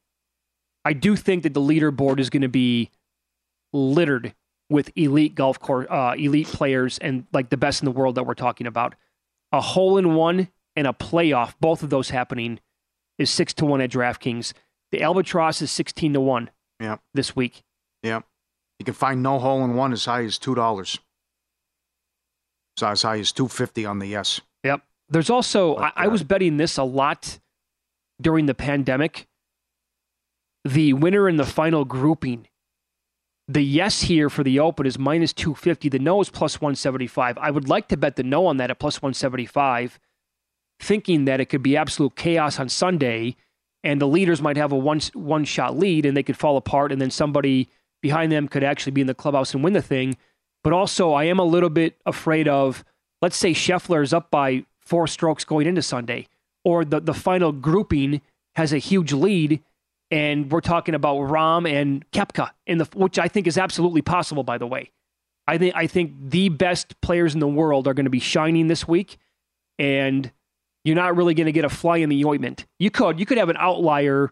I 0.85 0.93
do 0.93 1.15
think 1.15 1.43
that 1.43 1.53
the 1.53 1.61
leaderboard 1.61 2.19
is 2.19 2.29
going 2.29 2.41
to 2.41 2.47
be 2.47 2.89
littered 3.73 4.33
with 4.69 4.89
elite 4.95 5.35
golf 5.35 5.59
course, 5.59 5.87
uh, 5.89 6.15
elite 6.17 6.47
players, 6.47 6.97
and 6.97 7.25
like 7.33 7.49
the 7.49 7.57
best 7.57 7.81
in 7.81 7.85
the 7.85 7.91
world 7.91 8.15
that 8.15 8.23
we're 8.23 8.33
talking 8.33 8.67
about. 8.67 8.95
A 9.51 9.61
hole 9.61 9.97
in 9.97 10.15
one 10.15 10.47
and 10.75 10.87
a 10.87 10.93
playoff, 10.93 11.55
both 11.59 11.83
of 11.83 11.89
those 11.89 12.09
happening, 12.09 12.59
is 13.17 13.29
six 13.29 13.53
to 13.55 13.65
one 13.65 13.81
at 13.81 13.91
DraftKings. 13.91 14.53
The 14.91 15.01
Albatross 15.01 15.61
is 15.61 15.71
sixteen 15.71 16.13
to 16.13 16.21
one 16.21 16.49
Yeah. 16.79 16.97
this 17.13 17.35
week. 17.35 17.63
Yeah. 18.03 18.21
You 18.79 18.85
can 18.85 18.93
find 18.93 19.23
no 19.23 19.39
hole 19.39 19.63
in 19.65 19.75
one 19.75 19.91
as 19.93 20.05
high 20.05 20.23
as 20.23 20.37
two 20.37 20.55
dollars. 20.55 20.99
So 22.77 22.87
as 22.87 23.01
high 23.01 23.19
as 23.19 23.31
two 23.31 23.47
fifty 23.47 23.85
on 23.85 23.99
the 23.99 24.07
yes. 24.07 24.39
Yep. 24.63 24.81
There's 25.09 25.29
also 25.29 25.75
I, 25.75 25.79
But, 25.81 25.93
I 25.95 26.05
uh, 26.05 26.09
was 26.09 26.23
betting 26.23 26.57
this 26.57 26.77
a 26.77 26.83
lot 26.83 27.39
during 28.21 28.45
the 28.45 28.53
pandemic. 28.53 29.27
The 30.63 30.93
winner 30.93 31.27
in 31.29 31.37
the 31.37 31.45
final 31.45 31.85
grouping, 31.85 32.47
the 33.47 33.63
yes 33.63 34.01
here 34.03 34.29
for 34.29 34.43
the 34.43 34.59
open 34.59 34.85
is 34.85 34.99
minus 34.99 35.33
two 35.33 35.55
fifty. 35.55 35.89
The 35.89 35.99
no 35.99 36.21
is 36.21 36.29
plus 36.29 36.61
one 36.61 36.75
seventy 36.75 37.07
five. 37.07 37.37
I 37.37 37.51
would 37.51 37.67
like 37.67 37.87
to 37.89 37.97
bet 37.97 38.15
the 38.15 38.23
no 38.23 38.45
on 38.47 38.57
that 38.57 38.69
at 38.69 38.79
plus 38.79 39.01
one 39.01 39.13
seventy 39.13 39.45
five, 39.45 39.99
thinking 40.79 41.25
that 41.25 41.39
it 41.39 41.45
could 41.45 41.63
be 41.63 41.75
absolute 41.77 42.15
chaos 42.15 42.59
on 42.59 42.69
Sunday, 42.69 43.37
and 43.87 44.01
the 44.01 44.07
leaders 44.07 44.41
might 44.41 44.57
have 44.57 44.73
a 44.73 44.75
one 44.75 44.99
one 45.13 45.45
shot 45.45 45.77
lead 45.77 46.05
and 46.05 46.15
they 46.15 46.23
could 46.23 46.37
fall 46.37 46.57
apart, 46.57 46.91
and 46.91 47.01
then 47.01 47.09
somebody 47.09 47.69
behind 48.01 48.33
them 48.33 48.49
could 48.49 48.63
actually 48.63 48.91
be 48.91 48.99
in 48.99 49.07
the 49.07 49.13
clubhouse 49.13 49.53
and 49.53 49.63
win 49.63 49.71
the 49.71 49.81
thing. 49.81 50.17
But 50.61 50.73
also, 50.73 51.13
I 51.13 51.23
am 51.23 51.39
a 51.39 51.45
little 51.45 51.69
bit 51.69 51.95
afraid 52.05 52.49
of, 52.49 52.83
let's 53.21 53.37
say 53.37 53.53
Scheffler 53.53 54.03
is 54.03 54.11
up 54.11 54.29
by 54.29 54.65
four 54.81 55.07
strokes 55.07 55.45
going 55.45 55.67
into 55.67 55.81
Sunday, 55.81 56.27
or 56.65 56.83
the, 56.83 56.99
the 56.99 57.13
final 57.13 57.53
grouping 57.53 58.21
has 58.55 58.73
a 58.73 58.77
huge 58.77 59.13
lead, 59.13 59.63
and 60.11 60.51
we're 60.51 60.59
talking 60.59 60.93
about 60.93 61.15
Rahm 61.19 61.69
and 61.71 62.03
Koepka, 62.11 62.51
in 62.65 62.79
the 62.79 62.85
which 62.93 63.17
I 63.17 63.29
think 63.29 63.47
is 63.47 63.57
absolutely 63.57 64.01
possible. 64.01 64.43
By 64.43 64.57
the 64.57 64.67
way, 64.67 64.91
I 65.47 65.57
think 65.57 65.75
I 65.77 65.87
think 65.87 66.11
the 66.19 66.49
best 66.49 66.99
players 66.99 67.33
in 67.33 67.39
the 67.39 67.47
world 67.47 67.87
are 67.87 67.93
going 67.93 68.11
to 68.11 68.17
be 68.19 68.19
shining 68.19 68.67
this 68.67 68.85
week, 68.85 69.17
and 69.79 70.29
you're 70.87 70.95
not 70.95 71.15
really 71.15 71.33
going 71.33 71.45
to 71.45 71.51
get 71.51 71.65
a 71.65 71.69
fly 71.69 71.97
in 71.97 72.09
the 72.09 72.23
ointment. 72.25 72.65
You 72.79 72.89
could 72.89 73.19
you 73.19 73.25
could 73.25 73.37
have 73.37 73.49
an 73.49 73.57
outlier, 73.59 74.31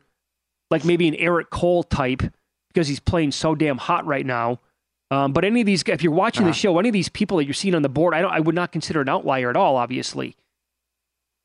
like 0.72 0.86
maybe 0.86 1.08
an 1.08 1.16
Eric 1.16 1.50
Cole 1.50 1.84
type, 1.84 2.24
because 2.70 2.88
he's 2.88 3.00
playing 3.00 3.32
so 3.32 3.56
damn 3.56 3.78
hot 3.78 4.06
right 4.06 4.26
now. 4.26 4.60
Um, 5.12 5.34
but 5.34 5.46
any 5.46 5.62
of 5.62 5.66
these, 5.68 5.84
if 5.86 6.02
you're 6.02 6.12
watching 6.12 6.46
the 6.46 6.54
show, 6.54 6.80
any 6.80 6.90
of 6.90 6.94
these 6.94 7.10
people 7.10 7.38
that 7.38 7.46
you're 7.46 7.54
seeing 7.54 7.76
on 7.76 7.84
the 7.84 7.90
board, 7.90 8.14
I 8.16 8.22
don't, 8.22 8.32
I 8.32 8.40
would 8.40 8.56
not 8.56 8.72
consider 8.72 9.02
an 9.02 9.10
outlier 9.10 9.50
at 9.50 9.56
all. 9.56 9.76
Obviously, 9.76 10.36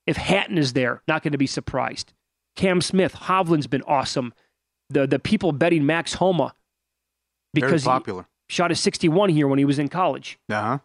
if 0.06 0.16
Hatton 0.16 0.56
is 0.56 0.72
there, 0.72 1.02
not 1.06 1.22
going 1.22 1.32
to 1.32 1.38
be 1.38 1.46
surprised. 1.46 2.14
Cam 2.56 2.80
Smith, 2.80 3.14
Hovland's 3.14 3.66
been 3.66 3.82
awesome. 3.82 4.32
The 4.88 5.06
the 5.06 5.18
people 5.18 5.52
betting 5.52 5.86
Max 5.86 6.14
Homa 6.14 6.54
Very 7.54 7.66
because 7.66 7.82
he 7.82 7.88
popular. 7.88 8.26
shot 8.48 8.72
a 8.72 8.74
61 8.74 9.30
here 9.30 9.46
when 9.46 9.58
he 9.58 9.64
was 9.64 9.78
in 9.78 9.88
college. 9.88 10.38
Uh 10.48 10.60
huh. 10.62 10.78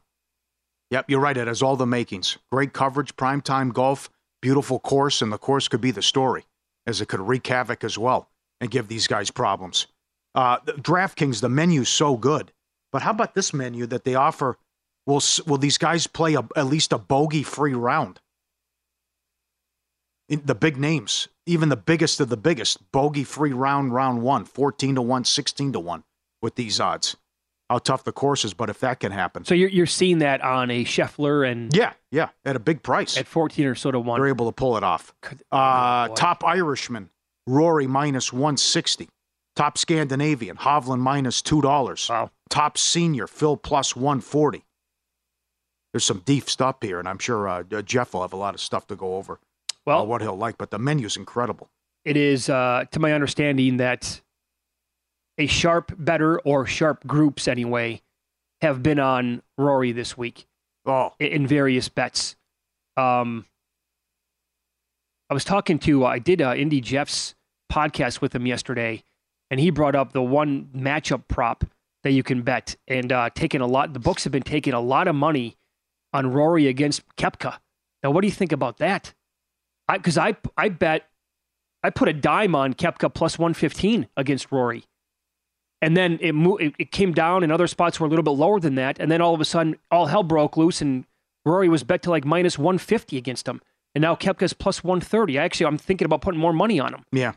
Yep, 0.92 1.06
you're 1.10 1.20
right. 1.20 1.36
It 1.36 1.48
has 1.48 1.62
all 1.62 1.76
the 1.76 1.88
makings. 1.88 2.38
Great 2.52 2.74
coverage, 2.74 3.16
primetime 3.16 3.74
golf, 3.74 4.10
beautiful 4.46 4.78
course, 4.78 5.24
and 5.24 5.34
the 5.34 5.40
course 5.40 5.68
could 5.68 5.82
be 5.82 5.90
the 5.90 6.04
story, 6.04 6.46
as 6.86 7.02
it 7.02 7.08
could 7.08 7.20
wreak 7.20 7.48
havoc 7.48 7.84
as 7.84 7.98
well 7.98 8.30
and 8.62 8.70
give 8.70 8.88
these 8.88 9.08
guys 9.08 9.32
problems. 9.32 9.88
Uh, 10.36 10.60
DraftKings, 10.60 11.42
the 11.42 11.50
menu's 11.50 11.90
so 11.90 12.16
good, 12.16 12.52
but 12.92 13.02
how 13.02 13.10
about 13.10 13.34
this 13.34 13.56
menu 13.56 13.88
that 13.88 14.04
they 14.04 14.14
offer? 14.14 14.60
Will 15.08 15.22
will 15.48 15.58
these 15.58 15.80
guys 15.80 16.06
play 16.06 16.36
a, 16.36 16.48
at 16.56 16.68
least 16.68 16.94
a 16.94 17.00
bogey-free 17.00 17.74
round? 17.74 18.20
The 20.30 20.54
big 20.54 20.78
names, 20.78 21.28
even 21.48 21.70
the 21.70 21.76
biggest 21.76 22.20
of 22.20 22.30
the 22.30 22.38
biggest, 22.38 22.92
bogey-free 22.92 23.54
round, 23.54 23.96
round 23.96 24.22
one, 24.22 24.46
14 24.46 24.94
to 24.94 25.02
one, 25.02 25.24
16 25.24 25.74
to 25.74 25.80
one, 25.80 26.04
with 26.40 26.54
these 26.54 26.80
odds. 26.80 27.18
How 27.69 27.80
tough 27.80 28.04
the 28.04 28.12
course 28.12 28.45
is, 28.45 28.54
but 28.54 28.69
if 28.69 28.80
that 28.82 28.99
can 28.99 29.12
happen, 29.12 29.43
So 29.43 29.56
you're 29.56 29.69
you're 29.69 29.86
seeing 29.88 30.19
that 30.19 30.41
on 30.41 30.69
a 30.69 30.84
Scheffler 30.86 31.49
and 31.49 31.75
yeah, 31.75 31.93
yeah, 32.12 32.30
at 32.45 32.56
a 32.56 32.60
big 32.60 32.84
price. 32.84 33.17
at 33.17 33.28
14 33.28 33.65
or 33.65 33.73
so 33.75 33.89
to 33.91 33.99
one. 33.99 34.19
They're 34.19 34.28
able 34.28 34.45
to 34.45 34.51
pull 34.51 34.78
it 34.78 34.84
off. 34.84 35.13
Could- 35.21 35.41
Uh, 35.51 36.10
oh, 36.12 36.13
top 36.15 36.43
Irishman, 36.45 37.10
Rory 37.47 37.88
minus 37.88 38.32
160. 38.32 39.10
Top 39.56 39.78
Scandinavian, 39.80 40.58
Hovland 40.58 40.99
minus 40.99 41.41
$2. 41.41 42.10
Wow. 42.10 42.30
Top 42.49 42.78
senior, 42.78 43.25
Phil 43.25 43.56
plus 43.58 43.95
140. 43.95 44.63
There's 45.93 46.04
some 46.06 46.19
deep 46.25 46.49
stuff 46.49 46.75
here, 46.82 46.99
and 46.99 47.08
I'm 47.08 47.19
sure 47.19 47.47
uh, 47.47 47.63
uh, 47.71 47.82
Jeff 47.82 48.13
will 48.13 48.21
have 48.21 48.34
a 48.34 48.38
lot 48.38 48.54
of 48.54 48.60
stuff 48.62 48.86
to 48.88 48.95
go 48.95 49.15
over. 49.15 49.39
Well, 49.86 50.01
uh, 50.01 50.04
what 50.04 50.21
he'll 50.21 50.36
like, 50.38 50.58
but 50.58 50.71
the 50.71 50.78
menu's 50.80 51.15
incredible. 51.15 51.69
it 52.04 52.17
is, 52.17 52.49
uh, 52.49 52.86
to 52.91 52.99
my 52.99 53.13
understanding, 53.13 53.78
that 53.78 54.21
a 55.38 55.48
sharp 55.48 55.91
bettor 55.98 56.39
or 56.39 56.65
sharp 56.65 57.06
groups 57.06 57.48
anyway 57.48 58.02
have 58.62 58.82
been 58.82 59.00
on 59.00 59.41
Rory 59.58 59.91
this 59.91 60.17
week 60.17 60.48
Oh, 60.86 61.13
in 61.19 61.48
various 61.48 61.89
bets. 61.89 62.36
Um, 62.95 63.45
I 65.30 65.34
was 65.34 65.43
talking 65.43 65.80
to, 65.80 66.06
uh, 66.06 66.10
I 66.10 66.19
did 66.19 66.41
uh, 66.41 66.54
Indy 66.56 66.80
Jeff's 66.80 67.34
podcast 67.71 68.21
with 68.21 68.36
him 68.36 68.45
yesterday, 68.45 69.04
and 69.50 69.60
he 69.60 69.71
brought 69.71 69.95
up 69.95 70.13
the 70.13 70.21
one 70.21 70.69
matchup 70.76 71.24
prop 71.28 71.65
that 72.04 72.12
you 72.12 72.21
can 72.21 72.43
bet, 72.43 72.76
and 72.88 73.12
uh, 73.12 73.32
taking 73.34 73.62
a 73.62 73.65
lot. 73.65 73.93
The 73.93 74.00
books 74.00 74.24
have 74.26 74.32
been 74.32 74.43
taking 74.43 74.74
a 74.74 74.80
lot 74.80 75.08
of 75.08 75.15
money 75.15 75.58
on 76.13 76.32
Rory 76.32 76.67
against 76.67 77.02
Koepka. 77.17 77.58
Now, 78.04 78.12
what 78.12 78.21
do 78.21 78.28
you 78.28 78.34
think 78.34 78.52
about 78.52 78.78
that? 78.78 79.15
Because 79.91 80.17
I, 80.17 80.36
I, 80.56 80.69
bet 80.69 81.10
I 81.84 81.89
put 81.89 82.08
a 82.08 82.13
dime 82.13 82.54
on 82.54 82.76
Koepka 82.76 83.12
plus 83.12 83.39
one 83.39 83.56
fifteen 83.56 84.08
against 84.15 84.52
Rory, 84.52 84.84
and 85.82 85.96
then 85.96 86.18
it, 86.22 86.34
mo- 86.34 86.58
it 86.58 86.92
came 86.92 87.14
down, 87.14 87.44
and 87.44 87.52
other 87.52 87.68
spots 87.68 88.00
were 88.00 88.08
a 88.08 88.10
little 88.10 88.24
bit 88.24 88.32
lower 88.32 88.60
than 88.60 88.76
that, 88.76 89.00
and 89.00 89.12
then 89.12 89.22
all 89.22 89.34
of 89.34 89.42
a 89.42 89.46
sudden, 89.46 89.78
all 89.92 90.08
hell 90.08 90.24
broke 90.24 90.58
loose, 90.58 90.82
and 90.82 91.06
Rory 91.46 91.70
was 91.70 91.84
bet 91.84 92.02
to 92.04 92.10
like 92.10 92.26
minus 92.26 92.58
one 92.58 92.78
fifty 92.78 93.18
against 93.18 93.48
him, 93.48 93.62
and 93.94 94.02
now 94.02 94.16
Koepka's 94.16 94.54
plus 94.54 94.84
one 94.84 95.02
thirty. 95.02 95.38
Actually, 95.38 95.68
I'm 95.68 95.78
thinking 95.78 96.06
about 96.06 96.22
putting 96.22 96.40
more 96.40 96.54
money 96.54 96.80
on 96.80 96.94
him. 96.94 97.04
yeah. 97.12 97.34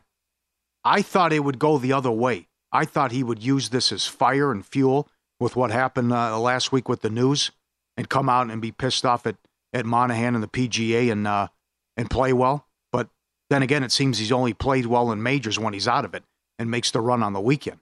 I 0.85 1.03
thought 1.03 1.33
it 1.33 1.45
would 1.45 1.59
go 1.59 1.77
the 1.77 1.93
other 1.93 2.11
way. 2.11 2.47
I 2.73 2.85
thought 2.85 3.13
he 3.13 3.23
would 3.23 3.43
use 3.43 3.71
this 3.71 3.93
as 3.93 4.07
fire 4.07 4.53
and 4.53 4.65
fuel 4.65 5.09
with 5.41 5.57
what 5.57 5.71
happened 5.71 6.13
uh, 6.13 6.39
last 6.39 6.73
week 6.73 6.89
with 6.89 7.03
the 7.03 7.11
news 7.11 7.51
and 7.97 8.09
come 8.09 8.29
out 8.29 8.51
and 8.51 8.63
be 8.63 8.73
pissed 8.73 9.05
off 9.05 9.27
at, 9.27 9.37
at 9.73 9.85
Monahan 9.85 10.35
and 10.35 10.43
the 10.43 10.49
PGA 10.49 11.11
and 11.11 11.27
uh, 11.27 11.49
and 11.97 12.09
play 12.09 12.33
well. 12.33 12.67
But 12.93 13.09
then 13.51 13.63
again, 13.63 13.83
it 13.83 13.93
seems 13.93 14.19
he's 14.19 14.33
only 14.33 14.55
played 14.55 14.87
well 14.87 15.11
in 15.11 15.23
majors 15.23 15.59
when 15.59 15.75
he's 15.75 15.89
out 15.89 16.05
of 16.05 16.15
it 16.15 16.23
and 16.59 16.71
makes 16.71 16.91
the 16.91 17.01
run 17.01 17.23
on 17.23 17.33
the 17.33 17.41
weekend. 17.41 17.81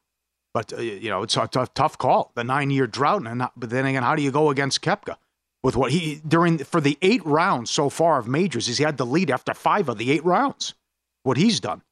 But 0.57 0.73
uh, 0.73 0.81
you 0.81 1.11
know, 1.11 1.23
it's 1.23 1.37
a 1.37 1.47
tough, 1.47 1.75
tough 1.75 1.99
call. 1.99 2.33
The 2.35 2.43
nine-year 2.43 2.87
drought, 2.87 3.27
and 3.27 3.37
not, 3.41 3.53
but 3.61 3.69
then 3.69 3.85
again, 3.85 4.03
how 4.03 4.15
do 4.17 4.23
you 4.23 4.31
go 4.31 4.49
against 4.49 4.81
Koepka 4.81 5.17
with 5.63 5.77
what 5.77 5.93
he 5.93 6.23
during 6.27 6.57
for 6.57 6.81
the 6.81 6.97
eight 7.03 7.23
rounds 7.27 7.71
so 7.71 7.91
far 7.91 8.19
of 8.19 8.27
majors? 8.27 8.67
He's 8.67 8.79
had 8.79 8.97
the 8.97 9.05
lead 9.05 9.31
after 9.31 9.53
five 9.53 9.91
of 9.91 9.99
the 9.99 10.11
eight 10.11 10.25
rounds. 10.25 10.73
What 11.25 11.37
he's 11.37 11.61
done. 11.61 11.83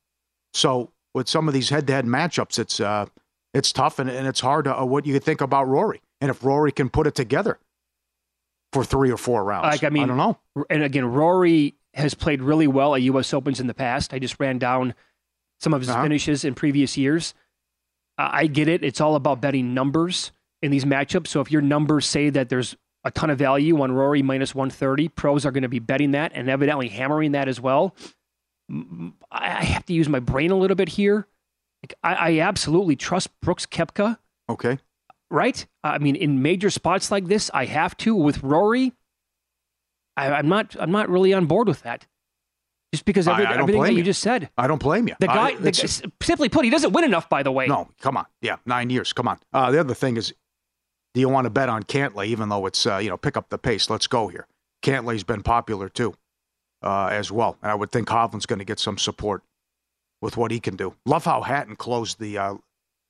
So 0.54 0.92
with 1.12 1.28
some 1.28 1.46
of 1.46 1.52
these 1.52 1.68
head-to-head 1.68 2.06
matchups, 2.06 2.58
it's 2.58 2.80
uh, 2.80 3.04
it's 3.52 3.70
tough 3.70 3.98
and, 3.98 4.08
and 4.08 4.26
it's 4.26 4.40
hard 4.40 4.64
to 4.64 4.80
uh, 4.80 4.82
what 4.86 5.04
you 5.04 5.18
think 5.20 5.42
about 5.42 5.68
Rory 5.68 6.00
and 6.22 6.30
if 6.30 6.42
Rory 6.42 6.72
can 6.72 6.88
put 6.88 7.06
it 7.06 7.14
together 7.14 7.58
for 8.72 8.82
three 8.82 9.10
or 9.10 9.18
four 9.18 9.44
rounds. 9.44 9.64
Like, 9.82 9.84
I 9.84 9.90
mean, 9.90 10.04
I 10.04 10.06
don't 10.06 10.16
know. 10.16 10.38
and 10.70 10.82
again, 10.82 11.04
Rory 11.04 11.74
has 11.92 12.14
played 12.14 12.40
really 12.40 12.66
well 12.66 12.94
at 12.94 13.02
U.S. 13.02 13.34
Opens 13.34 13.60
in 13.60 13.66
the 13.66 13.74
past. 13.74 14.14
I 14.14 14.18
just 14.18 14.40
ran 14.40 14.58
down 14.58 14.94
some 15.60 15.74
of 15.74 15.82
his 15.82 15.90
Uh-huh. 15.90 16.02
finishes 16.02 16.46
in 16.46 16.54
previous 16.54 16.96
years. 16.96 17.34
I 18.16 18.46
get 18.46 18.68
it. 18.68 18.84
It's 18.84 19.00
all 19.00 19.16
about 19.16 19.40
betting 19.40 19.74
numbers 19.74 20.30
in 20.62 20.70
these 20.70 20.84
matchups. 20.84 21.28
So 21.28 21.40
if 21.40 21.50
your 21.50 21.62
numbers 21.62 22.06
say 22.06 22.30
that 22.30 22.48
there's 22.48 22.76
a 23.04 23.10
ton 23.10 23.28
of 23.30 23.38
value 23.38 23.80
on 23.82 23.92
Rory 23.92 24.22
minus 24.22 24.54
130, 24.54 25.08
pros 25.08 25.44
are 25.44 25.50
going 25.50 25.62
to 25.62 25.68
be 25.68 25.78
betting 25.80 26.12
that 26.12 26.32
and 26.34 26.48
evidently 26.48 26.88
hammering 26.88 27.32
that 27.32 27.48
as 27.48 27.60
well. 27.60 27.94
I 29.30 29.64
have 29.64 29.84
to 29.86 29.92
use 29.92 30.08
my 30.08 30.20
brain 30.20 30.50
a 30.50 30.56
little 30.56 30.74
bit 30.76 30.88
here. 30.90 31.26
Like, 31.82 31.94
I, 32.02 32.14
I 32.14 32.38
absolutely 32.40 32.96
trust 32.96 33.28
Brooks 33.40 33.66
Koepka 33.66 34.16
Okay. 34.48 34.78
right? 35.30 35.66
I 35.82 35.98
mean, 35.98 36.16
in 36.16 36.40
major 36.40 36.70
spots 36.70 37.10
like 37.10 37.26
this, 37.26 37.50
I 37.52 37.66
have 37.66 37.96
to. 37.98 38.14
With 38.14 38.42
Rory, 38.42 38.92
I, 40.16 40.28
I'm 40.30 40.48
not. 40.48 40.76
I'm 40.78 40.90
not 40.92 41.10
really 41.10 41.34
on 41.34 41.44
board 41.46 41.68
with 41.68 41.82
that. 41.82 42.06
Just 42.94 43.04
because 43.04 43.28
every, 43.28 43.44
I, 43.46 43.50
I 43.50 43.54
everything 43.54 43.80
that 43.80 43.86
blame 43.88 43.98
you 43.98 44.04
just 44.04 44.20
said. 44.22 44.50
I 44.56 44.66
don't 44.66 44.80
blame 44.80 45.08
you. 45.08 45.14
The 45.20 45.26
guy, 45.26 45.48
I- 45.50 45.54
the, 45.56 45.72
simply 46.22 46.48
put, 46.48 46.64
he 46.64 46.70
doesn't 46.70 46.92
win 46.92 47.04
enough. 47.04 47.28
By 47.28 47.42
the 47.42 47.52
way, 47.52 47.66
No, 47.66 47.88
come 48.00 48.16
on. 48.16 48.26
Yeah, 48.40 48.56
nine 48.66 48.90
years. 48.90 49.12
Come 49.12 49.28
on. 49.28 49.38
Uh, 49.52 49.70
the 49.70 49.80
other 49.80 49.94
thing 49.94 50.16
is, 50.16 50.32
do 51.14 51.20
you 51.20 51.28
want 51.28 51.44
to 51.46 51.50
bet 51.50 51.68
on 51.68 51.82
Cantlay, 51.82 52.26
even 52.26 52.48
though 52.48 52.66
it's 52.66 52.86
uh, 52.86 52.96
you 52.98 53.08
know 53.10 53.16
pick 53.16 53.36
up 53.36 53.48
the 53.50 53.58
pace? 53.58 53.90
Let's 53.90 54.06
go 54.06 54.28
here. 54.28 54.46
Cantlay's 54.82 55.24
been 55.24 55.42
popular 55.42 55.88
too, 55.88 56.14
uh, 56.82 57.06
as 57.12 57.30
well, 57.32 57.56
and 57.62 57.70
I 57.70 57.74
would 57.74 57.90
think 57.92 58.08
Hovland's 58.08 58.46
going 58.46 58.58
to 58.58 58.64
get 58.64 58.78
some 58.78 58.98
support 58.98 59.42
with 60.22 60.36
what 60.36 60.50
he 60.50 60.60
can 60.60 60.76
do. 60.76 60.94
Love 61.06 61.24
how 61.24 61.42
Hatton 61.42 61.76
closed 61.76 62.18
the 62.20 62.38
uh, 62.38 62.54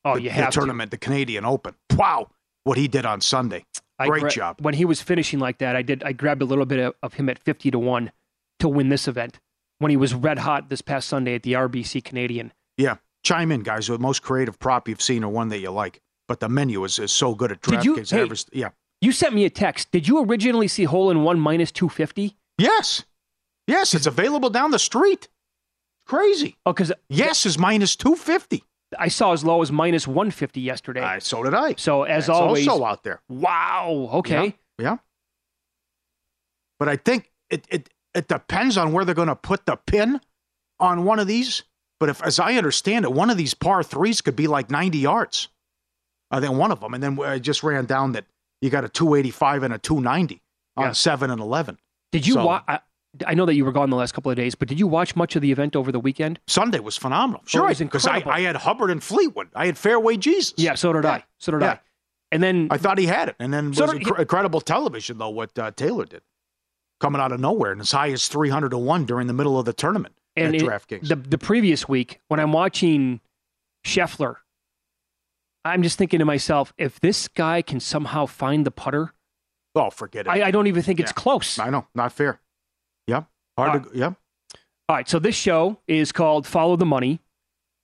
Oh, 0.07 0.15
the, 0.17 0.23
you 0.23 0.29
the 0.29 0.35
have 0.35 0.51
to. 0.51 0.59
tournament, 0.61 0.91
the 0.91 0.99
Canadian 0.99 1.45
Open. 1.45 1.75
Wow, 1.97 2.29
what 2.65 2.77
he 2.79 2.89
did 2.89 3.07
on 3.07 3.21
Sunday. 3.21 3.65
Great 4.01 4.23
gra- 4.23 4.31
job. 4.31 4.57
When 4.61 4.75
he 4.75 4.85
was 4.85 5.01
finishing 5.01 5.39
like 5.39 5.59
that, 5.59 5.77
I 5.77 5.83
did. 5.83 6.03
I 6.03 6.13
grabbed 6.13 6.43
a 6.43 6.45
little 6.45 6.67
bit 6.67 6.79
of, 6.81 6.95
of 7.03 7.15
him 7.15 7.29
at 7.29 7.39
fifty 7.39 7.71
to 7.71 7.79
one 7.79 8.13
to 8.59 8.69
win 8.69 8.89
this 8.91 9.09
event. 9.09 9.39
When 9.85 9.91
he 9.91 9.99
was 9.99 10.15
red 10.15 10.39
hot 10.39 10.71
this 10.71 10.81
past 10.81 11.11
Sunday 11.11 11.35
at 11.35 11.43
the 11.43 11.53
RBC 11.53 12.03
Canadian. 12.05 12.55
Yeah, 12.79 12.97
chime 13.23 13.53
in, 13.53 13.63
guys. 13.63 13.89
The 13.89 13.99
most 13.99 14.23
creative 14.23 14.59
prop 14.59 14.89
you've 14.89 15.03
seen 15.03 15.23
or 15.23 15.31
one 15.31 15.51
that 15.51 15.59
you 15.59 15.71
like. 15.71 16.01
But 16.27 16.41
the 16.41 16.49
menu 16.49 16.85
is, 16.85 16.99
is 16.99 17.13
so 17.13 17.35
good 17.35 17.53
at 17.53 17.61
DraftKings. 17.61 18.51
hey. 18.51 18.59
Yeah. 18.59 18.71
You 19.03 19.13
sent 19.13 19.35
me 19.35 19.45
a 19.45 19.51
text. 19.51 19.91
Did 19.91 20.09
you 20.09 20.25
originally 20.25 20.69
see 20.69 20.85
hole 20.85 21.11
in 21.11 21.23
one 21.23 21.39
minus 21.39 21.71
two 21.71 21.91
fifty? 21.91 22.39
Yes. 22.57 23.05
Yes, 23.67 23.93
it's 23.93 24.07
available 24.07 24.49
down 24.49 24.71
the 24.71 24.79
street. 24.79 25.29
Crazy. 26.07 26.57
Oh, 26.65 26.73
because 26.73 26.91
Yes 27.11 27.45
is 27.45 27.59
minus 27.59 27.95
250. 27.95 28.65
I 28.99 29.09
saw 29.09 29.35
as 29.35 29.45
low 29.45 29.61
as 29.61 29.71
minus 29.71 30.09
one 30.09 30.31
fifty 30.31 30.63
yesterday. 30.63 31.03
Uh, 31.03 31.21
so 31.21 31.43
did 31.43 31.53
I. 31.53 31.75
so 31.77 32.05
as 32.05 32.29
That's 32.29 32.39
always, 32.39 32.67
also 32.67 32.87
out 32.87 33.03
there. 33.03 33.21
wow. 33.29 34.09
Okay. 34.15 34.57
Yeah. 34.79 34.85
yeah. 34.85 34.97
But 36.79 36.89
I 36.89 36.97
think 36.97 37.31
it, 37.51 37.67
it, 37.69 37.91
it 38.15 38.29
depends 38.29 38.77
on 38.77 38.93
where 38.93 39.05
they're 39.05 39.15
going 39.15 39.29
to 39.29 39.37
put 39.37 39.67
the 39.67 39.77
pin 39.77 40.21
on 40.81 41.05
one 41.05 41.19
of 41.19 41.27
these. 41.27 41.63
But 42.01 42.09
if, 42.09 42.23
as 42.23 42.39
I 42.39 42.55
understand 42.55 43.05
it, 43.05 43.13
one 43.13 43.31
of 43.31 43.37
these 43.37 43.55
par 43.55 43.83
threes 43.83 44.21
could 44.21 44.37
be 44.37 44.47
like 44.47 44.71
90 44.71 44.99
yards. 44.99 45.49
I 46.31 46.41
think 46.41 46.53
one 46.55 46.73
of 46.73 46.81
them. 46.81 46.95
And 46.95 47.03
then 47.03 47.19
I 47.21 47.39
just 47.39 47.63
ran 47.63 47.87
down 47.87 48.13
that 48.13 48.25
you 48.61 48.71
got 48.71 48.85
a 48.85 48.89
285 48.89 49.63
and 49.63 49.75
a 49.75 49.79
290 49.79 50.43
on 50.77 50.87
Yeah. 50.87 50.93
7 50.93 51.31
and 51.31 51.41
11. 51.41 51.79
Did 52.13 52.27
you 52.27 52.35
So- 52.35 52.47
watch? 52.47 52.65
I, 52.69 52.81
I 53.27 53.35
know 53.35 53.47
that 53.47 53.55
you 53.55 53.65
were 53.65 53.71
gone 53.71 53.91
the 53.91 53.97
last 53.97 54.13
couple 54.13 54.33
of 54.33 54.37
days, 54.37 54.57
but 54.57 54.67
did 54.67 54.81
you 54.81 54.89
watch 54.89 55.15
much 55.15 55.37
of 55.37 55.43
the 55.43 55.53
event 55.53 55.77
over 55.77 55.93
the 55.93 56.01
weekend? 56.01 56.41
Sunday 56.49 56.81
was 56.81 56.97
phenomenal. 56.97 57.43
Oh, 57.45 57.47
Sure, 57.49 57.65
it 57.67 57.69
was 57.69 57.79
because 57.79 58.07
I. 58.09 58.21
I 58.27 58.41
had 58.41 58.57
Hubbard 58.57 58.91
and 58.91 59.01
Fleetwood. 59.01 59.51
I 59.55 59.67
had 59.67 59.79
Fairway 59.79 60.17
Jesus. 60.17 60.53
Yeah, 60.57 60.75
so 60.75 60.93
did 60.93 61.05
Yeah. 61.05 61.11
I. 61.13 61.25
So 61.39 61.53
did 61.53 61.61
Yeah. 61.61 61.71
I. 61.75 61.81
And 62.33 62.43
then 62.43 62.67
I 62.73 62.77
thought 62.79 62.99
he 62.99 63.07
had 63.07 63.29
it. 63.29 63.37
And 63.39 63.55
then 63.55 63.73
So 63.73 63.85
was 63.85 63.93
did- 63.93 64.03
incre- 64.03 64.19
incredible 64.19 64.61
television, 64.61 65.19
though, 65.19 65.29
what 65.29 65.57
uh, 65.57 65.71
Taylor 65.71 66.05
did. 66.07 66.23
Coming 67.01 67.21
out 67.21 67.33
of 67.33 67.41
nowhere 67.41 67.73
and 67.73 67.81
as 67.81 67.93
high 67.93 68.11
as 68.11 68.29
300 68.29 68.71
to 68.71 68.79
1 68.79 69.05
during 69.05 69.27
the 69.27 69.33
middle 69.33 69.59
of 69.59 69.65
the 69.67 69.73
tournament 69.73 70.15
and 70.37 70.55
at 70.55 70.63
it- 70.63 70.67
DraftKings. 70.67 71.09
the 71.09 71.17
the 71.17 71.39
previous 71.39 71.89
week 71.89 72.21
when 72.29 72.41
I'm 72.41 72.53
watching 72.53 73.21
Scheffler, 73.85 74.37
I'm 75.65 75.83
just 75.83 75.99
thinking 75.99 76.19
to 76.19 76.25
myself, 76.25 76.73
if 76.79 77.01
this 77.01 77.29
guy 77.29 77.63
can 77.63 77.81
somehow 77.81 78.27
find 78.27 78.65
the 78.67 78.71
putter, 78.71 79.13
oh, 79.75 79.91
forget 79.91 80.27
it. 80.27 80.31
I, 80.31 80.45
I 80.49 80.51
don't 80.51 80.67
even 80.67 80.83
think 80.83 81.01
it's 81.01 81.13
close. 81.13 81.59
I 81.59 81.71
know. 81.71 81.87
Not 81.95 82.13
fair. 82.13 82.41
Yep. 83.07 83.27
Hard 83.59 83.85
to, 83.85 83.99
yep. 83.99 84.15
All 84.89 84.97
right, 84.97 85.09
so 85.09 85.19
this 85.19 85.35
show 85.35 85.79
is 85.87 86.13
called 86.13 86.47
Follow 86.47 86.77
the 86.77 86.85
Money, 86.87 87.21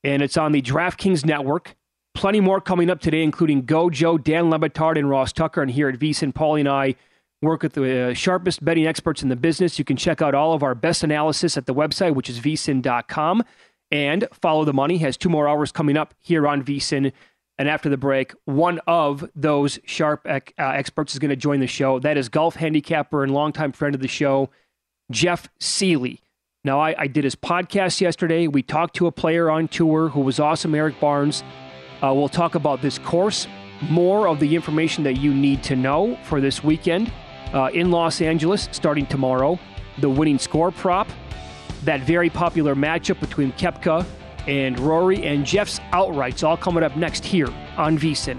and 0.05 0.23
it's 0.23 0.37
on 0.37 0.53
the 0.53 0.61
DraftKings 0.61 1.25
Network. 1.25 1.77
Plenty 2.15 2.41
more 2.41 2.61
coming 2.61 2.91
up 2.91 3.01
today, 3.01 3.23
including 3.23 3.63
Gojo, 3.65 4.23
Dan 4.23 4.51
Le 4.51 4.59
Batard, 4.59 4.99
and 4.99 5.09
Ross 5.09 5.33
Tucker. 5.33 5.63
And 5.63 5.71
here 5.71 5.89
at 5.89 5.99
VSiN, 5.99 6.33
Paulie 6.35 6.61
and 6.61 6.69
I 6.69 6.97
work 7.43 7.63
with 7.63 7.73
the 7.73 8.11
uh, 8.11 8.15
sharpest 8.15 8.65
betting 8.65 8.87
experts 8.87 9.23
in 9.23 9.29
the 9.29 9.37
business. 9.37 9.79
You 9.79 9.85
can 9.85 9.97
check 9.97 10.21
out 10.21 10.35
all 10.35 10.53
of 10.53 10.63
our 10.63 10.75
best 10.75 11.03
analysis 11.03 11.57
at 11.57 11.67
the 11.67 11.75
website, 11.75 12.15
which 12.15 12.29
is 12.29 12.41
vsin.com. 12.41 13.43
And 13.91 14.29
Follow 14.33 14.65
the 14.65 14.73
Money 14.73 14.99
has 14.99 15.17
two 15.17 15.29
more 15.29 15.49
hours 15.49 15.73
coming 15.73 15.97
up 15.97 16.15
here 16.21 16.47
on 16.47 16.63
VSiN. 16.63 17.13
And 17.59 17.69
after 17.69 17.89
the 17.89 17.97
break, 17.97 18.33
one 18.45 18.81
of 18.87 19.29
those 19.35 19.79
sharp 19.85 20.27
ec- 20.27 20.55
uh, 20.59 20.69
experts 20.69 21.13
is 21.13 21.19
going 21.19 21.31
to 21.31 21.37
join 21.37 21.61
the 21.61 21.67
show. 21.67 21.99
That 21.99 22.17
is 22.17 22.29
golf 22.29 22.57
handicapper 22.57 23.23
and 23.23 23.35
longtime 23.35 23.73
friend 23.73 23.95
of 23.95 24.01
the 24.01 24.09
show, 24.09 24.51
Jeff 25.11 25.49
Seeley. 25.59 26.21
Now, 26.63 26.79
I, 26.81 26.95
I 26.97 27.07
did 27.07 27.25
his 27.25 27.35
podcast 27.35 28.01
yesterday. 28.01 28.47
We 28.47 28.63
talked 28.63 28.95
to 28.97 29.07
a 29.07 29.13
player 29.13 29.51
on 29.51 29.67
tour 29.69 30.09
who 30.09 30.21
was 30.21 30.39
awesome, 30.39 30.75
Eric 30.75 31.01
Barnes. 31.01 31.43
Uh, 32.03 32.15
we'll 32.15 32.29
talk 32.29 32.55
about 32.55 32.81
this 32.83 32.99
course, 32.99 33.47
more 33.89 34.29
of 34.29 34.41
the 34.41 34.55
information 34.55 35.05
that 35.05 35.17
you 35.17 35.35
need 35.35 35.63
to 35.65 35.77
know 35.77 36.19
for 36.25 36.41
this 36.41 36.63
weekend 36.63 37.13
uh, 37.53 37.71
in 37.73 37.91
Los 37.91 38.21
Angeles 38.21 38.69
starting 38.73 39.07
tomorrow, 39.07 39.59
the 39.99 40.09
winning 40.09 40.39
score 40.39 40.71
prop, 40.71 41.09
that 41.85 42.01
very 42.03 42.31
popular 42.31 42.75
matchup 42.75 43.21
between 43.21 43.53
Koepka 43.53 44.05
and 44.47 44.79
Rory, 44.79 45.25
and 45.27 45.45
Jeff's 45.45 45.79
outrights, 45.93 46.47
all 46.47 46.57
coming 46.57 46.83
up 46.83 46.97
next 46.97 47.25
here 47.25 47.49
on 47.77 47.99
VSIN. 47.99 48.39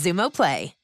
Xumo 0.00 0.32
Play. 0.32 0.74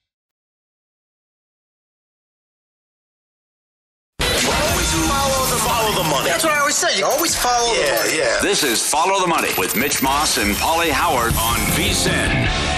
Always 4.21 4.93
follow 5.09 5.47
the 5.47 5.57
the 5.57 5.63
follow 5.63 6.03
the 6.03 6.09
money. 6.11 6.29
That's 6.29 6.45
what 6.45 6.53
I 6.53 6.59
always 6.59 6.77
say. 6.77 6.99
You 6.99 7.07
always 7.07 7.35
follow 7.35 7.73
yeah, 7.73 7.97
the 7.97 8.05
money. 8.05 8.19
Yeah, 8.19 8.41
This 8.43 8.63
is 8.63 8.87
Follow 8.87 9.21
the 9.21 9.27
Money 9.27 9.49
with 9.57 9.77
Mitch 9.77 10.03
Moss 10.03 10.39
and 10.39 10.55
Paulie 10.57 10.91
Howard 10.91 11.33
on 11.35 11.57
VSIN. 11.77 12.77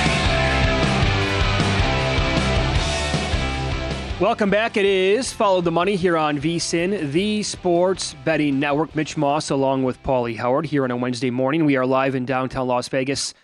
Welcome 4.20 4.50
back. 4.50 4.76
It 4.76 4.84
is 4.84 5.32
Follow 5.32 5.60
the 5.60 5.70
Money 5.72 5.96
here 5.96 6.16
on 6.16 6.38
VSIN, 6.38 7.12
the 7.12 7.42
sports 7.42 8.14
betting 8.24 8.60
network. 8.60 8.94
Mitch 8.94 9.16
Moss 9.16 9.50
along 9.50 9.84
with 9.84 10.02
Paulie 10.02 10.36
Howard 10.36 10.66
here 10.66 10.84
on 10.84 10.90
a 10.90 10.96
Wednesday 10.96 11.30
morning. 11.30 11.64
We 11.64 11.76
are 11.76 11.86
live 11.86 12.14
in 12.14 12.26
downtown 12.26 12.68
Las 12.68 12.88
Vegas 12.88 13.34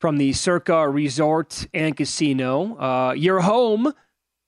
from 0.00 0.16
the 0.16 0.32
Circa 0.32 0.88
Resort 0.88 1.66
and 1.74 1.96
Casino. 1.96 2.76
Uh, 2.78 3.12
your 3.12 3.40
home 3.40 3.92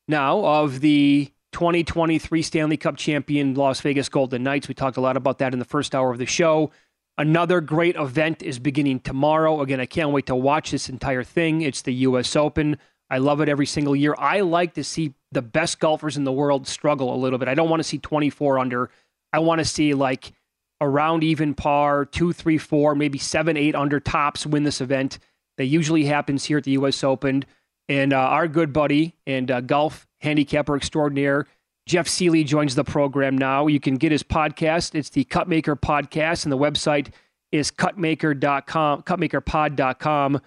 now 0.09 0.44
of 0.44 0.80
the 0.80 1.30
2023 1.53 2.42
Stanley 2.42 2.78
Cup 2.78 2.96
champion 2.96 3.55
Las 3.55 3.80
Vegas 3.82 4.09
Golden 4.09 4.42
Knights. 4.42 4.66
We 4.66 4.74
talked 4.74 4.96
a 4.96 5.03
lot 5.03 5.16
about 5.16 5.38
that 5.38 5.53
in 5.53 5.59
the 5.59 5.66
first 5.66 5.94
hour 5.94 6.11
of 6.11 6.18
the 6.18 6.26
show. 6.26 6.70
Another 7.18 7.61
great 7.61 7.94
event 7.96 8.42
is 8.42 8.59
beginning 8.59 9.00
tomorrow. 9.00 9.61
Again, 9.61 9.78
I 9.78 9.86
can't 9.86 10.11
wait 10.11 10.26
to 10.26 10.34
watch 10.34 10.70
this 10.70 10.88
entire 10.88 11.22
thing. 11.22 11.61
It's 11.61 11.82
the 11.82 11.92
U.S. 11.94 12.34
Open. 12.34 12.78
I 13.11 13.18
love 13.18 13.42
it 13.42 13.50
every 13.50 13.66
single 13.66 13.94
year. 13.94 14.14
I 14.18 14.40
like 14.40 14.72
to 14.74 14.84
see 14.84 15.12
the 15.32 15.42
best 15.42 15.78
golfers 15.78 16.16
in 16.16 16.24
the 16.24 16.32
world 16.32 16.66
struggle 16.66 17.14
a 17.14 17.18
little 17.18 17.38
bit. 17.38 17.48
I 17.48 17.55
don't 17.55 17.68
want 17.68 17.80
to 17.80 17.84
see 17.84 17.98
24 17.98 18.59
under. 18.59 18.90
I 19.34 19.40
want 19.40 19.59
to 19.59 19.66
see 19.66 19.92
like 19.92 20.32
around 20.80 21.22
even 21.22 21.53
par, 21.53 22.07
two, 22.07 22.32
three, 22.32 22.57
four, 22.57 22.94
maybe 22.94 23.18
seven, 23.18 23.59
eight 23.59 23.74
under 23.74 24.00
tops 24.00 24.46
win 24.46 24.64
this 24.64 24.80
event. 24.80 25.18
That 25.62 25.66
usually 25.66 26.06
happens 26.06 26.44
here 26.44 26.58
at 26.58 26.64
the 26.64 26.72
U.S. 26.72 27.04
Open. 27.04 27.44
And 27.88 28.12
uh, 28.12 28.16
our 28.16 28.48
good 28.48 28.72
buddy 28.72 29.14
and 29.28 29.48
uh, 29.48 29.60
golf 29.60 30.08
handicapper 30.20 30.74
extraordinaire, 30.74 31.46
Jeff 31.86 32.08
Seeley, 32.08 32.42
joins 32.42 32.74
the 32.74 32.82
program 32.82 33.38
now. 33.38 33.68
You 33.68 33.78
can 33.78 33.94
get 33.94 34.10
his 34.10 34.24
podcast. 34.24 34.96
It's 34.96 35.10
the 35.10 35.24
Cutmaker 35.24 35.78
Podcast, 35.78 36.44
and 36.44 36.50
the 36.50 36.58
website 36.58 37.12
is 37.52 37.70
cutmaker.com, 37.70 39.02
cutmakerpod.com. 39.02 40.40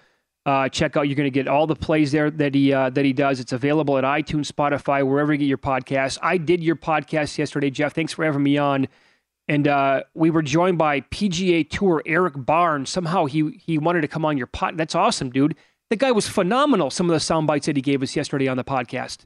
Uh, 0.44 0.68
check 0.68 0.98
out. 0.98 1.08
You're 1.08 1.16
going 1.16 1.24
to 1.24 1.30
get 1.30 1.48
all 1.48 1.66
the 1.66 1.74
plays 1.74 2.12
there 2.12 2.30
that 2.30 2.54
he 2.54 2.74
uh, 2.74 2.90
that 2.90 3.06
he 3.06 3.14
does. 3.14 3.40
It's 3.40 3.54
available 3.54 3.96
at 3.96 4.04
iTunes, 4.04 4.52
Spotify, 4.52 5.02
wherever 5.02 5.32
you 5.32 5.38
get 5.38 5.46
your 5.46 5.56
podcasts. 5.56 6.18
I 6.20 6.36
did 6.36 6.62
your 6.62 6.76
podcast 6.76 7.38
yesterday, 7.38 7.70
Jeff. 7.70 7.94
Thanks 7.94 8.12
for 8.12 8.22
having 8.22 8.42
me 8.42 8.58
on. 8.58 8.86
And 9.48 9.68
uh, 9.68 10.02
we 10.14 10.30
were 10.30 10.42
joined 10.42 10.78
by 10.78 11.02
PGA 11.02 11.68
Tour 11.68 12.02
Eric 12.04 12.34
Barnes. 12.36 12.90
Somehow 12.90 13.26
he 13.26 13.60
he 13.64 13.78
wanted 13.78 14.00
to 14.00 14.08
come 14.08 14.24
on 14.24 14.36
your 14.36 14.48
pod. 14.48 14.76
That's 14.76 14.94
awesome, 14.94 15.30
dude. 15.30 15.54
The 15.88 15.96
guy 15.96 16.10
was 16.10 16.26
phenomenal. 16.26 16.90
Some 16.90 17.08
of 17.08 17.14
the 17.14 17.20
sound 17.20 17.46
bites 17.46 17.66
that 17.66 17.76
he 17.76 17.82
gave 17.82 18.02
us 18.02 18.16
yesterday 18.16 18.48
on 18.48 18.56
the 18.56 18.64
podcast. 18.64 19.24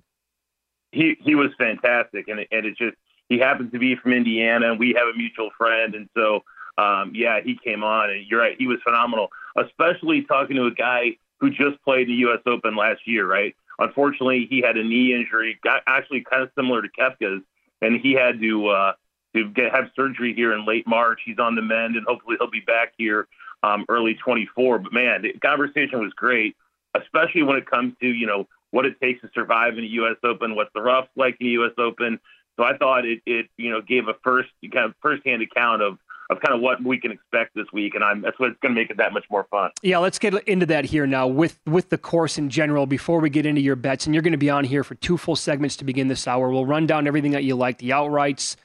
He 0.92 1.16
he 1.20 1.34
was 1.34 1.50
fantastic, 1.56 2.28
and 2.28 2.40
it, 2.40 2.48
and 2.50 2.66
it 2.66 2.76
just 2.76 2.96
he 3.28 3.38
happens 3.38 3.72
to 3.72 3.78
be 3.78 3.96
from 3.96 4.12
Indiana, 4.12 4.70
and 4.70 4.78
we 4.78 4.94
have 4.96 5.08
a 5.08 5.16
mutual 5.16 5.50
friend, 5.56 5.94
and 5.94 6.08
so 6.14 6.40
um, 6.76 7.12
yeah, 7.14 7.40
he 7.40 7.58
came 7.64 7.82
on, 7.82 8.10
and 8.10 8.26
you're 8.26 8.40
right, 8.40 8.56
he 8.58 8.66
was 8.66 8.78
phenomenal 8.84 9.30
especially 9.56 10.22
talking 10.22 10.56
to 10.56 10.66
a 10.66 10.70
guy 10.70 11.16
who 11.38 11.50
just 11.50 11.82
played 11.84 12.08
the 12.08 12.14
U.S. 12.14 12.40
Open 12.46 12.76
last 12.76 13.06
year, 13.06 13.26
right? 13.26 13.54
Unfortunately, 13.78 14.46
he 14.48 14.60
had 14.60 14.76
a 14.76 14.84
knee 14.84 15.14
injury, 15.14 15.58
got 15.62 15.82
actually 15.86 16.22
kind 16.22 16.42
of 16.42 16.50
similar 16.54 16.82
to 16.82 16.88
Koepka's, 16.88 17.42
and 17.80 17.98
he 17.98 18.12
had 18.12 18.40
to 18.40 18.68
uh, 18.68 18.92
to 19.34 19.48
get 19.50 19.72
have 19.72 19.90
surgery 19.94 20.34
here 20.34 20.52
in 20.52 20.66
late 20.66 20.86
March. 20.86 21.20
He's 21.24 21.38
on 21.38 21.54
the 21.54 21.62
mend, 21.62 21.96
and 21.96 22.06
hopefully 22.06 22.36
he'll 22.38 22.50
be 22.50 22.60
back 22.60 22.92
here 22.96 23.28
um, 23.62 23.84
early 23.88 24.14
24. 24.14 24.78
But 24.78 24.92
man, 24.92 25.22
the 25.22 25.32
conversation 25.34 26.00
was 26.00 26.12
great, 26.14 26.56
especially 26.94 27.42
when 27.42 27.56
it 27.56 27.66
comes 27.70 27.94
to 28.00 28.08
you 28.08 28.26
know 28.26 28.48
what 28.70 28.86
it 28.86 29.00
takes 29.00 29.20
to 29.22 29.30
survive 29.34 29.78
in 29.78 29.84
a 29.84 29.88
U.S. 29.88 30.16
Open, 30.24 30.54
what's 30.54 30.72
the 30.74 30.82
rough 30.82 31.08
like 31.16 31.36
in 31.40 31.46
a 31.46 31.50
U.S. 31.50 31.72
Open. 31.78 32.20
So 32.56 32.64
I 32.64 32.76
thought 32.76 33.04
it 33.04 33.20
it 33.26 33.46
you 33.56 33.70
know 33.70 33.80
gave 33.80 34.08
a 34.08 34.14
first 34.22 34.50
kind 34.72 34.86
of 34.86 34.94
firsthand 35.00 35.42
account 35.42 35.82
of 35.82 35.98
of 36.30 36.40
kind 36.40 36.54
of 36.54 36.60
what 36.60 36.82
we 36.82 36.98
can 36.98 37.10
expect 37.10 37.54
this 37.54 37.66
week, 37.72 37.94
and 37.94 38.04
I'm 38.04 38.22
that's 38.22 38.38
what's 38.38 38.56
going 38.60 38.74
to 38.74 38.80
make 38.80 38.90
it 38.90 38.96
that 38.98 39.12
much 39.12 39.24
more 39.30 39.46
fun. 39.50 39.70
Yeah, 39.82 39.98
let's 39.98 40.18
get 40.18 40.34
into 40.46 40.64
that 40.66 40.84
here 40.84 41.06
now 41.06 41.26
with 41.26 41.58
with 41.66 41.90
the 41.90 41.98
course 41.98 42.38
in 42.38 42.48
general. 42.48 42.86
Before 42.86 43.20
we 43.20 43.30
get 43.30 43.46
into 43.46 43.60
your 43.60 43.76
bets, 43.76 44.06
and 44.06 44.14
you're 44.14 44.22
going 44.22 44.32
to 44.32 44.38
be 44.38 44.50
on 44.50 44.64
here 44.64 44.84
for 44.84 44.94
two 44.94 45.16
full 45.16 45.36
segments 45.36 45.76
to 45.76 45.84
begin 45.84 46.08
this 46.08 46.26
hour. 46.28 46.50
We'll 46.50 46.66
run 46.66 46.86
down 46.86 47.06
everything 47.06 47.32
that 47.32 47.44
you 47.44 47.56
like, 47.56 47.78
the 47.78 47.90
outrights, 47.90 48.56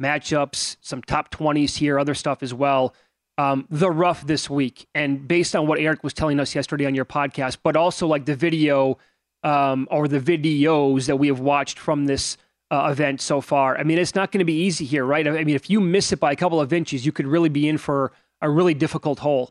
matchups, 0.00 0.76
some 0.80 1.02
top 1.02 1.30
twenties 1.30 1.76
here, 1.76 1.98
other 1.98 2.14
stuff 2.14 2.42
as 2.42 2.54
well. 2.54 2.94
Um, 3.38 3.66
the 3.70 3.90
rough 3.90 4.26
this 4.26 4.50
week, 4.50 4.86
and 4.94 5.26
based 5.26 5.56
on 5.56 5.66
what 5.66 5.78
Eric 5.78 6.04
was 6.04 6.12
telling 6.12 6.38
us 6.38 6.54
yesterday 6.54 6.84
on 6.84 6.94
your 6.94 7.06
podcast, 7.06 7.58
but 7.62 7.76
also 7.76 8.06
like 8.06 8.26
the 8.26 8.36
video 8.36 8.98
um, 9.42 9.88
or 9.90 10.06
the 10.06 10.20
videos 10.20 11.06
that 11.06 11.16
we 11.16 11.28
have 11.28 11.40
watched 11.40 11.78
from 11.78 12.04
this 12.04 12.36
uh, 12.70 12.88
event 12.92 13.20
so 13.20 13.40
far. 13.40 13.76
I 13.78 13.84
mean, 13.84 13.98
it's 13.98 14.14
not 14.14 14.32
going 14.32 14.40
to 14.40 14.44
be 14.44 14.62
easy 14.64 14.84
here, 14.84 15.04
right? 15.04 15.26
I 15.26 15.44
mean, 15.44 15.56
if 15.56 15.70
you 15.70 15.80
miss 15.80 16.12
it 16.12 16.20
by 16.20 16.32
a 16.32 16.36
couple 16.36 16.60
of 16.60 16.72
inches, 16.72 17.06
you 17.06 17.12
could 17.12 17.26
really 17.26 17.48
be 17.48 17.68
in 17.68 17.78
for 17.78 18.12
a 18.40 18.50
really 18.50 18.74
difficult 18.74 19.18
hole. 19.20 19.50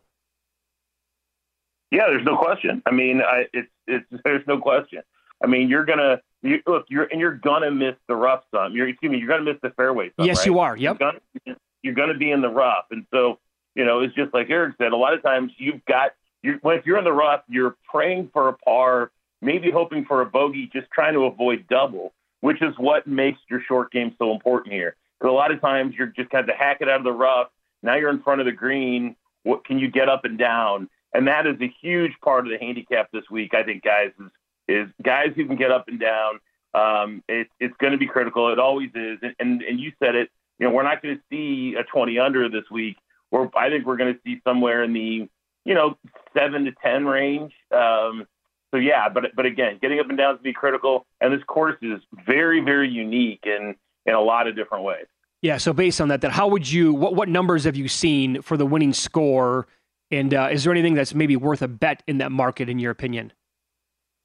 Yeah, 1.91 2.05
there's 2.07 2.25
no 2.25 2.37
question. 2.37 2.81
I 2.85 2.91
mean, 2.91 3.21
I, 3.21 3.45
it's 3.51 3.69
it's 3.87 4.05
there's 4.23 4.45
no 4.47 4.59
question. 4.59 5.01
I 5.43 5.47
mean, 5.47 5.69
you're 5.69 5.85
gonna 5.85 6.21
you, 6.41 6.59
look, 6.67 6.85
you're 6.89 7.03
and 7.03 7.19
you're 7.19 7.35
gonna 7.35 7.71
miss 7.71 7.95
the 8.07 8.15
rough 8.15 8.43
some. 8.53 8.73
You're 8.73 8.87
excuse 8.87 9.11
me, 9.11 9.19
you're 9.19 9.27
gonna 9.27 9.43
miss 9.43 9.61
the 9.61 9.71
fairway. 9.71 10.11
Some, 10.17 10.25
yes, 10.25 10.39
right? 10.39 10.45
you 10.47 10.59
are. 10.59 10.75
Yep. 10.75 10.99
You're 10.99 11.11
gonna, 11.11 11.59
you're 11.83 11.93
gonna 11.93 12.17
be 12.17 12.31
in 12.31 12.41
the 12.41 12.49
rough, 12.49 12.85
and 12.91 13.05
so 13.11 13.39
you 13.75 13.85
know 13.85 13.99
it's 14.01 14.15
just 14.15 14.33
like 14.33 14.49
Eric 14.49 14.75
said. 14.77 14.91
A 14.91 14.97
lot 14.97 15.13
of 15.13 15.21
times 15.21 15.51
you've 15.57 15.83
got 15.85 16.11
you 16.41 16.59
when 16.61 16.77
if 16.77 16.85
you're 16.85 16.97
in 16.97 17.03
the 17.03 17.13
rough, 17.13 17.41
you're 17.47 17.75
praying 17.89 18.29
for 18.33 18.49
a 18.49 18.53
par, 18.53 19.11
maybe 19.41 19.71
hoping 19.71 20.05
for 20.05 20.21
a 20.21 20.25
bogey, 20.25 20.69
just 20.73 20.89
trying 20.91 21.13
to 21.13 21.25
avoid 21.25 21.65
double 21.69 22.13
which 22.41 22.61
is 22.61 22.73
what 22.77 23.07
makes 23.07 23.39
your 23.49 23.61
short 23.61 23.91
game 23.91 24.13
so 24.17 24.31
important 24.31 24.73
here. 24.73 24.95
Because 25.19 25.31
a 25.31 25.33
lot 25.33 25.51
of 25.51 25.61
times 25.61 25.95
you're 25.97 26.07
just 26.07 26.29
kind 26.29 26.49
of 26.49 26.55
hack 26.55 26.77
it 26.81 26.89
out 26.89 26.97
of 26.97 27.03
the 27.03 27.11
rough. 27.11 27.47
Now 27.81 27.95
you're 27.95 28.09
in 28.09 28.21
front 28.21 28.41
of 28.41 28.45
the 28.45 28.51
green. 28.51 29.15
What 29.43 29.63
can 29.63 29.79
you 29.79 29.89
get 29.89 30.09
up 30.09 30.25
and 30.25 30.37
down? 30.37 30.89
And 31.13 31.27
that 31.27 31.47
is 31.47 31.55
a 31.61 31.73
huge 31.81 32.13
part 32.23 32.45
of 32.45 32.51
the 32.51 32.57
handicap 32.57 33.09
this 33.11 33.23
week. 33.29 33.53
I 33.53 33.63
think, 33.63 33.83
guys, 33.83 34.11
is 34.19 34.31
is 34.71 34.89
guys 35.03 35.33
who 35.35 35.45
can 35.45 35.55
get 35.55 35.71
up 35.71 35.87
and 35.87 35.99
down. 35.99 36.39
Um, 36.73 37.23
it, 37.27 37.47
it's 37.59 37.75
going 37.77 37.91
to 37.91 37.97
be 37.97 38.07
critical. 38.07 38.51
It 38.51 38.59
always 38.59 38.89
is. 38.95 39.19
And, 39.21 39.35
and 39.39 39.61
and 39.61 39.79
you 39.79 39.91
said 40.01 40.15
it. 40.15 40.29
You 40.59 40.67
know, 40.67 40.73
we're 40.73 40.83
not 40.83 41.01
going 41.01 41.15
to 41.15 41.21
see 41.29 41.75
a 41.75 41.83
20 41.83 42.19
under 42.19 42.47
this 42.49 42.69
week. 42.71 42.97
Or 43.31 43.49
I 43.55 43.69
think 43.69 43.85
we're 43.85 43.97
going 43.97 44.13
to 44.13 44.19
see 44.23 44.41
somewhere 44.43 44.83
in 44.83 44.93
the 44.93 45.29
you 45.65 45.73
know 45.73 45.97
seven 46.35 46.65
to 46.65 46.71
10 46.83 47.05
range. 47.05 47.53
Um, 47.71 48.25
so 48.71 48.77
yeah, 48.77 49.09
but 49.09 49.35
but 49.35 49.45
again, 49.45 49.79
getting 49.81 49.99
up 49.99 50.07
and 50.09 50.17
down 50.17 50.31
is 50.31 50.37
going 50.37 50.37
to 50.37 50.43
be 50.43 50.53
critical, 50.53 51.05
and 51.19 51.33
this 51.33 51.43
course 51.43 51.77
is 51.81 51.99
very 52.25 52.61
very 52.61 52.89
unique 52.89 53.41
in 53.43 53.75
in 54.05 54.13
a 54.13 54.21
lot 54.21 54.47
of 54.47 54.55
different 54.55 54.83
ways. 54.83 55.05
Yeah. 55.41 55.57
So 55.57 55.73
based 55.73 55.99
on 55.99 56.07
that, 56.09 56.21
then 56.21 56.31
how 56.31 56.47
would 56.47 56.71
you? 56.71 56.93
What 56.93 57.15
what 57.15 57.27
numbers 57.27 57.65
have 57.65 57.75
you 57.75 57.87
seen 57.87 58.41
for 58.41 58.57
the 58.57 58.65
winning 58.65 58.93
score? 58.93 59.67
And 60.09 60.33
uh, 60.33 60.49
is 60.51 60.63
there 60.63 60.71
anything 60.71 60.93
that's 60.93 61.13
maybe 61.13 61.35
worth 61.37 61.61
a 61.61 61.69
bet 61.69 62.03
in 62.05 62.17
that 62.17 62.31
market, 62.31 62.69
in 62.69 62.79
your 62.79 62.91
opinion? 62.91 63.31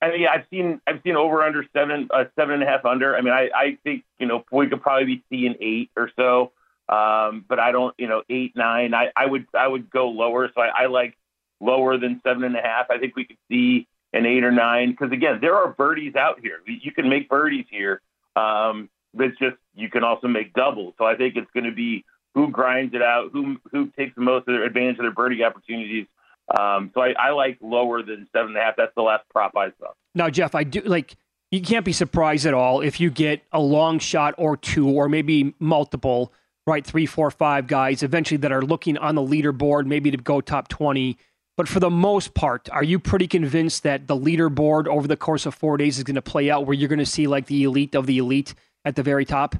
I 0.06 0.16
mean, 0.16 0.26
I've 0.26 0.44
seen 0.50 0.80
I've 0.86 1.00
seen 1.02 1.16
over 1.16 1.42
under 1.42 1.64
seven 1.72 2.08
uh, 2.12 2.24
seven 2.36 2.54
and 2.54 2.62
a 2.62 2.66
half 2.66 2.84
under. 2.84 3.16
I 3.16 3.20
mean, 3.20 3.32
I, 3.32 3.50
I 3.54 3.78
think 3.84 4.04
you 4.18 4.26
know 4.26 4.44
we 4.50 4.68
could 4.68 4.82
probably 4.82 5.06
be 5.06 5.24
seeing 5.30 5.56
eight 5.60 5.90
or 5.96 6.10
so, 6.16 6.52
um, 6.88 7.44
but 7.48 7.58
I 7.58 7.72
don't 7.72 7.94
you 7.98 8.08
know 8.08 8.22
eight 8.28 8.56
nine. 8.56 8.94
I, 8.94 9.10
I 9.16 9.26
would 9.26 9.46
I 9.54 9.66
would 9.66 9.90
go 9.90 10.08
lower. 10.08 10.50
So 10.54 10.60
I, 10.60 10.84
I 10.84 10.86
like 10.86 11.16
lower 11.60 11.98
than 11.98 12.20
seven 12.24 12.44
and 12.44 12.56
a 12.56 12.62
half. 12.62 12.90
I 12.90 12.98
think 12.98 13.16
we 13.16 13.24
could 13.24 13.38
see 13.50 13.86
an 14.12 14.26
eight 14.26 14.44
or 14.44 14.52
nine. 14.52 14.90
Because 14.90 15.12
again, 15.12 15.38
there 15.40 15.56
are 15.56 15.68
birdies 15.68 16.14
out 16.14 16.40
here. 16.40 16.60
You 16.66 16.92
can 16.92 17.08
make 17.08 17.28
birdies 17.28 17.66
here. 17.70 18.00
Um, 18.36 18.90
but 19.14 19.28
it's 19.28 19.38
just 19.38 19.56
you 19.74 19.88
can 19.88 20.04
also 20.04 20.28
make 20.28 20.52
doubles. 20.52 20.94
So 20.98 21.04
I 21.04 21.16
think 21.16 21.36
it's 21.36 21.50
going 21.52 21.64
to 21.64 21.72
be 21.72 22.04
who 22.34 22.48
grinds 22.50 22.94
it 22.94 23.02
out, 23.02 23.30
who 23.32 23.56
who 23.72 23.88
takes 23.96 24.14
the 24.14 24.20
most 24.20 24.46
of 24.46 24.54
their 24.54 24.64
advantage 24.64 24.98
of 24.98 25.04
their 25.04 25.12
birdie 25.12 25.42
opportunities. 25.42 26.06
Um, 26.48 26.90
so 26.94 27.00
I, 27.00 27.14
I 27.18 27.30
like 27.30 27.58
lower 27.60 28.02
than 28.02 28.28
seven 28.32 28.50
and 28.50 28.56
a 28.56 28.60
half. 28.60 28.74
That's 28.76 28.94
the 28.94 29.02
last 29.02 29.24
prop 29.30 29.56
I 29.56 29.70
saw. 29.80 29.92
Now, 30.14 30.30
Jeff, 30.30 30.54
I 30.54 30.64
do 30.64 30.80
like 30.82 31.16
you 31.50 31.60
can't 31.60 31.84
be 31.84 31.92
surprised 31.92 32.46
at 32.46 32.54
all 32.54 32.80
if 32.80 33.00
you 33.00 33.10
get 33.10 33.42
a 33.52 33.60
long 33.60 33.98
shot 33.98 34.34
or 34.38 34.56
two, 34.56 34.88
or 34.88 35.08
maybe 35.08 35.54
multiple, 35.58 36.32
right? 36.66 36.86
Three, 36.86 37.06
four, 37.06 37.30
five 37.30 37.66
guys 37.66 38.02
eventually 38.02 38.38
that 38.38 38.52
are 38.52 38.62
looking 38.62 38.96
on 38.98 39.14
the 39.14 39.22
leaderboard, 39.22 39.86
maybe 39.86 40.10
to 40.10 40.16
go 40.16 40.40
top 40.40 40.68
twenty 40.68 41.18
but 41.56 41.68
for 41.68 41.80
the 41.80 41.90
most 41.90 42.34
part, 42.34 42.68
are 42.70 42.84
you 42.84 42.98
pretty 42.98 43.26
convinced 43.26 43.82
that 43.84 44.06
the 44.06 44.16
leaderboard 44.16 44.86
over 44.86 45.08
the 45.08 45.16
course 45.16 45.46
of 45.46 45.54
four 45.54 45.78
days 45.78 45.96
is 45.96 46.04
going 46.04 46.16
to 46.16 46.22
play 46.22 46.50
out 46.50 46.66
where 46.66 46.74
you're 46.74 46.88
going 46.88 46.98
to 46.98 47.06
see 47.06 47.26
like 47.26 47.46
the 47.46 47.64
elite 47.64 47.94
of 47.94 48.06
the 48.06 48.18
elite 48.18 48.54
at 48.84 48.94
the 48.94 49.02
very 49.02 49.24
top? 49.24 49.56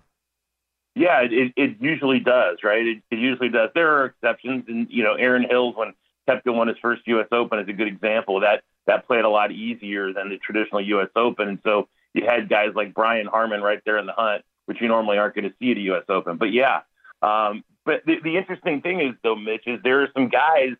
Yeah, 0.95 1.22
it, 1.22 1.53
it 1.57 1.76
usually 1.80 2.20
does, 2.20 2.59
right? 2.62 2.84
It, 2.87 3.03
it 3.11 3.18
usually 3.18 3.49
does. 3.49 3.70
There 3.74 3.99
are 3.99 4.07
exceptions, 4.07 4.64
and 4.68 4.87
you 4.91 5.03
know, 5.03 5.14
Aaron 5.14 5.47
Hills 5.49 5.74
when 5.76 5.95
Koepka 6.29 6.55
won 6.55 6.68
his 6.68 6.77
first 6.81 7.03
U.S. 7.07 7.27
Open 7.33 7.59
is 7.59 7.68
a 7.68 7.72
good 7.72 7.89
example. 7.89 8.41
That 8.41 8.62
that 8.87 9.07
played 9.07 9.24
a 9.24 9.29
lot 9.29 9.53
easier 9.53 10.12
than 10.12 10.29
the 10.29 10.39
traditional 10.39 10.81
U.S. 10.81 11.09
Open, 11.16 11.49
and 11.49 11.59
so 11.64 11.89
you 12.14 12.24
had 12.24 12.49
guys 12.49 12.70
like 12.74 12.95
Brian 12.95 13.27
Harman 13.27 13.61
right 13.61 13.81
there 13.85 13.99
in 13.99 14.07
the 14.07 14.12
hunt, 14.12 14.43
which 14.66 14.81
you 14.81 14.89
normally 14.89 15.18
aren't 15.18 15.35
going 15.35 15.49
to 15.49 15.55
see 15.59 15.72
at 15.72 15.77
a 15.77 15.81
U.S. 15.81 16.05
Open. 16.09 16.37
But 16.37 16.53
yeah, 16.53 16.81
um, 17.22 17.64
but 17.85 18.05
the, 18.07 18.16
the 18.22 18.37
interesting 18.37 18.81
thing 18.83 19.01
is 19.01 19.14
though, 19.22 19.37
Mitch, 19.37 19.66
is 19.66 19.81
there 19.83 20.03
are 20.03 20.09
some 20.14 20.29
guys 20.29 20.70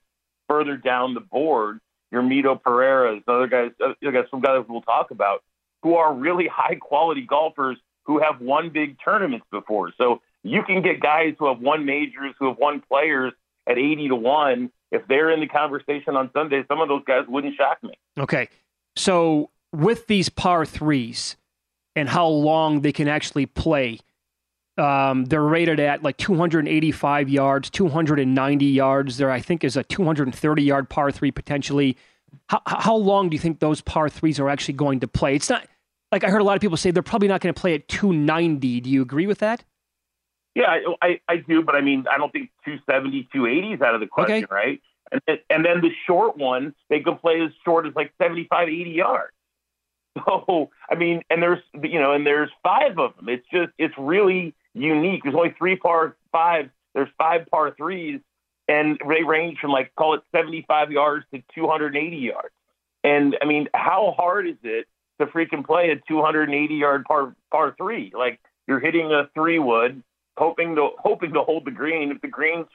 further 0.49 0.77
down 0.77 1.15
the 1.15 1.21
board, 1.21 1.81
your 2.11 2.23
Mito 2.23 2.61
Pereiras, 2.61 3.23
other 3.27 3.47
guys, 3.47 3.71
other 3.83 4.13
guys, 4.13 4.25
some 4.31 4.41
guys 4.41 4.65
we'll 4.69 4.83
talk 4.83 5.11
about, 5.11 5.43
who 5.83 5.95
are 5.95 6.15
really 6.15 6.49
high 6.53 6.77
quality 6.77 7.23
golfers 7.23 7.79
who 8.05 8.21
have 8.21 8.41
won 8.41 8.71
big 8.71 8.97
tournaments 9.05 9.47
before. 9.51 9.93
So 9.99 10.21
you 10.43 10.63
can 10.63 10.83
get 10.83 11.01
guys 11.01 11.35
who 11.39 11.47
have 11.49 11.61
won 11.61 11.85
majors, 11.85 12.35
who 12.39 12.49
have 12.49 12.57
won 12.57 12.81
players 12.89 13.33
at 13.67 13.79
80 13.79 14.09
to 14.09 14.17
1. 14.17 14.71
If 14.93 15.07
they're 15.09 15.31
in 15.31 15.41
the 15.41 15.49
conversation 15.49 16.17
on 16.17 16.31
Sunday, 16.33 16.65
some 16.69 16.81
of 16.81 16.89
those 16.89 17.03
guys 17.07 17.25
wouldn't 17.29 17.57
shock 17.57 17.83
me. 17.83 17.95
Okay. 18.19 18.49
So 18.97 19.51
with 19.73 20.07
these 20.07 20.29
par 20.29 20.65
threes 20.65 21.37
and 21.95 22.09
how 22.09 22.27
long 22.29 22.81
they 22.81 22.93
can 22.93 23.09
actually 23.09 23.47
play, 23.47 23.99
um, 24.79 25.25
they're 25.25 25.43
rated 25.43 25.81
at 25.81 26.03
like 26.03 26.17
285 26.19 27.29
yards, 27.29 27.71
290 27.71 28.67
yards. 28.67 29.17
There, 29.17 29.31
I 29.31 29.41
think, 29.41 29.65
is 29.65 29.77
a 29.77 29.83
230 29.83 30.63
yard 30.63 30.89
par 30.89 31.11
three 31.11 31.31
potentially. 31.31 31.97
How, 32.49 32.61
how 32.67 32.97
long 32.97 33.29
do 33.29 33.35
you 33.35 33.41
think 33.41 33.61
those 33.61 33.81
par 33.81 34.09
threes 34.09 34.39
are 34.39 34.49
actually 34.49 34.75
going 34.75 35.01
to 35.01 35.09
play? 35.09 35.35
It's 35.35 35.49
not 35.49 35.67
like 36.13 36.25
I 36.25 36.29
heard 36.29 36.41
a 36.41 36.45
lot 36.45 36.57
of 36.57 36.61
people 36.61 36.77
say 36.77 36.91
they're 36.91 37.03
probably 37.03 37.29
not 37.29 37.41
going 37.41 37.55
to 37.55 37.61
play 37.61 37.75
at 37.75 37.89
290. 37.89 38.81
Do 38.81 38.91
you 38.91 39.03
agree 39.03 39.27
with 39.27 39.39
that? 39.39 39.65
Yeah, 40.57 40.75
I, 41.03 41.21
I, 41.29 41.37
do, 41.37 41.63
but 41.63 41.75
I 41.77 41.83
mean, 41.83 42.07
I 42.11 42.17
don't 42.17 42.33
think 42.33 42.51
270, 42.65 43.29
280 43.31 43.75
is 43.75 43.83
out 43.83 43.95
of 43.95 44.01
the 44.01 44.07
question, 44.07 44.45
Okay. 44.45 44.47
right? 44.51 44.81
And, 45.13 45.21
then- 45.27 45.39
and 45.51 45.65
then 45.67 45.83
the 45.83 45.91
short 46.07 46.39
one, 46.39 46.75
they 46.89 47.01
can 47.01 47.19
play 47.19 47.43
as 47.43 47.51
short 47.63 47.87
as 47.87 47.95
like 47.95 48.11
75, 48.21 48.69
80 48.69 48.91
yards. 48.91 49.33
So, 50.25 50.71
I 50.91 50.95
mean, 50.95 51.21
and 51.29 51.43
there's, 51.43 51.63
you 51.83 52.01
know, 52.01 52.13
and 52.13 52.27
there's 52.27 52.49
five 52.63 52.99
of 52.99 53.15
them. 53.17 53.29
It's 53.29 53.47
just, 53.53 53.71
it's 53.77 53.93
really 53.99 54.55
unique. 54.73 55.25
There's 55.25 55.35
only 55.35 55.55
three 55.59 55.77
par 55.77 56.17
fives. 56.33 56.71
There's 56.95 57.11
five 57.19 57.47
par 57.51 57.75
threes, 57.77 58.21
and 58.67 58.99
they 59.07 59.25
range 59.25 59.59
from 59.59 59.73
like, 59.73 59.95
call 59.95 60.15
it 60.15 60.23
75 60.35 60.91
yards 60.91 61.27
to 61.35 61.43
280 61.55 62.17
yards. 62.17 62.55
And 63.05 63.37
I 63.43 63.45
mean, 63.45 63.69
how 63.75 64.15
hard 64.17 64.49
is 64.49 64.57
it 64.63 64.87
to 65.21 65.27
freaking 65.27 65.67
play 65.67 65.91
a 65.91 65.97
280 66.09 66.75
yard 66.75 67.05
par 67.05 67.37
par 67.53 67.75
three? 67.77 68.11
Like 68.17 68.41
you're 68.67 68.81
hitting 68.81 69.13
a 69.13 69.29
three 69.35 69.59
wood, 69.59 70.03
hoping 70.37 70.77
to 70.77 70.91
hoping 70.99 71.33
to 71.35 71.43
hold 71.43 71.65
the 71.65 71.71
green. 71.71 72.11
If 72.11 72.21
the 72.21 72.29
green's 72.29 72.67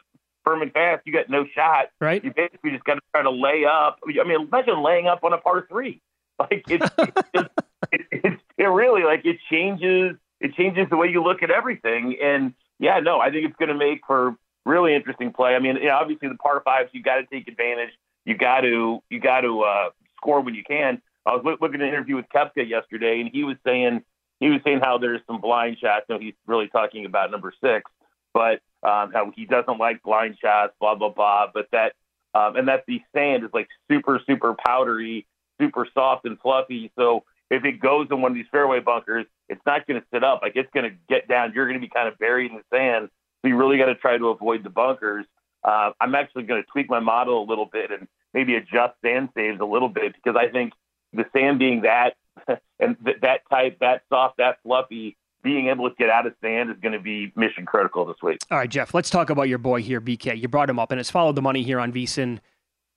firm 0.43 0.61
and 0.61 0.71
fast, 0.71 1.01
you 1.05 1.13
got 1.13 1.29
no 1.29 1.45
shot. 1.55 1.89
Right. 1.99 2.23
You 2.23 2.33
basically 2.35 2.71
just 2.71 2.83
got 2.83 2.95
to 2.95 3.01
try 3.13 3.23
to 3.23 3.31
lay 3.31 3.65
up. 3.65 3.99
I 4.03 4.23
mean, 4.23 4.41
imagine 4.41 4.81
laying 4.83 5.07
up 5.07 5.23
on 5.23 5.33
a 5.33 5.37
par 5.37 5.65
three. 5.69 6.01
Like 6.39 6.63
it's 6.69 6.89
it's, 6.97 7.21
just, 7.35 7.49
it, 7.91 8.01
it's 8.11 8.41
it 8.57 8.63
really 8.63 9.03
like 9.03 9.23
it 9.25 9.37
changes 9.51 10.15
it 10.39 10.55
changes 10.55 10.87
the 10.89 10.97
way 10.97 11.07
you 11.07 11.23
look 11.23 11.43
at 11.43 11.51
everything. 11.51 12.17
And 12.19 12.55
yeah, 12.79 12.99
no, 12.99 13.19
I 13.19 13.29
think 13.29 13.45
it's 13.45 13.55
going 13.57 13.69
to 13.69 13.75
make 13.75 14.01
for 14.07 14.35
really 14.65 14.95
interesting 14.95 15.31
play. 15.31 15.55
I 15.55 15.59
mean, 15.59 15.77
yeah, 15.79 15.95
obviously 15.95 16.29
the 16.29 16.35
par 16.35 16.61
fives 16.65 16.89
you 16.93 17.03
got 17.03 17.17
to 17.17 17.25
take 17.27 17.47
advantage. 17.47 17.91
You 18.25 18.35
got 18.35 18.61
to 18.61 19.03
you 19.11 19.19
got 19.19 19.41
to 19.41 19.61
uh, 19.61 19.89
score 20.17 20.41
when 20.41 20.55
you 20.55 20.63
can. 20.63 20.99
I 21.25 21.35
was 21.35 21.43
loo- 21.45 21.57
looking 21.61 21.81
at 21.81 21.87
an 21.87 21.93
interview 21.93 22.15
with 22.15 22.25
Koepka 22.33 22.67
yesterday, 22.67 23.21
and 23.21 23.29
he 23.31 23.43
was 23.43 23.57
saying 23.63 24.01
he 24.41 24.49
was 24.49 24.59
saying 24.65 24.79
how 24.81 24.97
there's 24.97 25.21
some 25.27 25.39
blind 25.39 25.77
shots. 25.79 26.07
No, 26.09 26.19
he's 26.19 26.33
really 26.47 26.67
talking 26.67 27.05
about 27.05 27.31
number 27.31 27.53
six, 27.63 27.89
but 28.33 28.59
um, 28.83 29.11
how 29.13 29.31
he 29.35 29.45
doesn't 29.45 29.77
like 29.77 30.01
blind 30.03 30.37
shots, 30.41 30.73
blah 30.81 30.95
blah 30.95 31.09
blah. 31.09 31.47
But 31.53 31.67
that 31.71 31.93
um, 32.33 32.55
and 32.57 32.67
that 32.67 32.83
the 32.87 33.01
sand 33.15 33.43
is 33.43 33.51
like 33.53 33.69
super 33.89 34.19
super 34.27 34.55
powdery, 34.65 35.27
super 35.61 35.87
soft 35.93 36.25
and 36.25 36.39
fluffy. 36.39 36.91
So 36.97 37.23
if 37.51 37.63
it 37.63 37.79
goes 37.79 38.07
in 38.09 38.21
one 38.21 38.31
of 38.31 38.35
these 38.35 38.47
fairway 38.51 38.79
bunkers, 38.79 39.27
it's 39.47 39.61
not 39.65 39.85
going 39.85 40.01
to 40.01 40.07
sit 40.11 40.23
up. 40.23 40.39
Like 40.41 40.53
it's 40.55 40.69
going 40.73 40.89
to 40.89 40.97
get 41.07 41.27
down. 41.27 41.53
You're 41.53 41.67
going 41.67 41.79
to 41.79 41.85
be 41.85 41.89
kind 41.89 42.07
of 42.07 42.17
buried 42.17 42.51
in 42.51 42.57
the 42.57 42.63
sand. 42.75 43.09
So 43.41 43.47
you 43.47 43.57
really 43.57 43.77
got 43.77 43.87
to 43.87 43.95
try 43.95 44.17
to 44.17 44.29
avoid 44.29 44.63
the 44.63 44.69
bunkers. 44.69 45.25
Uh, 45.63 45.91
I'm 46.01 46.15
actually 46.15 46.43
going 46.43 46.63
to 46.63 46.67
tweak 46.71 46.89
my 46.89 46.99
model 46.99 47.43
a 47.43 47.45
little 47.47 47.67
bit 47.71 47.91
and 47.91 48.07
maybe 48.33 48.55
adjust 48.55 48.93
sand 49.03 49.29
saves 49.35 49.59
a 49.59 49.65
little 49.65 49.89
bit 49.89 50.15
because 50.15 50.35
I 50.35 50.51
think 50.51 50.73
the 51.13 51.25
sand 51.33 51.59
being 51.59 51.81
that 51.81 52.15
and 52.79 52.97
th- 53.03 53.17
that 53.21 53.41
type, 53.49 53.79
that 53.79 54.03
soft, 54.09 54.37
that 54.37 54.57
fluffy, 54.63 55.17
being 55.43 55.67
able 55.67 55.89
to 55.89 55.95
get 55.95 56.09
out 56.09 56.27
of 56.27 56.33
sand 56.41 56.69
is 56.69 56.77
going 56.81 56.93
to 56.93 56.99
be 56.99 57.31
mission 57.35 57.65
critical 57.65 58.05
this 58.05 58.17
week. 58.21 58.39
All 58.51 58.57
right, 58.57 58.69
Jeff, 58.69 58.93
let's 58.93 59.09
talk 59.09 59.29
about 59.29 59.49
your 59.49 59.57
boy 59.57 59.81
here, 59.81 59.99
BK. 59.99 60.39
You 60.39 60.47
brought 60.47 60.69
him 60.69 60.79
up, 60.79 60.91
and 60.91 60.99
it's 60.99 61.09
followed 61.09 61.35
the 61.35 61.41
Money 61.41 61.63
here 61.63 61.79
on 61.79 61.91
VSIN, 61.91 62.39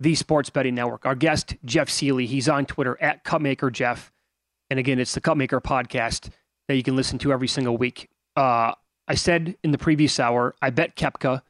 the 0.01 0.15
Sports 0.15 0.51
Betting 0.51 0.75
Network. 0.75 1.07
Our 1.07 1.15
guest, 1.15 1.57
Jeff 1.65 1.89
Seeley, 1.89 2.27
he's 2.27 2.49
on 2.49 2.67
Twitter 2.67 2.99
at 3.01 3.25
Cutmaker 3.25 3.73
Jeff. 3.73 4.13
And 4.71 4.79
again, 4.79 4.99
it's 4.99 5.15
the 5.15 5.21
Cutmaker 5.21 5.63
podcast 5.63 6.31
that 6.69 6.77
you 6.77 6.83
can 6.83 6.97
listen 6.97 7.19
to 7.21 7.33
every 7.33 7.49
single 7.49 7.77
week. 7.77 8.09
Uh, 8.37 8.73
I 9.07 9.15
said 9.15 9.57
in 9.63 9.71
the 9.71 9.79
previous 9.79 10.19
hour, 10.19 10.55
I 10.61 10.71
bet 10.71 10.97
Koepka. 10.97 11.43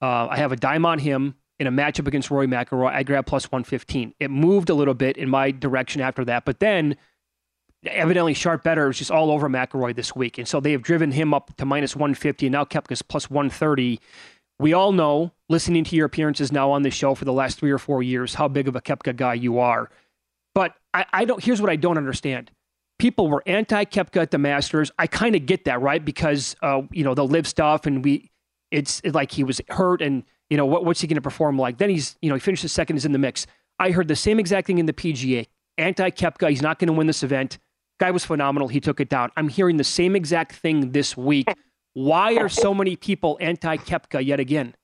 Uh, 0.00 0.26
I 0.28 0.36
have 0.36 0.52
a 0.52 0.56
dime 0.56 0.84
on 0.84 0.98
him 0.98 1.34
in 1.58 1.66
a 1.66 1.72
matchup 1.72 2.06
against 2.06 2.30
Roy 2.30 2.46
McIlroy. 2.46 2.92
I 2.92 3.02
grabbed 3.02 3.28
plus 3.28 3.50
115. 3.50 4.14
It 4.18 4.30
moved 4.30 4.70
a 4.70 4.74
little 4.74 4.94
bit 4.94 5.16
in 5.16 5.28
my 5.28 5.50
direction 5.50 6.00
after 6.00 6.24
that, 6.24 6.44
but 6.44 6.60
then 6.60 6.96
evidently 7.86 8.34
sharp 8.34 8.62
bettor 8.62 8.86
was 8.86 8.98
just 8.98 9.10
all 9.10 9.30
over 9.30 9.48
McIlroy 9.48 9.94
this 9.94 10.14
week. 10.14 10.38
And 10.38 10.46
so 10.46 10.60
they 10.60 10.72
have 10.72 10.82
driven 10.82 11.12
him 11.12 11.34
up 11.34 11.56
to 11.56 11.64
minus 11.64 11.94
150, 11.96 12.46
and 12.46 12.52
now 12.52 12.64
Koepka's 12.64 13.02
plus 13.02 13.30
130. 13.30 14.00
We 14.58 14.72
all 14.72 14.92
know, 14.92 15.32
listening 15.48 15.84
to 15.84 15.96
your 15.96 16.06
appearances 16.06 16.52
now 16.52 16.70
on 16.70 16.82
the 16.82 16.90
show 16.90 17.14
for 17.14 17.24
the 17.24 17.32
last 17.32 17.58
three 17.58 17.70
or 17.70 17.78
four 17.78 18.02
years, 18.02 18.34
how 18.34 18.48
big 18.48 18.68
of 18.68 18.76
a 18.76 18.80
Koepka 18.80 19.16
guy 19.16 19.34
you 19.34 19.58
are. 19.58 19.90
But 20.54 20.74
I, 20.92 21.04
I 21.12 21.24
don't. 21.24 21.42
Here's 21.42 21.60
what 21.60 21.70
I 21.70 21.76
don't 21.76 21.98
understand. 21.98 22.50
People 22.98 23.28
were 23.28 23.42
anti 23.46 23.84
Koepka 23.84 24.22
at 24.22 24.30
the 24.30 24.38
Masters. 24.38 24.92
I 24.98 25.08
kind 25.08 25.34
of 25.34 25.46
get 25.46 25.64
that, 25.64 25.80
right? 25.80 26.04
Because 26.04 26.54
uh, 26.62 26.82
you 26.92 27.02
know 27.02 27.14
the 27.14 27.26
live 27.26 27.48
stuff, 27.48 27.86
and 27.86 28.04
we, 28.04 28.30
it's 28.70 29.02
like 29.04 29.32
he 29.32 29.42
was 29.42 29.60
hurt, 29.68 30.00
and 30.00 30.22
you 30.48 30.56
know 30.56 30.66
what, 30.66 30.84
what's 30.84 31.00
he 31.00 31.08
going 31.08 31.16
to 31.16 31.22
perform 31.22 31.58
like? 31.58 31.78
Then 31.78 31.90
he's, 31.90 32.16
you 32.22 32.28
know, 32.28 32.36
he 32.36 32.40
finishes 32.40 32.70
second, 32.70 32.96
is 32.96 33.04
in 33.04 33.10
the 33.10 33.18
mix. 33.18 33.46
I 33.80 33.90
heard 33.90 34.06
the 34.06 34.16
same 34.16 34.38
exact 34.38 34.68
thing 34.68 34.78
in 34.78 34.86
the 34.86 34.92
PGA. 34.92 35.46
Anti 35.76 36.10
Koepka, 36.10 36.50
he's 36.50 36.62
not 36.62 36.78
going 36.78 36.86
to 36.86 36.92
win 36.92 37.08
this 37.08 37.24
event. 37.24 37.58
Guy 37.98 38.10
was 38.10 38.24
phenomenal. 38.24 38.68
He 38.68 38.80
took 38.80 39.00
it 39.00 39.08
down. 39.08 39.30
I'm 39.36 39.48
hearing 39.48 39.76
the 39.76 39.84
same 39.84 40.16
exact 40.16 40.52
thing 40.52 40.92
this 40.92 41.16
week. 41.16 41.48
Why 41.92 42.36
are 42.36 42.48
so 42.48 42.74
many 42.74 42.96
people 42.96 43.38
anti 43.40 43.76
Koepka 43.76 44.24
yet 44.24 44.40
again? 44.40 44.74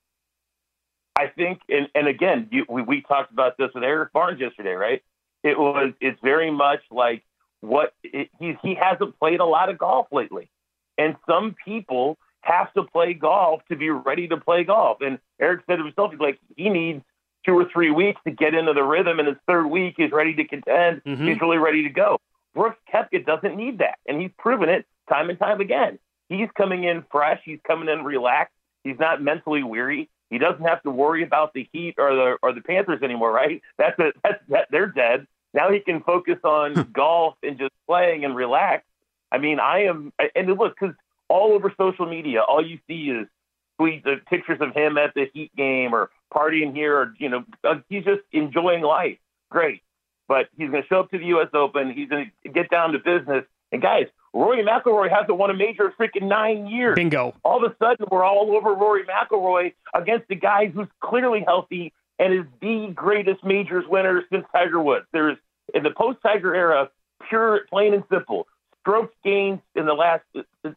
I 1.17 1.27
think, 1.27 1.59
and, 1.67 1.87
and 1.93 2.07
again, 2.07 2.47
you, 2.51 2.65
we, 2.69 2.81
we 2.81 3.01
talked 3.01 3.31
about 3.33 3.57
this 3.57 3.69
with 3.75 3.83
Eric 3.83 4.13
Barnes 4.13 4.39
yesterday, 4.39 4.73
right? 4.73 5.03
It 5.43 5.59
was, 5.59 5.93
it's 5.99 6.19
very 6.23 6.49
much 6.51 6.79
like 6.89 7.23
what 7.59 7.93
it, 8.03 8.29
he, 8.39 8.55
he 8.63 8.75
hasn't 8.75 9.19
played 9.19 9.41
a 9.41 9.45
lot 9.45 9.69
of 9.69 9.77
golf 9.77 10.07
lately. 10.11 10.49
And 10.97 11.15
some 11.29 11.55
people 11.65 12.17
have 12.41 12.73
to 12.73 12.83
play 12.83 13.13
golf 13.13 13.61
to 13.69 13.75
be 13.75 13.89
ready 13.89 14.27
to 14.29 14.37
play 14.37 14.63
golf. 14.63 14.99
And 15.01 15.19
Eric 15.39 15.61
said 15.67 15.77
to 15.77 15.83
himself, 15.83 16.11
he's 16.11 16.19
like, 16.19 16.39
he 16.55 16.69
needs 16.69 17.03
two 17.45 17.57
or 17.57 17.65
three 17.71 17.91
weeks 17.91 18.21
to 18.25 18.31
get 18.31 18.53
into 18.53 18.73
the 18.73 18.83
rhythm. 18.83 19.19
And 19.19 19.27
his 19.27 19.37
third 19.47 19.67
week, 19.67 19.95
he's 19.97 20.11
ready 20.11 20.33
to 20.35 20.45
contend. 20.47 21.03
Mhm. 21.03 21.27
He's 21.27 21.41
really 21.41 21.57
ready 21.57 21.83
to 21.83 21.89
go. 21.89 22.19
Brooks 22.53 22.77
Koepka 22.93 23.25
doesn't 23.25 23.55
need 23.55 23.79
that. 23.79 23.99
And 24.07 24.21
he's 24.21 24.31
proven 24.37 24.69
it 24.69 24.85
time 25.09 25.29
and 25.29 25.39
time 25.39 25.61
again. 25.61 25.99
He's 26.29 26.49
coming 26.55 26.83
in 26.83 27.03
fresh. 27.11 27.41
He's 27.43 27.59
coming 27.65 27.89
in 27.89 28.03
relaxed. 28.03 28.55
He's 28.83 28.99
not 28.99 29.21
mentally 29.21 29.63
weary. 29.63 30.09
He 30.29 30.37
doesn't 30.37 30.63
have 30.63 30.81
to 30.83 30.91
worry 30.91 31.23
about 31.23 31.53
the 31.53 31.67
Heat 31.73 31.95
or 31.97 32.15
the 32.15 32.37
or 32.41 32.53
the 32.53 32.61
Panthers 32.61 33.03
anymore, 33.03 33.31
right? 33.31 33.61
That's 33.77 33.99
a, 33.99 34.13
that's 34.23 34.41
that 34.47 34.67
they're 34.71 34.87
dead. 34.87 35.27
Now 35.53 35.71
he 35.71 35.81
can 35.81 36.01
focus 36.01 36.37
on 36.43 36.89
golf 36.93 37.35
and 37.43 37.57
just 37.59 37.73
playing 37.85 38.23
and 38.23 38.35
relax. 38.35 38.85
I 39.31 39.37
mean, 39.37 39.59
I 39.59 39.85
am, 39.85 40.11
and 40.35 40.47
look, 40.57 40.75
because 40.79 40.95
all 41.27 41.53
over 41.53 41.73
social 41.77 42.05
media, 42.05 42.41
all 42.41 42.65
you 42.65 42.79
see 42.87 43.09
is 43.09 43.27
tweets, 43.79 44.05
uh, 44.05 44.17
pictures 44.29 44.59
of 44.61 44.73
him 44.73 44.97
at 44.97 45.13
the 45.13 45.29
Heat 45.33 45.55
game 45.55 45.93
or 45.93 46.09
partying 46.33 46.73
here, 46.73 46.97
or 46.97 47.13
you 47.17 47.29
know, 47.29 47.43
uh, 47.63 47.75
he's 47.89 48.05
just 48.05 48.21
enjoying 48.31 48.83
life. 48.83 49.17
Great, 49.49 49.81
but 50.31 50.47
he's 50.57 50.69
going 50.69 50.81
to 50.81 50.87
show 50.87 51.01
up 51.01 51.11
to 51.11 51.17
the 51.17 51.25
U.S. 51.25 51.49
Open. 51.53 51.91
He's 51.91 52.07
going 52.07 52.31
to 52.43 52.49
get 52.49 52.69
down 52.69 52.93
to 52.93 52.99
business. 52.99 53.43
And 53.73 53.81
guys, 53.81 54.05
Rory 54.33 54.63
McIlroy 54.63 55.09
hasn't 55.09 55.37
won 55.37 55.49
a 55.49 55.53
major 55.53 55.87
in 55.87 55.91
freaking 55.99 56.29
nine 56.29 56.67
years. 56.67 56.95
Bingo. 56.95 57.33
All 57.43 57.65
of 57.65 57.69
a 57.69 57.75
sudden, 57.83 58.05
we're 58.09 58.23
all 58.23 58.55
over 58.55 58.73
Rory 58.73 59.03
McIlroy 59.03 59.73
against 59.93 60.31
a 60.31 60.35
guy 60.35 60.67
who's 60.67 60.87
clearly 61.01 61.43
healthy 61.45 61.91
and 62.17 62.33
is 62.33 62.45
the 62.61 62.93
greatest 62.95 63.43
majors 63.43 63.83
winner 63.89 64.23
since 64.31 64.45
Tiger 64.53 64.81
Woods. 64.81 65.05
There's 65.11 65.35
in 65.73 65.83
the 65.83 65.91
post-Tiger 65.91 66.55
era, 66.55 66.89
pure, 67.27 67.65
plain 67.69 67.93
and 67.93 68.05
simple, 68.09 68.47
strokes 68.79 69.13
gained 69.25 69.59
in 69.75 69.85
the 69.85 69.93
last 69.93 70.23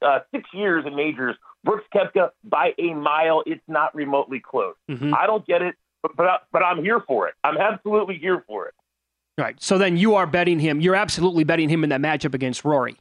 uh, 0.02 0.18
six 0.34 0.48
years 0.52 0.84
in 0.84 0.96
majors. 0.96 1.36
Brooks 1.62 1.84
Koepka 1.94 2.30
by 2.42 2.74
a 2.76 2.92
mile. 2.92 3.44
It's 3.46 3.62
not 3.68 3.94
remotely 3.94 4.40
close. 4.40 4.74
Mhm. 4.90 5.14
I 5.16 5.26
don't 5.28 5.46
get 5.46 5.62
it, 5.62 5.76
but 6.02 6.16
but, 6.16 6.26
I, 6.26 6.38
but 6.50 6.64
I'm 6.64 6.82
here 6.82 6.98
for 7.06 7.28
it. 7.28 7.34
I'm 7.44 7.56
absolutely 7.56 8.18
here 8.18 8.42
for 8.48 8.66
it. 8.66 8.74
Right. 9.36 9.60
So 9.60 9.78
then 9.78 9.96
you 9.96 10.14
are 10.14 10.26
betting 10.26 10.60
him. 10.60 10.80
You're 10.80 10.94
absolutely 10.94 11.44
betting 11.44 11.68
him 11.68 11.82
in 11.82 11.90
that 11.90 12.00
matchup 12.00 12.34
against 12.34 12.64
Rory. 12.64 12.96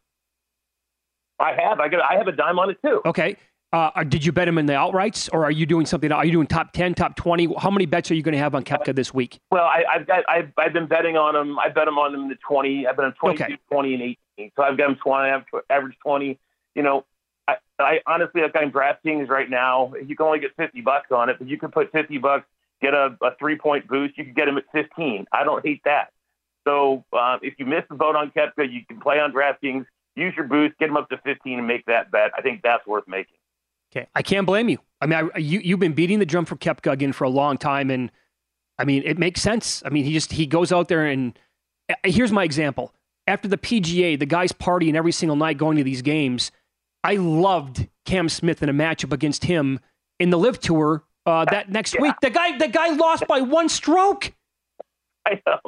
I 1.39 1.53
have. 1.53 1.79
I 1.79 1.89
got. 1.89 2.01
I 2.09 2.15
have 2.17 2.27
a 2.27 2.31
dime 2.31 2.57
on 2.59 2.69
it 2.69 2.77
too. 2.83 3.01
Okay. 3.05 3.37
Uh, 3.71 3.89
uh, 3.95 4.03
did 4.03 4.23
you 4.23 4.31
bet 4.31 4.47
him 4.47 4.59
in 4.59 4.67
the 4.67 4.73
outrights, 4.73 5.27
or 5.33 5.43
are 5.43 5.51
you 5.51 5.65
doing 5.65 5.87
something? 5.87 6.11
Are 6.11 6.23
you 6.23 6.31
doing 6.31 6.45
top 6.45 6.73
ten, 6.73 6.93
top 6.93 7.15
twenty? 7.15 7.51
How 7.57 7.71
many 7.71 7.87
bets 7.87 8.11
are 8.11 8.13
you 8.13 8.21
going 8.21 8.33
to 8.33 8.39
have 8.39 8.53
on 8.53 8.63
Koepka 8.63 8.95
this 8.95 9.13
week? 9.13 9.39
Well, 9.51 9.63
I, 9.63 9.83
I've 9.91 10.05
got. 10.07 10.23
I've, 10.29 10.53
I've 10.57 10.73
been 10.73 10.85
betting 10.85 11.17
on 11.17 11.35
him. 11.35 11.57
I 11.57 11.69
bet 11.69 11.87
him 11.87 11.97
on 11.97 12.13
him 12.13 12.21
in 12.21 12.29
the 12.29 12.35
twenty. 12.35 12.85
I've 12.85 12.95
been 12.95 13.05
on 13.05 13.13
22, 13.13 13.43
Okay. 13.43 13.57
20, 13.71 13.93
and 13.95 14.03
eighteen. 14.03 14.51
So 14.55 14.63
I've 14.63 14.77
got 14.77 14.91
him 14.91 14.95
twenty. 15.03 15.29
I've 15.31 15.43
average 15.71 15.97
twenty. 16.03 16.39
You 16.75 16.83
know, 16.83 17.05
I, 17.47 17.55
I 17.79 17.99
honestly, 18.05 18.41
I'm 18.43 18.51
got 18.51 18.63
him 18.63 18.71
DraftKings 18.71 19.27
right 19.27 19.49
now. 19.49 19.93
You 20.05 20.15
can 20.15 20.27
only 20.27 20.39
get 20.39 20.55
fifty 20.55 20.81
bucks 20.81 21.11
on 21.11 21.29
it, 21.29 21.37
but 21.39 21.47
you 21.47 21.57
can 21.57 21.71
put 21.71 21.91
fifty 21.91 22.19
bucks, 22.19 22.45
get 22.79 22.93
a, 22.93 23.17
a 23.23 23.35
three 23.39 23.57
point 23.57 23.87
boost. 23.87 24.19
You 24.19 24.23
can 24.23 24.33
get 24.35 24.47
him 24.47 24.57
at 24.57 24.65
fifteen. 24.71 25.25
I 25.31 25.43
don't 25.43 25.65
hate 25.65 25.81
that. 25.85 26.12
So 26.65 27.03
uh, 27.13 27.37
if 27.41 27.55
you 27.57 27.65
miss 27.65 27.83
the 27.89 27.95
vote 27.95 28.15
on 28.15 28.31
Koepka, 28.31 28.71
you 28.71 28.81
can 28.87 28.99
play 28.99 29.19
on 29.19 29.31
DraftKings. 29.33 29.85
Use 30.15 30.33
your 30.35 30.47
boost, 30.47 30.77
get 30.77 30.89
him 30.89 30.97
up 30.97 31.09
to 31.09 31.17
fifteen, 31.25 31.57
and 31.59 31.67
make 31.67 31.85
that 31.87 32.11
bet. 32.11 32.31
I 32.37 32.41
think 32.41 32.61
that's 32.63 32.85
worth 32.85 33.07
making. 33.07 33.35
Okay, 33.91 34.07
I 34.15 34.21
can't 34.21 34.45
blame 34.47 34.69
you. 34.69 34.77
I 35.01 35.05
mean, 35.07 35.29
I, 35.33 35.37
you 35.37 35.59
you've 35.59 35.79
been 35.79 35.93
beating 35.93 36.19
the 36.19 36.25
drum 36.25 36.45
for 36.45 36.55
Koepka 36.55 36.91
again 36.91 37.13
for 37.13 37.23
a 37.23 37.29
long 37.29 37.57
time, 37.57 37.89
and 37.89 38.11
I 38.77 38.85
mean, 38.85 39.03
it 39.05 39.17
makes 39.17 39.41
sense. 39.41 39.81
I 39.85 39.89
mean, 39.89 40.03
he 40.05 40.13
just 40.13 40.31
he 40.31 40.45
goes 40.45 40.71
out 40.71 40.87
there 40.87 41.05
and 41.05 41.37
uh, 41.89 41.95
here's 42.05 42.31
my 42.31 42.43
example. 42.43 42.93
After 43.27 43.47
the 43.47 43.57
PGA, 43.57 44.19
the 44.19 44.25
guy's 44.25 44.51
partying 44.51 44.95
every 44.95 45.11
single 45.11 45.35
night 45.35 45.57
going 45.57 45.77
to 45.77 45.83
these 45.83 46.01
games. 46.01 46.51
I 47.03 47.15
loved 47.15 47.87
Cam 48.05 48.29
Smith 48.29 48.61
in 48.63 48.69
a 48.69 48.73
matchup 48.73 49.11
against 49.13 49.45
him 49.45 49.79
in 50.19 50.29
the 50.29 50.37
LIV 50.37 50.59
Tour 50.59 51.03
uh, 51.25 51.45
that 51.45 51.69
next 51.71 51.93
Yeah. 51.95 52.01
week. 52.01 52.15
The 52.21 52.29
guy 52.29 52.57
the 52.57 52.67
guy 52.67 52.89
lost 52.89 53.27
by 53.27 53.41
one 53.41 53.69
stroke. 53.69 54.33
I 55.25 55.41
know. 55.47 55.59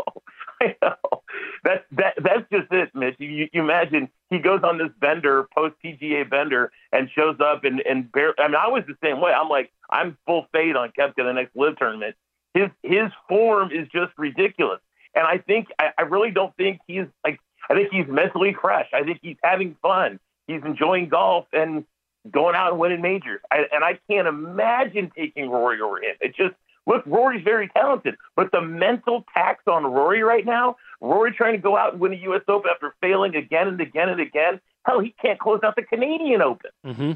I 0.62 0.76
know. 0.82 1.22
That's 1.64 1.84
that. 1.94 2.14
That's 2.24 2.44
just 2.52 2.72
it, 2.72 2.94
Mitch. 2.94 3.16
You, 3.20 3.48
you 3.52 3.62
imagine 3.62 4.10
he 4.30 4.40
goes 4.40 4.62
on 4.64 4.78
this 4.78 4.90
bender, 5.00 5.48
post 5.56 5.76
PGA 5.84 6.30
bender, 6.30 6.72
and 6.92 7.10
shows 7.14 7.38
up 7.40 7.64
and 7.64 7.82
and 7.82 8.12
bare, 8.12 8.34
I 8.40 8.48
mean, 8.48 8.56
I 8.56 8.68
was 8.68 8.84
the 8.88 8.98
same 9.04 9.22
way. 9.22 9.32
I'm 9.32 9.50
like, 9.50 9.72
I'm 9.90 10.18
full 10.26 10.48
fade 10.54 10.76
on 10.76 10.92
Koepka 10.98 11.18
the 11.18 11.34
next 11.34 11.56
LIV 11.56 11.78
tournament. 11.78 12.16
His 12.54 12.70
his 12.84 13.12
form 13.28 13.72
is 13.72 13.88
just 13.94 14.14
ridiculous, 14.18 14.80
and 15.14 15.26
I 15.28 15.40
think 15.40 15.68
I, 15.80 15.90
I 15.98 16.02
really 16.04 16.32
don't 16.32 16.56
think 16.56 16.80
he's 16.88 17.06
like. 17.24 17.40
I 17.68 17.74
think 17.74 17.92
he's 17.92 18.06
mentally 18.08 18.56
fresh. 18.62 18.88
I 18.94 19.02
think 19.02 19.20
he's 19.24 19.38
having 19.44 19.76
fun. 19.82 20.20
He's 20.46 20.62
enjoying 20.64 21.10
golf 21.10 21.48
and 21.52 21.84
going 22.30 22.56
out 22.56 22.72
and 22.72 22.80
winning 22.80 23.02
majors. 23.02 23.42
I, 23.52 23.66
and 23.72 23.84
I 23.84 24.00
can't 24.10 24.28
imagine 24.28 25.12
taking 25.16 25.50
Rory 25.50 25.82
over 25.82 25.98
him. 25.98 26.16
It 26.22 26.36
just 26.36 26.54
look, 26.86 27.04
Rory's 27.06 27.44
very 27.44 27.70
talented, 27.70 28.16
but 28.36 28.52
the 28.52 28.62
mental 28.62 29.26
tax 29.34 29.64
on 29.68 29.86
Rory 29.86 30.24
right 30.24 30.46
now, 30.46 30.76
Rory 31.02 31.34
trying 31.34 31.54
to 31.54 31.60
go 31.60 31.78
out 31.78 31.94
and 31.94 32.02
win 32.02 32.14
a 32.14 32.18
U.S. 32.18 32.42
Open 32.48 32.70
after 32.74 32.96
failing 33.02 33.36
again 33.36 33.68
and 33.68 33.80
again 33.80 34.10
and 34.10 34.22
again. 34.22 34.60
Hell, 34.86 35.00
he 35.00 35.16
can't 35.22 35.40
close 35.40 35.60
out 35.64 35.76
the 35.76 35.82
Canadian 35.82 36.42
Open. 36.42 36.72
Mm-hmm. 36.86 37.12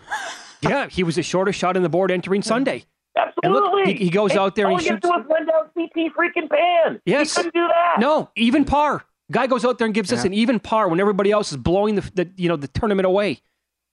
Yeah, 0.68 0.88
he 0.88 1.04
was 1.04 1.16
the 1.16 1.24
shortest 1.24 1.60
shot 1.60 1.78
on 1.78 1.84
the 1.84 1.90
board 1.90 2.12
entering 2.12 2.42
Sunday. 2.42 2.86
And 3.16 3.32
Absolutely. 3.44 3.82
look, 3.82 3.88
he, 3.88 4.06
he 4.06 4.10
goes 4.10 4.36
out 4.36 4.56
there 4.56 4.68
and 4.70 4.80
he 4.80 4.86
he 4.86 4.90
shoots. 4.90 5.06
has 5.06 5.14
to 5.14 5.24
do 5.24 5.24
is 5.24 5.30
run 5.30 5.46
down 5.46 5.70
CT 5.74 6.14
freaking 6.16 6.50
Pan. 6.50 7.02
Yes. 7.06 7.36
He 7.36 7.44
couldn't 7.44 7.54
do 7.54 7.68
that. 7.68 8.00
No, 8.00 8.30
even 8.36 8.66
par. 8.66 9.06
Guy 9.32 9.48
goes 9.48 9.64
out 9.64 9.78
there 9.78 9.86
and 9.86 9.94
gives 9.94 10.12
us 10.12 10.26
an 10.26 10.34
even 10.34 10.60
par 10.60 10.90
when 10.90 11.00
everybody 11.00 11.32
else 11.32 11.52
is 11.52 11.58
blowing 11.58 11.96
the, 11.96 12.02
the 12.16 12.32
you 12.36 12.50
know 12.50 12.56
the 12.56 12.68
tournament 12.68 13.06
away. 13.06 13.42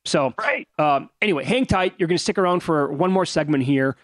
So 0.07 0.33
right. 0.39 0.67
Um, 0.79 1.11
anyway, 1.21 1.45
hang 1.45 1.67
tight. 1.67 1.95
You're 1.99 2.09
going 2.09 2.17
to 2.17 2.23
stick 2.23 2.39
around 2.39 2.61
for 2.61 2.91
one 2.91 3.13
more 3.13 3.27
segment 3.27 3.65
here. 3.65 3.97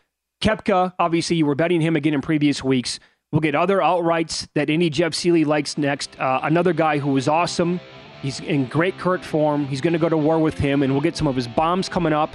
Koepka, 0.43 0.93
obviously, 0.99 1.37
you 1.37 1.47
were 1.47 1.55
betting 1.55 1.81
him 1.81 1.95
again 1.95 2.15
in 2.15 2.21
previous 2.21 2.65
weeks. 2.65 2.99
We'll 3.31 3.41
get 3.41 3.55
other 3.55 3.79
outrights 3.79 4.49
that 4.55 4.69
any 4.69 4.91
Jeff 4.91 5.15
Seeley 5.15 5.45
likes 5.45 5.79
next. 5.79 6.19
Uh, 6.19 6.41
another 6.43 6.73
guy 6.73 6.99
who 6.99 7.17
is 7.17 7.29
awesome. 7.29 7.81
He's 8.21 8.41
in 8.41 8.67
great 8.67 8.99
Kurt 8.99 9.25
form. 9.25 9.67
He's 9.67 9.81
going 9.81 9.93
to 9.93 10.01
go 10.01 10.09
to 10.09 10.17
war 10.17 10.41
with 10.41 10.59
him, 10.59 10.83
and 10.83 10.93
we'll 10.93 11.01
get 11.01 11.17
some 11.17 11.29
of 11.29 11.37
his 11.37 11.47
bombs 11.47 11.89
coming 11.89 12.13
up. 12.13 12.35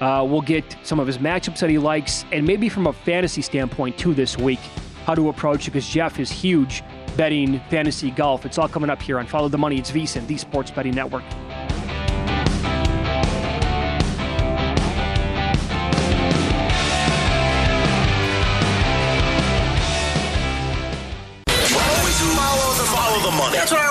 Uh, 0.00 0.26
we'll 0.28 0.42
get 0.42 0.76
some 0.82 0.98
of 0.98 1.06
his 1.06 1.18
matchups 1.18 1.60
that 1.60 1.70
he 1.70 1.78
likes, 1.78 2.24
and 2.32 2.44
maybe 2.44 2.68
from 2.68 2.88
a 2.88 2.92
fantasy 2.92 3.42
standpoint 3.42 3.96
too 3.96 4.12
this 4.12 4.36
week, 4.36 4.60
how 5.04 5.14
to 5.14 5.28
approach 5.28 5.68
it 5.68 5.70
because 5.70 5.88
Jeff 5.88 6.18
is 6.18 6.30
huge 6.30 6.82
betting 7.16 7.60
fantasy 7.70 8.10
golf. 8.10 8.44
It's 8.44 8.58
all 8.58 8.68
coming 8.68 8.90
up 8.90 9.00
here 9.00 9.20
on 9.20 9.26
Follow 9.26 9.48
the 9.48 9.56
Money. 9.56 9.78
It's 9.78 9.92
VSIN, 9.92 10.26
the 10.26 10.36
Sports 10.36 10.72
Betting 10.72 10.94
Network. 10.96 11.24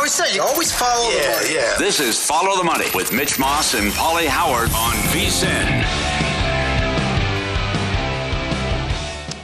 Always 0.05 0.13
say. 0.13 0.35
You 0.35 0.43
always 0.43 0.71
follow 0.71 1.09
the 1.09 1.17
money. 1.17 1.55
Yeah. 1.55 1.75
This 1.79 1.99
is 1.99 2.23
Follow 2.23 2.55
the 2.59 2.63
Money 2.63 2.85
with 2.93 3.11
Mitch 3.11 3.39
Moss 3.39 3.73
and 3.73 3.91
Paulie 3.93 4.27
Howard 4.27 4.69
on 4.69 4.93
VSIN. 5.09 5.65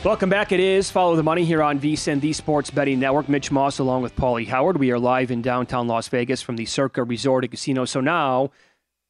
Welcome 0.05 0.30
back. 0.30 0.51
It 0.51 0.59
is 0.59 0.91
Follow 0.91 1.16
the 1.16 1.24
Money 1.24 1.45
here 1.45 1.64
on 1.64 1.80
VSIN, 1.80 2.22
the 2.22 2.32
Sports 2.32 2.70
Betting 2.70 2.99
Network. 2.99 3.28
Mitch 3.28 3.51
Moss 3.51 3.80
along 3.80 4.03
with 4.03 4.16
Paulie 4.16 4.45
Howard. 4.45 4.78
We 4.78 4.91
are 4.91 4.99
live 4.99 5.32
in 5.32 5.41
downtown 5.41 5.88
Las 5.88 6.07
Vegas 6.09 6.43
from 6.43 6.57
the 6.57 6.68
Circa 6.68 7.03
Resort 7.03 7.43
and 7.43 7.49
Casino. 7.49 7.86
So 7.86 7.99
now 7.99 8.51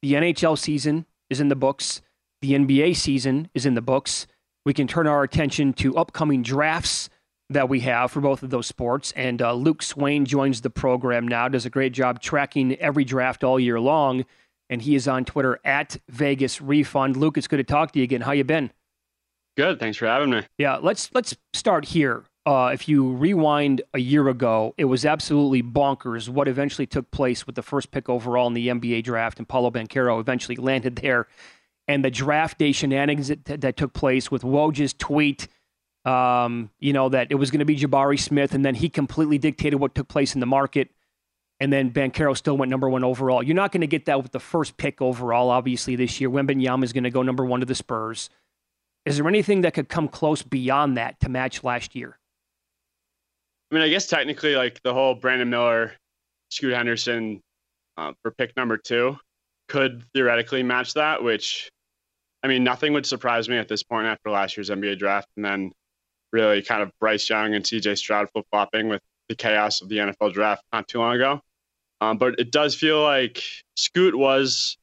the 0.00 0.14
NHL 0.14 0.58
season 0.58 1.04
is 1.28 1.38
in 1.38 1.48
the 1.48 1.54
books. 1.54 2.00
The 2.40 2.52
NBA 2.52 2.96
season 2.96 3.50
is 3.52 3.66
in 3.66 3.74
the 3.74 3.82
books. 3.82 4.26
We 4.64 4.72
can 4.72 4.86
turn 4.86 5.06
our 5.06 5.22
attention 5.22 5.74
to 5.74 5.98
upcoming 5.98 6.42
drafts 6.42 7.10
that 7.52 7.68
we 7.68 7.80
have 7.80 8.10
for 8.10 8.20
both 8.20 8.42
of 8.42 8.50
those 8.50 8.66
sports. 8.66 9.12
And 9.12 9.40
uh, 9.40 9.52
Luke 9.54 9.82
Swain 9.82 10.24
joins 10.24 10.60
the 10.60 10.70
program 10.70 11.26
now, 11.26 11.48
does 11.48 11.66
a 11.66 11.70
great 11.70 11.92
job 11.92 12.20
tracking 12.20 12.76
every 12.76 13.04
draft 13.04 13.44
all 13.44 13.58
year 13.58 13.80
long. 13.80 14.24
And 14.70 14.82
he 14.82 14.94
is 14.94 15.06
on 15.06 15.24
Twitter 15.24 15.60
at 15.64 15.98
Vegas 16.08 16.60
Refund. 16.60 17.16
Luke, 17.16 17.36
it's 17.36 17.46
good 17.46 17.58
to 17.58 17.64
talk 17.64 17.92
to 17.92 17.98
you 17.98 18.04
again. 18.04 18.22
How 18.22 18.32
you 18.32 18.44
been? 18.44 18.70
Good. 19.56 19.78
Thanks 19.78 19.98
for 19.98 20.06
having 20.06 20.30
me. 20.30 20.42
Yeah, 20.56 20.76
let's 20.76 21.10
let's 21.12 21.36
start 21.52 21.84
here. 21.84 22.24
Uh, 22.44 22.70
if 22.72 22.88
you 22.88 23.12
rewind 23.12 23.82
a 23.94 23.98
year 23.98 24.28
ago, 24.28 24.74
it 24.76 24.86
was 24.86 25.04
absolutely 25.04 25.62
bonkers 25.62 26.28
what 26.28 26.48
eventually 26.48 26.86
took 26.86 27.10
place 27.12 27.46
with 27.46 27.54
the 27.54 27.62
first 27.62 27.92
pick 27.92 28.08
overall 28.08 28.48
in 28.48 28.54
the 28.54 28.68
NBA 28.68 29.04
draft, 29.04 29.38
and 29.38 29.48
Paolo 29.48 29.70
Banchero 29.70 30.18
eventually 30.18 30.56
landed 30.70 30.96
there. 30.96 31.28
And 31.86 32.04
the 32.04 32.10
draft 32.10 32.58
day 32.58 32.72
shenanigans 32.72 33.28
that, 33.28 33.60
that 33.60 33.76
took 33.76 33.92
place 33.92 34.30
with 34.30 34.42
Woj's 34.42 34.94
tweet, 34.94 35.48
um, 36.04 36.70
you 36.80 36.92
know, 36.92 37.08
that 37.08 37.28
it 37.30 37.36
was 37.36 37.50
going 37.50 37.60
to 37.60 37.64
be 37.64 37.76
Jabari 37.76 38.18
Smith, 38.18 38.54
and 38.54 38.64
then 38.64 38.74
he 38.74 38.88
completely 38.88 39.38
dictated 39.38 39.78
what 39.78 39.94
took 39.94 40.08
place 40.08 40.34
in 40.34 40.40
the 40.40 40.46
market. 40.46 40.90
And 41.60 41.72
then 41.72 41.92
Banchero 41.92 42.36
still 42.36 42.56
went 42.56 42.70
number 42.70 42.88
one 42.88 43.04
overall. 43.04 43.42
You're 43.42 43.54
not 43.54 43.70
going 43.70 43.82
to 43.82 43.86
get 43.86 44.06
that 44.06 44.20
with 44.20 44.32
the 44.32 44.40
first 44.40 44.76
pick 44.76 45.00
overall, 45.00 45.48
obviously, 45.48 45.94
this 45.94 46.20
year. 46.20 46.28
Wembanyama 46.28 46.82
is 46.82 46.92
going 46.92 47.04
to 47.04 47.10
go 47.10 47.22
number 47.22 47.44
one 47.44 47.60
to 47.60 47.66
the 47.66 47.74
Spurs. 47.76 48.30
Is 49.04 49.16
there 49.16 49.28
anything 49.28 49.60
that 49.60 49.74
could 49.74 49.88
come 49.88 50.08
close 50.08 50.42
beyond 50.42 50.96
that 50.96 51.20
to 51.20 51.28
match 51.28 51.62
last 51.62 51.94
year? 51.94 52.18
I 53.70 53.74
mean, 53.76 53.84
I 53.84 53.88
guess 53.88 54.06
technically, 54.06 54.56
like 54.56 54.82
the 54.82 54.92
whole 54.92 55.14
Brandon 55.14 55.48
Miller, 55.48 55.92
Scoot 56.50 56.74
Henderson 56.74 57.40
uh, 57.96 58.12
for 58.22 58.32
pick 58.32 58.56
number 58.56 58.76
two 58.76 59.16
could 59.68 60.04
theoretically 60.14 60.62
match 60.62 60.94
that, 60.94 61.22
which, 61.22 61.70
I 62.42 62.48
mean, 62.48 62.64
nothing 62.64 62.92
would 62.92 63.06
surprise 63.06 63.48
me 63.48 63.56
at 63.56 63.68
this 63.68 63.82
point 63.82 64.06
after 64.06 64.30
last 64.30 64.56
year's 64.56 64.68
NBA 64.68 64.98
draft. 64.98 65.28
And 65.36 65.44
then 65.44 65.72
really 66.32 66.62
kind 66.62 66.82
of 66.82 66.90
Bryce 67.00 67.28
Young 67.28 67.54
and 67.54 67.64
CJ 67.64 67.98
Stroud 67.98 68.28
flip 68.30 68.46
flopping 68.50 68.88
with 68.88 69.02
the 69.28 69.34
chaos 69.34 69.80
of 69.82 69.88
the 69.88 69.98
NFL 69.98 70.32
draft 70.32 70.64
not 70.72 70.88
too 70.88 70.98
long 70.98 71.16
ago. 71.16 71.40
Um, 72.00 72.18
but 72.18 72.34
it 72.38 72.50
does 72.50 72.74
feel 72.74 73.02
like 73.02 73.42
Scoot 73.76 74.16
was 74.16 74.76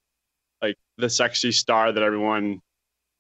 like 0.61 0.77
the 0.97 1.09
sexy 1.09 1.51
star 1.51 1.91
that 1.91 2.01
everyone 2.01 2.61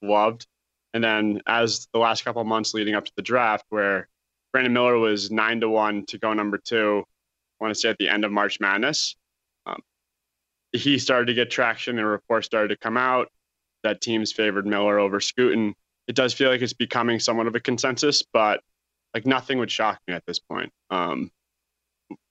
loved. 0.01 0.47
And 0.93 1.03
then 1.03 1.41
as 1.47 1.87
the 1.93 1.99
last 1.99 2.23
couple 2.23 2.43
months 2.43 2.73
leading 2.73 2.95
up 2.95 3.05
to 3.05 3.11
the 3.15 3.21
draft, 3.21 3.65
where 3.69 4.07
Brandon 4.53 4.73
Miller 4.73 4.97
was 4.97 5.29
nine 5.29 5.59
to 5.61 5.69
one 5.69 6.05
to 6.07 6.17
go 6.17 6.33
number 6.33 6.57
two, 6.57 7.03
I 7.59 7.63
want 7.63 7.75
to 7.75 7.79
say 7.79 7.89
at 7.89 7.97
the 7.97 8.09
end 8.09 8.25
of 8.25 8.31
March 8.31 8.59
Madness, 8.59 9.15
um, 9.65 9.81
he 10.71 10.97
started 10.97 11.25
to 11.25 11.33
get 11.33 11.51
traction 11.51 11.99
and 11.99 12.07
reports 12.07 12.45
started 12.45 12.69
to 12.69 12.77
come 12.77 12.97
out 12.97 13.27
that 13.83 14.01
teams 14.01 14.31
favored 14.31 14.65
Miller 14.65 14.99
over 14.99 15.19
Scoot. 15.19 15.75
It 16.09 16.15
does 16.15 16.33
feel 16.33 16.49
like 16.49 16.61
it's 16.61 16.73
becoming 16.73 17.19
somewhat 17.19 17.45
of 17.45 17.53
a 17.53 17.59
consensus, 17.59 18.23
but 18.33 18.61
like 19.13 19.27
nothing 19.27 19.59
would 19.59 19.69
shock 19.69 19.99
me 20.07 20.15
at 20.15 20.25
this 20.25 20.39
point, 20.39 20.71
um, 20.89 21.31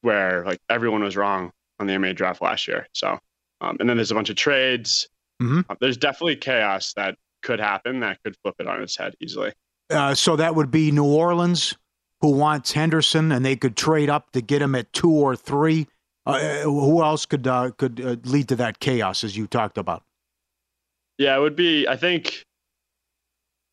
where 0.01 0.45
like 0.45 0.59
everyone 0.69 1.03
was 1.03 1.17
wrong 1.17 1.53
on 1.79 1.87
the 1.87 1.93
NBA 1.95 2.17
draft 2.17 2.43
last 2.43 2.67
year. 2.67 2.89
So, 2.93 3.19
um, 3.61 3.77
and 3.79 3.89
then 3.89 3.97
there's 3.97 4.11
a 4.11 4.17
bunch 4.17 4.31
of 4.31 4.37
trades. 4.37 5.09
Mhm. 5.41 5.65
Uh, 5.71 5.77
there's 5.81 5.97
definitely 5.97 6.35
chaos 6.35 6.93
that 6.95 7.17
could 7.43 7.61
happen 7.61 8.01
that 8.01 8.19
could 8.25 8.37
flip 8.43 8.57
it 8.59 8.67
on 8.67 8.83
its 8.83 8.97
head 8.97 9.15
easily. 9.21 9.53
Uh, 9.91 10.13
so 10.13 10.35
that 10.35 10.57
would 10.57 10.73
be 10.73 10.91
New 10.91 11.05
Orleans, 11.05 11.77
who 12.21 12.33
wants 12.33 12.73
Henderson, 12.73 13.31
and 13.31 13.45
they 13.45 13.55
could 13.55 13.77
trade 13.77 14.11
up 14.11 14.33
to 14.33 14.41
get 14.41 14.61
him 14.61 14.75
at 14.75 14.93
two 14.93 15.11
or 15.11 15.37
three. 15.37 15.87
Uh, 16.27 16.63
who 16.63 17.01
else 17.01 17.27
could 17.27 17.47
uh, 17.47 17.71
could 17.79 18.01
uh, 18.01 18.17
lead 18.25 18.49
to 18.49 18.57
that 18.57 18.81
chaos, 18.81 19.23
as 19.23 19.37
you 19.37 19.47
talked 19.47 19.79
about? 19.79 20.03
Yeah, 21.17 21.37
it 21.37 21.41
would 21.41 21.57
be. 21.57 21.87
I 21.87 21.97
think 21.97 22.45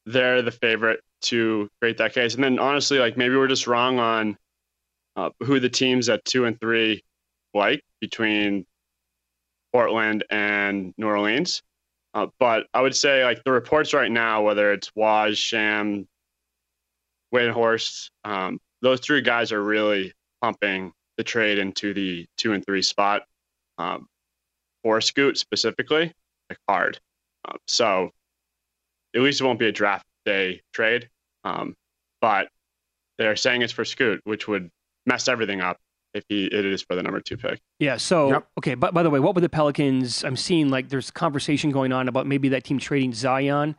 they're 0.06 0.42
the 0.42 0.52
favorite 0.52 1.02
to 1.22 1.70
create 1.80 1.98
that 1.98 2.14
case. 2.14 2.36
And 2.36 2.44
then 2.44 2.60
honestly, 2.60 3.00
like 3.00 3.18
maybe 3.18 3.36
we're 3.36 3.48
just 3.48 3.68
wrong 3.68 4.00
on 4.00 4.38
uh, 5.16 5.30
who 5.44 5.60
the 5.60 5.70
teams 5.70 6.10
at 6.10 6.24
two 6.26 6.46
and 6.46 6.60
three 6.60 7.04
like 7.54 7.84
between 8.02 8.66
Portland 9.74 10.24
and 10.30 10.94
New 10.98 11.08
Orleans. 11.08 11.64
Uh, 12.14 12.28
but 12.40 12.68
I 12.74 12.82
would 12.82 12.96
say 12.96 13.24
like 13.24 13.44
the 13.44 13.52
reports 13.52 13.94
right 13.94 14.12
now, 14.12 14.44
whether 14.44 14.72
it's 14.72 14.92
Woj, 14.92 15.36
Sham, 15.36 16.08
Windhorst, 17.34 18.10
um, 18.24 18.60
those 18.82 19.00
three 19.00 19.22
guys 19.22 19.52
are 19.52 19.64
really 19.64 20.14
pumping 20.42 20.94
the 21.18 21.24
trade 21.24 21.58
into 21.58 21.94
the 21.94 22.26
two 22.38 22.54
and 22.54 22.66
three 22.66 22.82
spot 22.82 23.24
um, 23.78 24.08
for 24.84 25.02
Scoot 25.02 25.38
specifically, 25.38 26.14
like 26.50 26.60
hard. 26.70 27.00
Um, 27.46 27.58
so 27.68 28.12
at 29.16 29.22
least 29.22 29.42
it 29.42 29.44
won't 29.44 29.60
be 29.60 29.68
a 29.68 29.72
draft 29.72 30.06
day 30.26 30.62
trade. 30.74 31.10
Um, 31.44 31.76
but 32.22 32.50
they're 33.18 33.36
saying 33.36 33.62
it's 33.62 33.74
for 33.74 33.86
Scoot, 33.86 34.22
which 34.26 34.48
would 34.48 34.70
mess 35.06 35.28
everything 35.28 35.62
up 35.62 35.78
if 36.14 36.24
he 36.30 36.46
it 36.46 36.66
is 36.66 36.82
for 36.82 36.96
the 36.96 37.04
number 37.04 37.20
two 37.20 37.38
pick. 37.38 37.60
Yeah. 37.80 37.98
So 37.98 38.30
Yep. 38.30 38.48
okay. 38.60 38.76
But 38.76 38.94
by 38.94 39.04
the 39.04 39.10
way, 39.10 39.20
what 39.20 39.36
were 39.36 39.42
the 39.42 39.50
Pelicans? 39.50 40.24
I'm 40.24 40.36
seeing 40.36 40.70
like 40.70 40.90
there's 40.90 41.12
conversation 41.12 41.72
going 41.72 41.92
on 41.92 42.08
about 42.08 42.26
maybe 42.28 42.50
that 42.50 42.64
team 42.64 42.80
trading 42.80 43.14
Zion. 43.14 43.76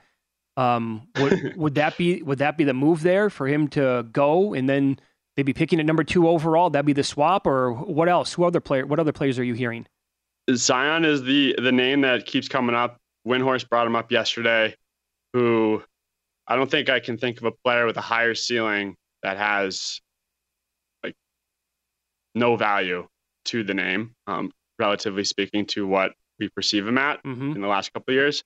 Um, 0.57 1.09
would 1.19 1.55
would 1.57 1.75
that 1.75 1.97
be 1.97 2.23
would 2.23 2.39
that 2.39 2.57
be 2.57 2.65
the 2.65 2.75
move 2.75 3.03
there 3.03 3.31
for 3.31 3.47
him 3.47 3.69
to 3.69 4.07
go 4.13 4.55
and 4.55 4.69
then 4.69 4.99
they'd 5.37 5.43
be 5.43 5.53
picking 5.53 5.81
at 5.81 5.87
number 5.87 6.05
two 6.05 6.29
overall? 6.29 6.71
That'd 6.71 6.87
be 6.87 6.93
the 6.93 7.05
swap, 7.05 7.47
or 7.47 7.73
what 7.73 8.09
else? 8.09 8.33
Who 8.35 8.45
other 8.45 8.61
player? 8.61 8.87
What 8.87 8.99
other 8.99 9.13
players 9.13 9.39
are 9.39 9.45
you 9.45 9.55
hearing? 9.55 9.87
Zion 10.55 11.05
is 11.05 11.23
the 11.25 11.55
the 11.61 11.73
name 11.73 12.03
that 12.03 12.27
keeps 12.27 12.49
coming 12.49 12.77
up. 12.77 12.97
Windhorst 13.27 13.69
brought 13.69 13.87
him 13.87 13.97
up 13.97 14.13
yesterday. 14.13 14.75
Who 15.37 15.83
I 16.47 16.57
don't 16.57 16.71
think 16.71 16.89
I 16.89 16.99
can 16.99 17.19
think 17.19 17.37
of 17.37 17.45
a 17.45 17.51
player 17.53 17.85
with 17.85 17.99
a 17.99 18.01
higher 18.01 18.35
ceiling 18.35 18.97
that 19.23 19.37
has 19.37 20.01
like 21.05 21.15
no 22.35 22.57
value 22.57 23.07
to 23.47 23.63
the 23.63 23.75
name, 23.75 24.15
um, 24.27 24.51
relatively 24.79 25.25
speaking 25.25 25.67
to 25.67 25.87
what 25.87 26.13
we 26.39 26.49
perceive 26.49 26.87
him 26.87 26.97
at 26.97 27.23
Mhm. 27.23 27.55
in 27.55 27.61
the 27.61 27.69
last 27.69 27.93
couple 27.93 28.13
of 28.13 28.15
years. 28.15 28.45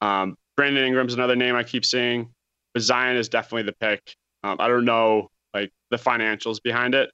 Um, 0.00 0.34
Brandon 0.56 0.82
Ingram's 0.82 1.12
another 1.12 1.36
name 1.36 1.56
I 1.56 1.62
keep 1.62 1.84
seeing, 1.84 2.32
but 2.72 2.80
Zion 2.82 3.18
is 3.18 3.28
definitely 3.28 3.64
the 3.64 3.74
pick. 3.74 4.16
Um, 4.42 4.56
I 4.60 4.68
don't 4.68 4.86
know 4.86 5.28
like 5.52 5.70
the 5.90 5.98
financials 5.98 6.62
behind 6.62 6.94
it, 6.94 7.10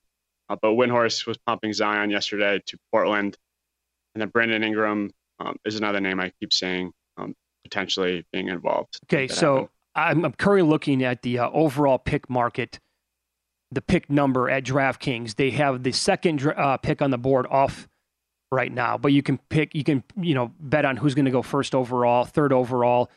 uh, 0.50 0.54
but 0.62 0.68
Windhorst 0.68 1.26
was 1.26 1.36
pumping 1.38 1.72
Zion 1.72 2.10
yesterday 2.10 2.62
to 2.66 2.78
Portland, 2.92 3.36
and 4.14 4.22
then 4.22 4.28
Brandon 4.28 4.62
Ingram 4.62 5.10
um, 5.40 5.56
is 5.64 5.74
another 5.74 5.98
name 6.00 6.20
I 6.20 6.30
keep 6.38 6.52
seeing 6.52 6.92
um, 7.16 7.34
potentially 7.68 8.24
being 8.32 8.48
involved. 8.48 8.98
Okay, 9.04 9.28
so. 9.28 9.70
I'm, 9.96 10.26
I'm 10.26 10.32
currently 10.32 10.68
looking 10.68 11.02
at 11.02 11.22
the 11.22 11.38
uh, 11.38 11.50
overall 11.50 11.98
pick 11.98 12.28
market, 12.28 12.78
the 13.72 13.80
pick 13.80 14.10
number 14.10 14.50
at 14.50 14.62
DraftKings. 14.62 15.36
They 15.36 15.50
have 15.52 15.82
the 15.82 15.92
second 15.92 16.46
uh, 16.46 16.76
pick 16.76 17.00
on 17.00 17.10
the 17.10 17.18
board 17.18 17.46
off 17.46 17.88
right 18.52 18.70
now, 18.70 18.98
but 18.98 19.12
you 19.12 19.22
can 19.22 19.38
pick, 19.48 19.74
you 19.74 19.82
can 19.82 20.04
you 20.20 20.34
know 20.34 20.52
bet 20.60 20.84
on 20.84 20.98
who's 20.98 21.14
going 21.14 21.24
to 21.24 21.30
go 21.30 21.42
first 21.42 21.74
overall, 21.74 22.24
third 22.24 22.52
overall. 22.52 23.10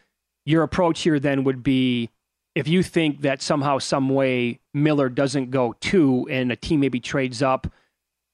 Your 0.46 0.64
approach 0.64 1.02
here 1.02 1.20
then 1.20 1.44
would 1.44 1.64
be 1.64 2.10
if 2.56 2.68
you 2.68 2.82
think 2.82 3.22
that 3.22 3.42
somehow, 3.42 3.78
some 3.78 4.10
way, 4.10 4.60
Miller 4.74 5.10
doesn't 5.10 5.52
go 5.52 5.76
two, 5.82 6.28
and 6.32 6.52
a 6.52 6.56
team 6.56 6.80
maybe 6.80 7.00
trades 7.00 7.42
up, 7.42 7.68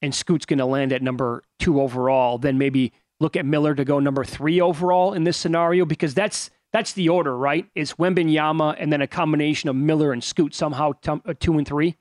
and 0.01 0.13
Scoot's 0.13 0.45
going 0.45 0.59
to 0.59 0.66
land 0.66 0.93
at 0.93 1.01
number 1.01 1.43
two 1.59 1.82
overall, 1.82 2.38
then 2.38 2.57
maybe 2.57 2.93
look 3.20 3.36
at 3.36 3.45
Miller 3.45 3.76
to 3.76 3.86
go 3.86 3.99
number 3.99 4.24
three 4.24 4.61
overall 4.61 5.13
in 5.13 5.24
this 5.24 5.38
scenario 5.38 5.86
because 5.86 6.13
that's 6.13 6.49
that's 6.74 6.93
the 6.93 7.07
order, 7.09 7.38
right? 7.38 7.66
It's 7.74 7.93
Wembanyama 7.93 8.76
and 8.78 8.91
then 8.91 9.01
a 9.01 9.07
combination 9.07 9.70
of 9.70 9.78
Miller 9.78 10.11
and 10.11 10.22
Scoot 10.22 10.53
somehow 10.53 10.91
tum- 11.01 11.22
uh, 11.26 11.34
two 11.39 11.57
and 11.57 11.66
three. 11.66 11.95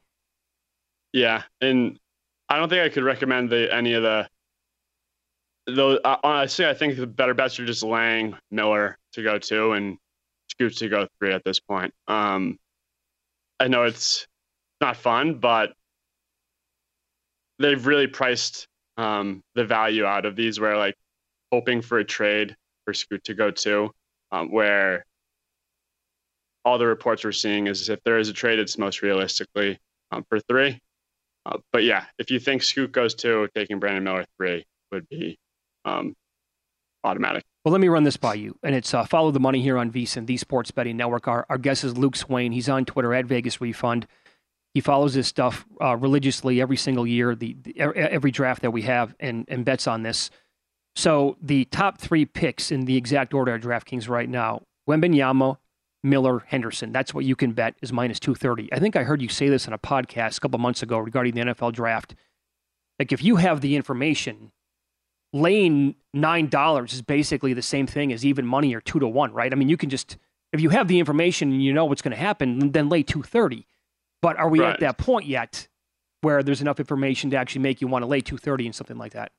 Yeah, 1.12 1.42
and 1.60 1.98
I 2.48 2.58
don't 2.58 2.68
think 2.68 2.82
I 2.82 2.88
could 2.88 3.04
recommend 3.04 3.50
the 3.50 3.72
any 3.72 3.94
of 3.94 4.02
the. 4.02 4.28
Though 5.66 5.98
honestly, 6.04 6.66
I 6.66 6.74
think 6.74 6.96
the 6.96 7.06
better 7.06 7.34
bets 7.34 7.58
are 7.58 7.64
just 7.64 7.82
laying 7.82 8.36
Miller 8.50 8.98
to 9.12 9.22
go 9.22 9.38
two 9.38 9.72
and 9.72 9.96
Scoot 10.50 10.76
to 10.78 10.88
go 10.88 11.06
three 11.18 11.32
at 11.32 11.44
this 11.44 11.60
point. 11.60 11.94
Um, 12.08 12.58
I 13.60 13.68
know 13.68 13.84
it's 13.84 14.26
not 14.80 14.96
fun, 14.96 15.38
but 15.38 15.72
they've 17.60 17.86
really 17.86 18.08
priced 18.08 18.66
um, 18.96 19.42
the 19.54 19.64
value 19.64 20.04
out 20.04 20.26
of 20.26 20.36
these. 20.36 20.58
Where 20.58 20.76
like 20.76 20.96
hoping 21.54 21.80
for 21.80 21.98
a 21.98 22.04
trade 22.04 22.56
for 22.84 22.92
Scoot 22.92 23.22
to 23.22 23.32
go 23.32 23.48
two, 23.52 23.88
um, 24.32 24.50
where 24.50 25.04
all 26.64 26.78
the 26.78 26.86
reports 26.86 27.22
we're 27.22 27.30
seeing 27.30 27.68
is 27.68 27.88
if 27.88 28.02
there 28.02 28.18
is 28.18 28.28
a 28.28 28.32
trade, 28.32 28.58
it's 28.58 28.76
most 28.76 29.02
realistically 29.02 29.78
um, 30.10 30.24
for 30.28 30.40
three. 30.40 30.80
Uh, 31.46 31.58
but 31.72 31.84
yeah, 31.84 32.06
if 32.18 32.28
you 32.32 32.40
think 32.40 32.64
Scoot 32.64 32.90
goes 32.90 33.14
two, 33.14 33.48
taking 33.54 33.78
Brandon 33.78 34.02
Miller 34.02 34.24
three 34.36 34.64
would 34.90 35.08
be 35.08 35.38
um, 35.84 36.16
automatic. 37.04 37.44
Well, 37.64 37.70
let 37.70 37.80
me 37.80 37.88
run 37.88 38.02
this 38.02 38.16
by 38.16 38.34
you, 38.34 38.58
and 38.64 38.74
it's 38.74 38.92
uh, 38.92 39.04
follow 39.04 39.30
the 39.30 39.38
money 39.38 39.62
here 39.62 39.78
on 39.78 39.92
VSiN, 39.92 40.26
the 40.26 40.36
Sports 40.36 40.72
Betting 40.72 40.96
Network. 40.96 41.28
Our 41.28 41.46
our 41.48 41.58
guest 41.58 41.84
is 41.84 41.96
Luke 41.96 42.16
Swain. 42.16 42.50
He's 42.50 42.68
on 42.68 42.84
Twitter 42.84 43.14
at 43.14 43.26
Vegas 43.26 43.60
Refund. 43.60 44.08
He 44.72 44.80
follows 44.80 45.14
this 45.14 45.28
stuff 45.28 45.66
uh, 45.80 45.96
religiously 45.96 46.60
every 46.60 46.76
single 46.76 47.06
year, 47.06 47.36
the, 47.36 47.56
the 47.62 47.78
every 47.78 48.32
draft 48.32 48.62
that 48.62 48.72
we 48.72 48.82
have, 48.82 49.14
and 49.20 49.44
and 49.46 49.64
bets 49.64 49.86
on 49.86 50.02
this. 50.02 50.30
So 50.96 51.36
the 51.42 51.64
top 51.66 51.98
three 51.98 52.24
picks 52.24 52.70
in 52.70 52.82
the 52.84 52.96
exact 52.96 53.34
order 53.34 53.54
at 53.54 53.62
DraftKings 53.62 54.08
right 54.08 54.28
now: 54.28 54.62
Wembanyama, 54.88 55.58
Miller, 56.02 56.40
Henderson. 56.46 56.92
That's 56.92 57.12
what 57.12 57.24
you 57.24 57.34
can 57.34 57.52
bet 57.52 57.74
is 57.82 57.92
minus 57.92 58.20
two 58.20 58.34
thirty. 58.34 58.72
I 58.72 58.78
think 58.78 58.94
I 58.96 59.02
heard 59.02 59.20
you 59.22 59.28
say 59.28 59.48
this 59.48 59.66
on 59.66 59.72
a 59.74 59.78
podcast 59.78 60.38
a 60.38 60.40
couple 60.40 60.58
months 60.60 60.82
ago 60.82 60.98
regarding 60.98 61.34
the 61.34 61.40
NFL 61.42 61.72
draft. 61.72 62.14
Like 62.98 63.10
if 63.12 63.24
you 63.24 63.36
have 63.36 63.60
the 63.60 63.74
information, 63.74 64.52
laying 65.32 65.96
nine 66.12 66.48
dollars 66.48 66.92
is 66.92 67.02
basically 67.02 67.52
the 67.54 67.62
same 67.62 67.86
thing 67.86 68.12
as 68.12 68.24
even 68.24 68.46
money 68.46 68.74
or 68.74 68.80
two 68.80 69.00
to 69.00 69.08
one, 69.08 69.32
right? 69.32 69.52
I 69.52 69.56
mean, 69.56 69.68
you 69.68 69.76
can 69.76 69.90
just 69.90 70.16
if 70.52 70.60
you 70.60 70.68
have 70.70 70.86
the 70.86 71.00
information 71.00 71.50
and 71.50 71.62
you 71.64 71.72
know 71.72 71.84
what's 71.86 72.02
going 72.02 72.16
to 72.16 72.22
happen, 72.22 72.70
then 72.72 72.88
lay 72.88 73.02
two 73.02 73.22
thirty. 73.22 73.66
But 74.22 74.36
are 74.36 74.48
we 74.48 74.60
Right. 74.60 74.74
at 74.74 74.80
that 74.80 74.96
point 74.98 75.26
yet 75.26 75.68
where 76.20 76.42
there's 76.42 76.62
enough 76.62 76.78
information 76.78 77.30
to 77.30 77.36
actually 77.36 77.62
make 77.62 77.80
you 77.80 77.88
want 77.88 78.02
to 78.04 78.06
lay 78.06 78.20
two 78.20 78.38
thirty 78.38 78.64
and 78.64 78.74
something 78.74 78.96
like 78.96 79.12
that? 79.12 79.32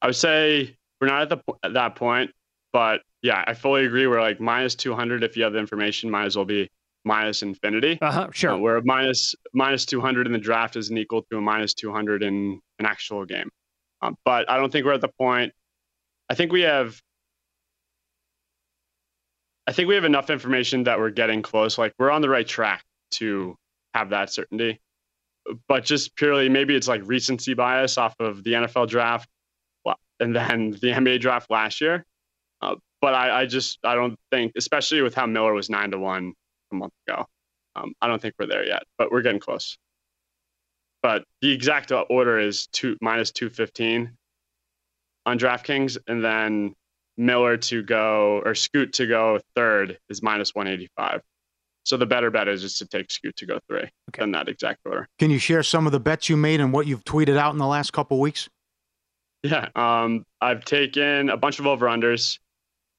I 0.00 0.06
would 0.06 0.16
say 0.16 0.76
we're 1.00 1.08
not 1.08 1.22
at 1.22 1.28
the 1.28 1.54
at 1.62 1.74
that 1.74 1.96
point, 1.96 2.30
but 2.72 3.02
yeah, 3.22 3.44
I 3.46 3.54
fully 3.54 3.84
agree. 3.84 4.06
We're 4.06 4.20
like 4.20 4.40
minus 4.40 4.74
two 4.74 4.94
hundred 4.94 5.24
if 5.24 5.36
you 5.36 5.44
have 5.44 5.52
the 5.52 5.58
information, 5.58 6.10
might 6.10 6.26
as 6.26 6.36
well 6.36 6.44
be 6.44 6.70
minus 7.04 7.42
infinity. 7.42 7.98
Uh 8.00 8.12
huh. 8.12 8.28
Sure. 8.32 8.52
Uh, 8.52 8.58
where 8.58 8.76
a 8.76 8.84
minus 8.84 9.34
minus 9.52 9.84
two 9.84 10.00
hundred 10.00 10.26
in 10.26 10.32
the 10.32 10.38
draft 10.38 10.76
isn't 10.76 10.96
equal 10.96 11.22
to 11.30 11.38
a 11.38 11.40
minus 11.40 11.74
two 11.74 11.92
hundred 11.92 12.22
in 12.22 12.60
an 12.78 12.86
actual 12.86 13.24
game. 13.24 13.50
Um, 14.02 14.16
but 14.24 14.48
I 14.48 14.56
don't 14.56 14.70
think 14.70 14.86
we're 14.86 14.92
at 14.92 15.00
the 15.00 15.08
point. 15.08 15.52
I 16.28 16.34
think 16.34 16.52
we 16.52 16.62
have. 16.62 17.00
I 19.66 19.72
think 19.72 19.88
we 19.88 19.96
have 19.96 20.04
enough 20.04 20.30
information 20.30 20.84
that 20.84 20.98
we're 20.98 21.10
getting 21.10 21.42
close. 21.42 21.76
Like 21.76 21.92
we're 21.98 22.10
on 22.10 22.22
the 22.22 22.28
right 22.28 22.46
track 22.46 22.84
to 23.12 23.56
have 23.94 24.10
that 24.10 24.32
certainty. 24.32 24.80
But 25.66 25.84
just 25.84 26.14
purely, 26.16 26.48
maybe 26.48 26.74
it's 26.74 26.88
like 26.88 27.02
recency 27.04 27.54
bias 27.54 27.98
off 27.98 28.14
of 28.18 28.44
the 28.44 28.52
NFL 28.52 28.88
draft 28.88 29.28
and 30.20 30.34
then 30.34 30.72
the 30.72 30.88
NBA 30.88 31.20
draft 31.20 31.50
last 31.50 31.80
year. 31.80 32.04
Uh, 32.60 32.76
but 33.00 33.14
I, 33.14 33.42
I 33.42 33.46
just 33.46 33.78
I 33.84 33.94
don't 33.94 34.16
think, 34.30 34.52
especially 34.56 35.02
with 35.02 35.14
how 35.14 35.26
Miller 35.26 35.52
was 35.52 35.70
nine 35.70 35.90
to 35.92 35.98
one 35.98 36.34
a 36.72 36.74
month 36.74 36.92
ago, 37.06 37.26
um, 37.76 37.94
I 38.00 38.08
don't 38.08 38.20
think 38.20 38.34
we're 38.38 38.46
there 38.46 38.64
yet. 38.64 38.82
But 38.96 39.12
we're 39.12 39.22
getting 39.22 39.40
close. 39.40 39.76
But 41.02 41.24
the 41.40 41.52
exact 41.52 41.92
order 42.10 42.38
is 42.38 42.66
two 42.68 42.96
minus 43.00 43.30
two 43.30 43.48
fifteen 43.48 44.16
on 45.26 45.38
DraftKings, 45.38 45.98
and 46.08 46.24
then 46.24 46.74
Miller 47.16 47.56
to 47.56 47.82
go 47.82 48.42
or 48.44 48.54
Scoot 48.54 48.92
to 48.94 49.06
go 49.06 49.40
third 49.54 49.98
is 50.08 50.22
minus 50.22 50.54
one 50.54 50.66
eighty 50.66 50.88
five. 50.96 51.22
So 51.84 51.96
the 51.96 52.06
better 52.06 52.30
bet 52.30 52.48
is 52.48 52.60
just 52.60 52.78
to 52.78 52.86
take 52.86 53.10
Scoot 53.10 53.36
to 53.36 53.46
go 53.46 53.60
three 53.66 53.88
okay. 54.10 54.22
in 54.22 54.32
that 54.32 54.48
exact 54.48 54.80
order. 54.84 55.08
Can 55.18 55.30
you 55.30 55.38
share 55.38 55.62
some 55.62 55.86
of 55.86 55.92
the 55.92 56.00
bets 56.00 56.28
you 56.28 56.36
made 56.36 56.60
and 56.60 56.72
what 56.72 56.86
you've 56.86 57.04
tweeted 57.04 57.38
out 57.38 57.52
in 57.52 57.58
the 57.58 57.66
last 57.66 57.92
couple 57.92 58.20
weeks? 58.20 58.48
Yeah, 59.42 59.68
um, 59.76 60.24
I've 60.40 60.64
taken 60.64 61.30
a 61.30 61.36
bunch 61.36 61.58
of 61.58 61.66
over 61.66 61.86
unders. 61.86 62.38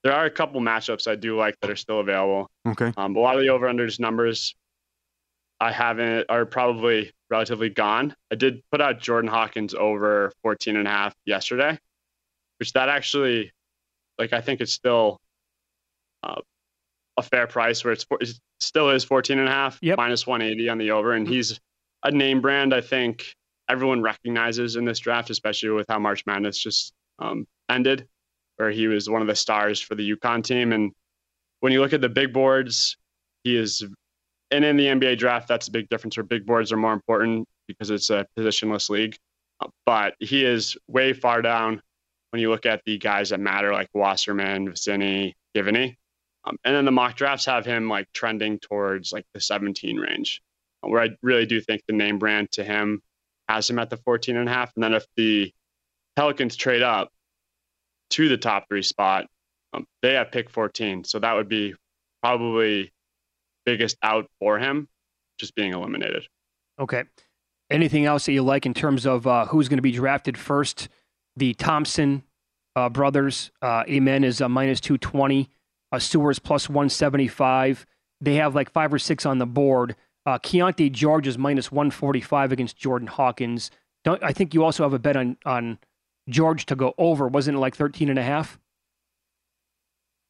There 0.03 0.13
are 0.13 0.25
a 0.25 0.31
couple 0.31 0.61
matchups 0.61 1.09
I 1.09 1.15
do 1.15 1.37
like 1.37 1.55
that 1.61 1.69
are 1.69 1.75
still 1.75 1.99
available. 1.99 2.49
Okay. 2.65 2.93
Um, 2.95 3.15
a 3.15 3.19
lot 3.19 3.35
of 3.35 3.41
the 3.41 3.49
over 3.49 3.67
unders 3.67 3.99
numbers 3.99 4.55
I 5.59 5.71
haven't 5.71 6.25
are 6.29 6.45
probably 6.45 7.11
relatively 7.29 7.69
gone. 7.69 8.15
I 8.31 8.35
did 8.35 8.61
put 8.71 8.81
out 8.81 8.99
Jordan 8.99 9.29
Hawkins 9.29 9.73
over 9.73 10.31
14 10.41 10.77
and 10.77 10.87
a 10.87 10.91
half 10.91 11.13
yesterday, 11.25 11.77
which 12.59 12.73
that 12.73 12.87
actually, 12.87 13.51
like, 14.17 14.31
I 14.31 14.39
think 14.39 14.61
it's 14.61 14.71
still 14.71 15.19
uh, 16.23 16.41
a 17.17 17.21
fair 17.21 17.47
price 17.47 17.83
where 17.83 17.91
it's, 17.91 18.05
it 18.21 18.39
still 18.61 18.89
is 18.89 19.03
14 19.03 19.37
and 19.37 19.49
a 19.49 19.51
half 19.51 19.79
minus 19.97 20.25
180 20.25 20.69
on 20.69 20.77
the 20.77 20.91
over. 20.91 21.11
And 21.11 21.27
he's 21.27 21.59
a 22.03 22.11
name 22.11 22.39
brand 22.39 22.73
I 22.73 22.79
think 22.79 23.35
everyone 23.69 24.01
recognizes 24.01 24.75
in 24.75 24.85
this 24.85 24.99
draft, 24.99 25.29
especially 25.29 25.69
with 25.69 25.85
how 25.87 25.99
March 25.99 26.25
Madness 26.25 26.57
just 26.57 26.93
um, 27.19 27.47
ended, 27.69 28.07
where 28.57 28.71
he 28.71 28.87
was 28.87 29.09
one 29.09 29.21
of 29.21 29.27
the 29.27 29.35
stars 29.35 29.79
for 29.79 29.95
the 29.95 30.15
UConn 30.15 30.43
team. 30.43 30.73
And 30.73 30.91
when 31.59 31.71
you 31.71 31.79
look 31.79 31.93
at 31.93 32.01
the 32.01 32.09
big 32.09 32.33
boards, 32.33 32.97
he 33.43 33.55
is, 33.55 33.85
and 34.51 34.65
in 34.65 34.75
the 34.75 34.87
NBA 34.87 35.17
draft, 35.17 35.47
that's 35.47 35.67
a 35.67 35.71
big 35.71 35.87
difference 35.89 36.17
where 36.17 36.23
big 36.23 36.45
boards 36.45 36.71
are 36.71 36.77
more 36.77 36.93
important 36.93 37.47
because 37.67 37.91
it's 37.91 38.09
a 38.09 38.25
positionless 38.37 38.89
league. 38.89 39.15
Uh, 39.61 39.67
But 39.85 40.15
he 40.19 40.43
is 40.43 40.75
way 40.87 41.13
far 41.13 41.41
down 41.41 41.81
when 42.31 42.41
you 42.41 42.49
look 42.49 42.65
at 42.65 42.81
the 42.85 42.97
guys 42.97 43.29
that 43.29 43.39
matter, 43.39 43.71
like 43.71 43.89
Wasserman, 43.93 44.69
Vecenie, 44.69 45.33
Givony. 45.55 45.95
Um, 46.45 46.57
and 46.63 46.75
then 46.75 46.85
the 46.85 46.91
mock 46.91 47.15
drafts 47.15 47.45
have 47.45 47.65
him 47.65 47.89
like 47.89 48.07
trending 48.13 48.59
towards 48.59 49.11
like 49.11 49.25
the 49.33 49.41
17 49.41 49.97
range, 49.97 50.41
where 50.81 51.01
I 51.01 51.09
really 51.21 51.45
do 51.45 51.59
think 51.61 51.83
the 51.87 51.93
name 51.93 52.17
brand 52.17 52.51
to 52.53 52.63
him 52.63 53.01
has 53.49 53.69
him 53.69 53.79
at 53.79 53.89
the 53.89 53.97
14 53.97 54.37
and 54.37 54.47
a 54.47 54.51
half. 54.51 54.71
And 54.75 54.83
then 54.83 54.93
if 54.93 55.05
the 55.17 55.51
Pelicans 56.15 56.55
trade 56.55 56.83
up 56.83 57.09
to 58.11 58.29
the 58.29 58.37
top 58.37 58.67
three 58.69 58.83
spot, 58.83 59.25
um, 59.73 59.85
they 60.01 60.13
have 60.13 60.31
pick 60.31 60.49
14. 60.49 61.03
So 61.03 61.19
that 61.19 61.33
would 61.33 61.49
be 61.49 61.73
probably 62.21 62.91
biggest 63.65 63.97
out 64.03 64.27
for 64.39 64.59
him, 64.59 64.87
just 65.39 65.55
being 65.55 65.73
eliminated. 65.73 66.27
Okay. 66.79 67.03
Anything 67.69 68.05
else 68.05 68.25
that 68.25 68.33
you 68.33 68.43
like 68.43 68.65
in 68.65 68.73
terms 68.73 69.05
of 69.05 69.27
uh, 69.27 69.45
who's 69.45 69.67
going 69.67 69.77
to 69.77 69.83
be 69.83 69.91
drafted 69.91 70.37
first? 70.37 70.87
The 71.35 71.53
Thompson 71.53 72.23
uh, 72.75 72.89
brothers, 72.89 73.51
uh, 73.61 73.83
Amen 73.87 74.23
is 74.23 74.41
uh, 74.41 74.49
minus 74.49 74.79
220. 74.79 75.49
Uh, 75.91 75.99
plus 76.43 76.69
175. 76.69 77.85
They 78.21 78.35
have 78.35 78.53
like 78.53 78.71
five 78.71 78.93
or 78.93 78.99
six 78.99 79.25
on 79.25 79.39
the 79.39 79.47
board. 79.47 79.95
Uh, 80.25 80.37
Keyonte 80.39 80.91
George 80.91 81.27
is 81.27 81.37
minus 81.37 81.71
145 81.71 82.51
against 82.51 82.77
Jordan 82.77 83.07
Hawkins. 83.07 83.71
Don't, 84.03 84.23
I 84.23 84.31
think 84.31 84.53
you 84.53 84.63
also 84.63 84.83
have 84.83 84.93
a 84.93 84.99
bet 84.99 85.15
on, 85.15 85.37
on 85.45 85.79
George 86.29 86.65
to 86.67 86.75
go 86.75 86.93
over. 86.97 87.27
Wasn't 87.27 87.57
it 87.57 87.59
like 87.59 87.75
13 87.75 88.09
and 88.09 88.19
a 88.19 88.23
half? 88.23 88.59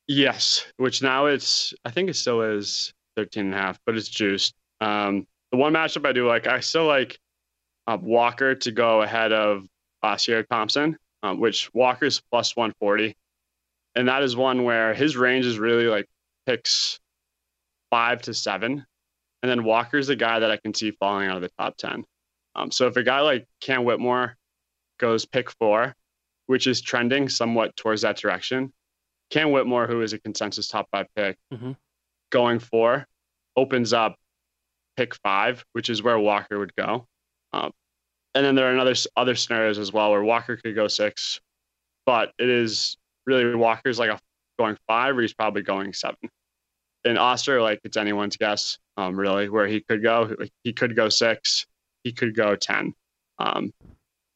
Yes, 0.07 0.65
which 0.77 1.01
now 1.01 1.27
it's, 1.27 1.73
I 1.85 1.91
think 1.91 2.09
it 2.09 2.15
still 2.15 2.41
is 2.41 2.93
13 3.15 3.45
and 3.45 3.53
a 3.53 3.57
half, 3.57 3.79
but 3.85 3.95
it's 3.95 4.09
juiced. 4.09 4.55
Um, 4.81 5.27
the 5.51 5.57
one 5.57 5.73
matchup 5.73 6.07
I 6.07 6.13
do 6.13 6.27
like, 6.27 6.47
I 6.47 6.61
still 6.61 6.85
like 6.85 7.19
uh, 7.85 7.97
Walker 8.01 8.55
to 8.55 8.71
go 8.71 9.01
ahead 9.01 9.33
of 9.33 9.65
Ausar 10.03 10.47
Thompson, 10.47 10.97
um, 11.23 11.39
which 11.39 11.69
Walker's 11.73 12.21
plus 12.31 12.55
140. 12.55 13.15
And 13.95 14.07
that 14.07 14.23
is 14.23 14.35
one 14.35 14.63
where 14.63 14.93
his 14.93 15.17
range 15.17 15.45
is 15.45 15.59
really 15.59 15.87
like 15.87 16.07
picks 16.45 16.99
five 17.89 18.21
to 18.23 18.33
seven. 18.33 18.85
And 19.41 19.49
then 19.49 19.63
Walker's 19.63 20.07
the 20.07 20.15
guy 20.15 20.39
that 20.39 20.51
I 20.51 20.57
can 20.57 20.73
see 20.73 20.91
falling 20.91 21.29
out 21.29 21.37
of 21.37 21.41
the 21.41 21.51
top 21.57 21.77
10. 21.77 22.03
Um, 22.55 22.71
so 22.71 22.87
if 22.87 22.97
a 22.97 23.03
guy 23.03 23.21
like 23.21 23.47
Cam 23.61 23.85
Whitmore 23.85 24.35
goes 24.97 25.25
pick 25.25 25.49
four, 25.51 25.95
which 26.47 26.67
is 26.67 26.81
trending 26.81 27.29
somewhat 27.29 27.75
towards 27.75 28.01
that 28.01 28.17
direction, 28.17 28.73
Cam 29.29 29.51
Whitmore, 29.51 29.87
who 29.87 30.01
is 30.01 30.13
a 30.13 30.19
consensus 30.19 30.67
top 30.67 30.87
five 30.91 31.07
pick, 31.15 31.37
mm-hmm. 31.53 31.71
going 32.31 32.59
four, 32.59 33.07
opens 33.55 33.93
up 33.93 34.15
pick 34.97 35.15
five, 35.15 35.63
which 35.73 35.89
is 35.89 36.03
where 36.03 36.19
Walker 36.19 36.59
would 36.59 36.75
go. 36.75 37.07
Um, 37.53 37.71
and 38.35 38.45
then 38.45 38.55
there 38.55 38.73
are 38.73 38.77
other 38.77 38.95
other 39.15 39.35
scenarios 39.35 39.77
as 39.77 39.93
well 39.93 40.11
where 40.11 40.23
Walker 40.23 40.57
could 40.57 40.75
go 40.75 40.87
six, 40.87 41.39
but 42.05 42.31
it 42.37 42.49
is 42.49 42.97
really 43.25 43.55
Walker's 43.55 43.99
like 43.99 44.09
a 44.09 44.19
going 44.57 44.77
five, 44.87 45.17
or 45.17 45.21
he's 45.21 45.33
probably 45.33 45.61
going 45.61 45.93
seven. 45.93 46.17
And 47.05 47.17
Ausar, 47.17 47.61
like 47.61 47.79
it's 47.83 47.97
anyone's 47.97 48.37
guess, 48.37 48.77
um, 48.97 49.17
really, 49.17 49.49
where 49.49 49.67
he 49.67 49.81
could 49.81 50.03
go. 50.03 50.35
He 50.63 50.73
could 50.73 50.95
go 50.95 51.09
six, 51.09 51.65
he 52.03 52.11
could 52.11 52.35
go 52.35 52.55
ten. 52.55 52.93
Um, 53.37 53.71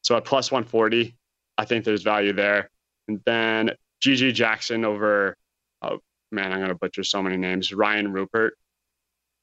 so 0.02 0.16
at 0.16 0.24
plus 0.24 0.50
one 0.50 0.64
forty, 0.64 1.16
I 1.58 1.64
think 1.64 1.84
there's 1.84 2.02
value 2.02 2.32
there. 2.32 2.70
And 3.08 3.20
then 3.26 3.72
GG 4.02 4.34
Jackson 4.34 4.84
over, 4.84 5.36
oh 5.82 5.98
man, 6.32 6.52
I'm 6.52 6.60
gonna 6.60 6.74
butcher 6.74 7.04
so 7.04 7.22
many 7.22 7.36
names. 7.36 7.72
Ryan 7.72 8.12
Rupert. 8.12 8.56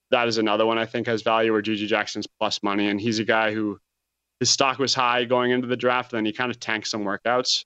That 0.09 0.27
is 0.27 0.37
another 0.37 0.65
one 0.65 0.77
I 0.77 0.85
think 0.85 1.07
has 1.07 1.21
value 1.21 1.53
where 1.53 1.61
GG 1.61 1.87
Jackson's 1.87 2.27
plus 2.27 2.61
money, 2.63 2.87
and 2.87 2.99
he's 2.99 3.19
a 3.19 3.23
guy 3.23 3.53
who 3.53 3.79
his 4.41 4.49
stock 4.49 4.79
was 4.79 4.93
high 4.93 5.23
going 5.23 5.51
into 5.51 5.67
the 5.67 5.77
draft, 5.77 6.11
and 6.11 6.17
then 6.17 6.25
he 6.25 6.33
kind 6.33 6.51
of 6.51 6.59
tanked 6.59 6.87
some 6.87 7.03
workouts. 7.03 7.65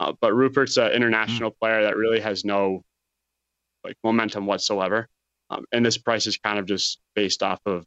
Uh, 0.00 0.12
but 0.20 0.32
Rupert's 0.34 0.76
an 0.76 0.90
international 0.92 1.50
mm-hmm. 1.50 1.58
player 1.58 1.82
that 1.82 1.96
really 1.96 2.18
has 2.18 2.44
no 2.44 2.82
like 3.84 3.96
momentum 4.02 4.46
whatsoever, 4.46 5.08
um, 5.50 5.64
and 5.72 5.84
this 5.84 5.98
price 5.98 6.26
is 6.26 6.36
kind 6.36 6.58
of 6.58 6.66
just 6.66 7.00
based 7.14 7.42
off 7.42 7.60
of 7.66 7.84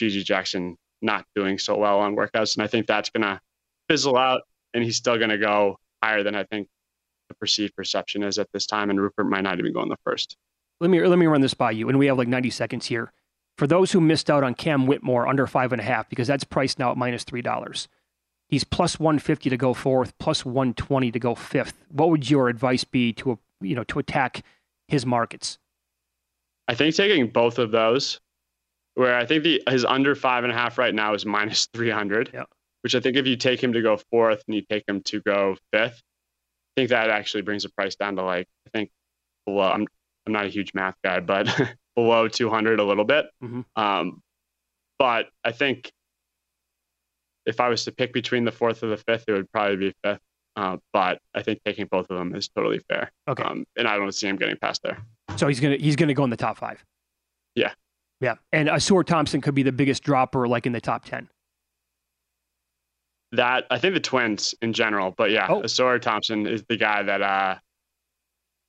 GG 0.00 0.24
Jackson 0.24 0.76
not 1.02 1.24
doing 1.34 1.58
so 1.58 1.76
well 1.76 2.00
on 2.00 2.16
workouts, 2.16 2.56
and 2.56 2.62
I 2.62 2.66
think 2.66 2.86
that's 2.86 3.10
gonna 3.10 3.40
fizzle 3.88 4.16
out, 4.16 4.42
and 4.74 4.82
he's 4.82 4.96
still 4.96 5.18
gonna 5.18 5.38
go 5.38 5.78
higher 6.02 6.22
than 6.22 6.34
I 6.34 6.44
think 6.44 6.68
the 7.28 7.34
perceived 7.34 7.74
perception 7.76 8.22
is 8.22 8.38
at 8.38 8.48
this 8.52 8.66
time, 8.66 8.90
and 8.90 9.00
Rupert 9.00 9.26
might 9.26 9.42
not 9.42 9.58
even 9.58 9.72
go 9.72 9.82
in 9.82 9.88
the 9.88 9.98
first. 10.04 10.36
Let 10.80 10.90
me 10.90 11.00
let 11.00 11.18
me 11.18 11.26
run 11.26 11.40
this 11.40 11.54
by 11.54 11.72
you, 11.72 11.88
and 11.88 11.98
we 11.98 12.06
have 12.06 12.18
like 12.18 12.28
90 12.28 12.50
seconds 12.50 12.86
here. 12.86 13.12
For 13.56 13.66
those 13.66 13.90
who 13.90 14.00
missed 14.00 14.30
out 14.30 14.44
on 14.44 14.54
Cam 14.54 14.86
Whitmore 14.86 15.26
under 15.26 15.46
five 15.46 15.72
and 15.72 15.80
a 15.80 15.84
half, 15.84 16.08
because 16.08 16.28
that's 16.28 16.44
priced 16.44 16.78
now 16.78 16.92
at 16.92 16.96
minus 16.96 17.24
three 17.24 17.42
dollars. 17.42 17.88
He's 18.48 18.64
plus 18.64 18.98
150 18.98 19.50
to 19.50 19.56
go 19.58 19.74
fourth, 19.74 20.16
plus 20.18 20.44
120 20.44 21.10
to 21.10 21.18
go 21.18 21.34
fifth. 21.34 21.84
What 21.90 22.08
would 22.08 22.30
your 22.30 22.48
advice 22.48 22.84
be 22.84 23.12
to 23.14 23.32
a, 23.32 23.38
you 23.60 23.74
know 23.74 23.84
to 23.84 23.98
attack 23.98 24.42
his 24.88 25.06
markets? 25.06 25.58
I 26.66 26.74
think 26.74 26.94
taking 26.94 27.28
both 27.28 27.58
of 27.58 27.70
those, 27.70 28.20
where 28.94 29.14
I 29.14 29.24
think 29.24 29.44
the 29.44 29.62
his 29.68 29.84
under 29.84 30.14
five 30.14 30.44
and 30.44 30.52
a 30.52 30.56
half 30.56 30.76
right 30.78 30.94
now 30.94 31.14
is 31.14 31.24
minus 31.24 31.66
300. 31.74 32.30
Yeah. 32.34 32.44
Which 32.82 32.94
I 32.94 33.00
think 33.00 33.16
if 33.16 33.26
you 33.26 33.36
take 33.36 33.62
him 33.62 33.72
to 33.72 33.82
go 33.82 33.98
fourth 34.10 34.42
and 34.46 34.54
you 34.54 34.62
take 34.62 34.84
him 34.86 35.02
to 35.02 35.20
go 35.20 35.56
fifth, 35.72 36.00
I 36.00 36.80
think 36.80 36.90
that 36.90 37.10
actually 37.10 37.42
brings 37.42 37.64
the 37.64 37.70
price 37.70 37.96
down 37.96 38.16
to 38.16 38.22
like 38.22 38.46
I 38.66 38.70
think 38.70 38.90
below. 39.46 39.70
I'm 39.70 39.86
I'm 40.26 40.32
not 40.32 40.46
a 40.46 40.50
huge 40.50 40.74
math 40.74 40.96
guy, 41.02 41.20
but 41.20 41.48
below 41.96 42.28
200 42.28 42.80
a 42.80 42.84
little 42.84 43.04
bit. 43.04 43.26
Mm-hmm. 43.42 43.62
Um, 43.82 44.22
but 44.98 45.26
I 45.42 45.52
think 45.52 45.90
if 47.46 47.60
I 47.60 47.68
was 47.68 47.84
to 47.86 47.92
pick 47.92 48.12
between 48.12 48.44
the 48.44 48.52
fourth 48.52 48.82
or 48.82 48.88
the 48.88 48.98
fifth, 48.98 49.24
it 49.26 49.32
would 49.32 49.50
probably 49.50 49.76
be 49.76 49.94
fifth. 50.04 50.20
Uh, 50.58 50.76
but 50.92 51.20
I 51.36 51.42
think 51.42 51.60
taking 51.64 51.86
both 51.86 52.10
of 52.10 52.18
them 52.18 52.34
is 52.34 52.48
totally 52.48 52.80
fair. 52.88 53.12
Okay. 53.28 53.44
Um, 53.44 53.64
and 53.76 53.86
I 53.86 53.96
don't 53.96 54.10
see 54.10 54.26
him 54.26 54.34
getting 54.34 54.56
past 54.56 54.82
there. 54.82 54.98
So 55.36 55.46
he's 55.46 55.60
gonna 55.60 55.76
he's 55.76 55.94
gonna 55.94 56.14
go 56.14 56.24
in 56.24 56.30
the 56.30 56.36
top 56.36 56.58
five. 56.58 56.84
Yeah. 57.54 57.74
Yeah. 58.20 58.34
And 58.50 58.68
Ausar 58.68 59.04
Thompson 59.04 59.40
could 59.40 59.54
be 59.54 59.62
the 59.62 59.70
biggest 59.70 60.02
dropper, 60.02 60.48
like 60.48 60.66
in 60.66 60.72
the 60.72 60.80
top 60.80 61.04
ten. 61.04 61.28
That 63.30 63.66
I 63.70 63.78
think 63.78 63.94
the 63.94 64.00
Twins 64.00 64.52
in 64.60 64.72
general, 64.72 65.14
but 65.16 65.30
yeah, 65.30 65.46
oh. 65.48 65.62
Ausar 65.62 66.00
Thompson 66.02 66.44
is 66.48 66.64
the 66.68 66.76
guy 66.76 67.04
that 67.04 67.22
uh, 67.22 67.54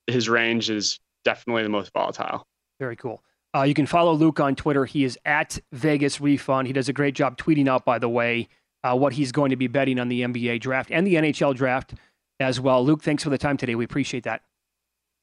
his 0.06 0.30
range 0.30 0.70
is 0.70 1.00
definitely 1.26 1.64
the 1.64 1.70
most 1.70 1.92
volatile. 1.92 2.46
Very 2.80 2.98
cool. 2.98 3.24
Uh, 3.56 3.64
you 3.64 3.74
can 3.74 3.88
follow 3.88 4.14
Luke 4.14 4.40
on 4.40 4.54
Twitter. 4.54 4.86
He 4.86 5.04
is 5.04 5.18
at 5.26 5.58
Vegas 5.72 6.22
Refund. 6.22 6.68
He 6.68 6.74
does 6.74 6.88
a 6.88 6.94
great 6.94 7.16
job 7.16 7.36
tweeting 7.36 7.68
out, 7.68 7.84
by 7.84 7.98
the 7.98 8.10
way, 8.10 8.48
uh, 8.84 8.96
what 8.96 9.14
he's 9.14 9.32
going 9.32 9.50
to 9.50 9.56
be 9.56 9.68
betting 9.68 10.00
on 10.00 10.10
the 10.10 10.22
NBA 10.22 10.62
draft 10.62 10.90
and 10.92 11.06
the 11.06 11.16
NHL 11.16 11.56
draft 11.56 11.94
as 12.40 12.60
well. 12.60 12.84
Luke, 12.84 13.04
thanks 13.04 13.24
for 13.24 13.30
the 13.30 13.38
time 13.38 13.58
today. 13.58 13.76
We 13.76 13.86
appreciate 13.86 14.24
that. 14.24 14.42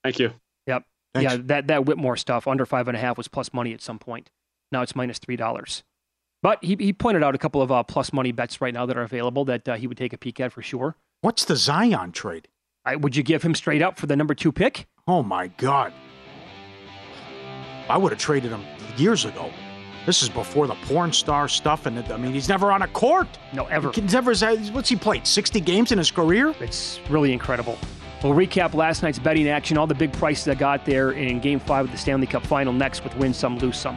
Thank 0.05 0.19
you. 0.19 0.33
Yep. 0.67 0.85
Thanks. 1.15 1.33
Yeah, 1.33 1.39
that, 1.45 1.67
that 1.69 1.87
Whitmore 1.87 2.17
stuff, 2.17 2.47
under 2.47 2.67
five 2.67 2.89
and 2.89 2.97
a 2.97 3.01
half, 3.01 3.17
was 3.17 3.29
plus 3.29 3.53
money 3.53 3.73
at 3.73 3.81
some 3.81 3.99
point. 3.99 4.31
Now 4.71 4.83
it's 4.83 4.93
$3. 4.93 5.83
But 6.43 6.63
he, 6.63 6.77
he 6.79 6.93
pointed 6.93 7.23
out 7.23 7.35
a 7.35 7.39
couple 7.39 7.63
of 7.63 7.73
uh, 7.73 7.83
plus 7.83 8.13
money 8.13 8.33
bets 8.33 8.61
right 8.61 8.75
now 8.75 8.87
that 8.87 8.97
are 8.97 9.03
available 9.03 9.45
that 9.47 9.69
uh, 9.69 9.75
he 9.77 9.87
would 9.87 9.97
take 9.97 10.13
a 10.13 10.19
peek 10.19 10.39
at 10.41 10.53
for 10.53 10.63
sure. 10.63 10.97
What's 11.23 11.45
the 11.45 11.57
Zion 11.57 12.13
trade? 12.13 12.49
I, 12.85 12.97
would 12.97 13.17
you 13.17 13.23
give 13.23 13.43
him 13.43 13.55
straight 13.55 13.83
up 13.83 13.99
for 13.99 14.07
the 14.07 14.15
number 14.15 14.35
two 14.35 14.53
pick? 14.53 14.87
Oh, 15.09 15.23
my 15.23 15.49
God. 15.49 15.93
I 17.89 17.97
would 17.97 18.13
have 18.13 18.21
traded 18.21 18.51
him 18.51 18.63
years 18.97 19.25
ago. 19.25 19.51
This 20.07 20.23
is 20.23 20.29
before 20.29 20.69
the 20.69 20.77
porn 20.87 21.13
star 21.13 21.49
stuff, 21.49 21.87
and 21.87 21.99
it, 21.99 22.13
I 22.13 22.17
mean, 22.17 22.33
he's 22.33 22.49
never 22.49 22.71
on 22.71 22.83
a 22.83 22.89
court. 22.89 23.27
No, 23.53 23.65
ever. 23.67 23.91
He's 23.91 24.13
never. 24.13 24.35
What's 24.71 24.89
he 24.89 24.95
played? 24.95 25.27
Sixty 25.27 25.61
games 25.61 25.91
in 25.91 25.99
his 25.99 26.13
career. 26.13 26.55
It's 26.61 27.01
really 27.11 27.33
incredible. 27.33 27.77
We'll 28.23 28.33
recap 28.33 28.75
last 28.75 29.03
night's 29.03 29.19
betting 29.19 29.49
action, 29.49 29.77
all 29.77 29.87
the 29.89 29.95
big 29.95 30.13
prices 30.13 30.45
that 30.45 30.59
got 30.59 30.85
there 30.87 31.11
in 31.11 31.41
Game 31.41 31.59
Five 31.59 31.87
of 31.87 31.91
the 31.91 31.99
Stanley 31.99 32.29
Cup 32.29 32.47
Final. 32.47 32.73
Next, 32.73 33.03
with 33.03 33.17
win 33.17 33.35
some, 33.35 33.59
lose 33.59 33.77
some. 33.77 33.97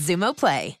Xumo 0.01 0.33
Play. 0.33 0.80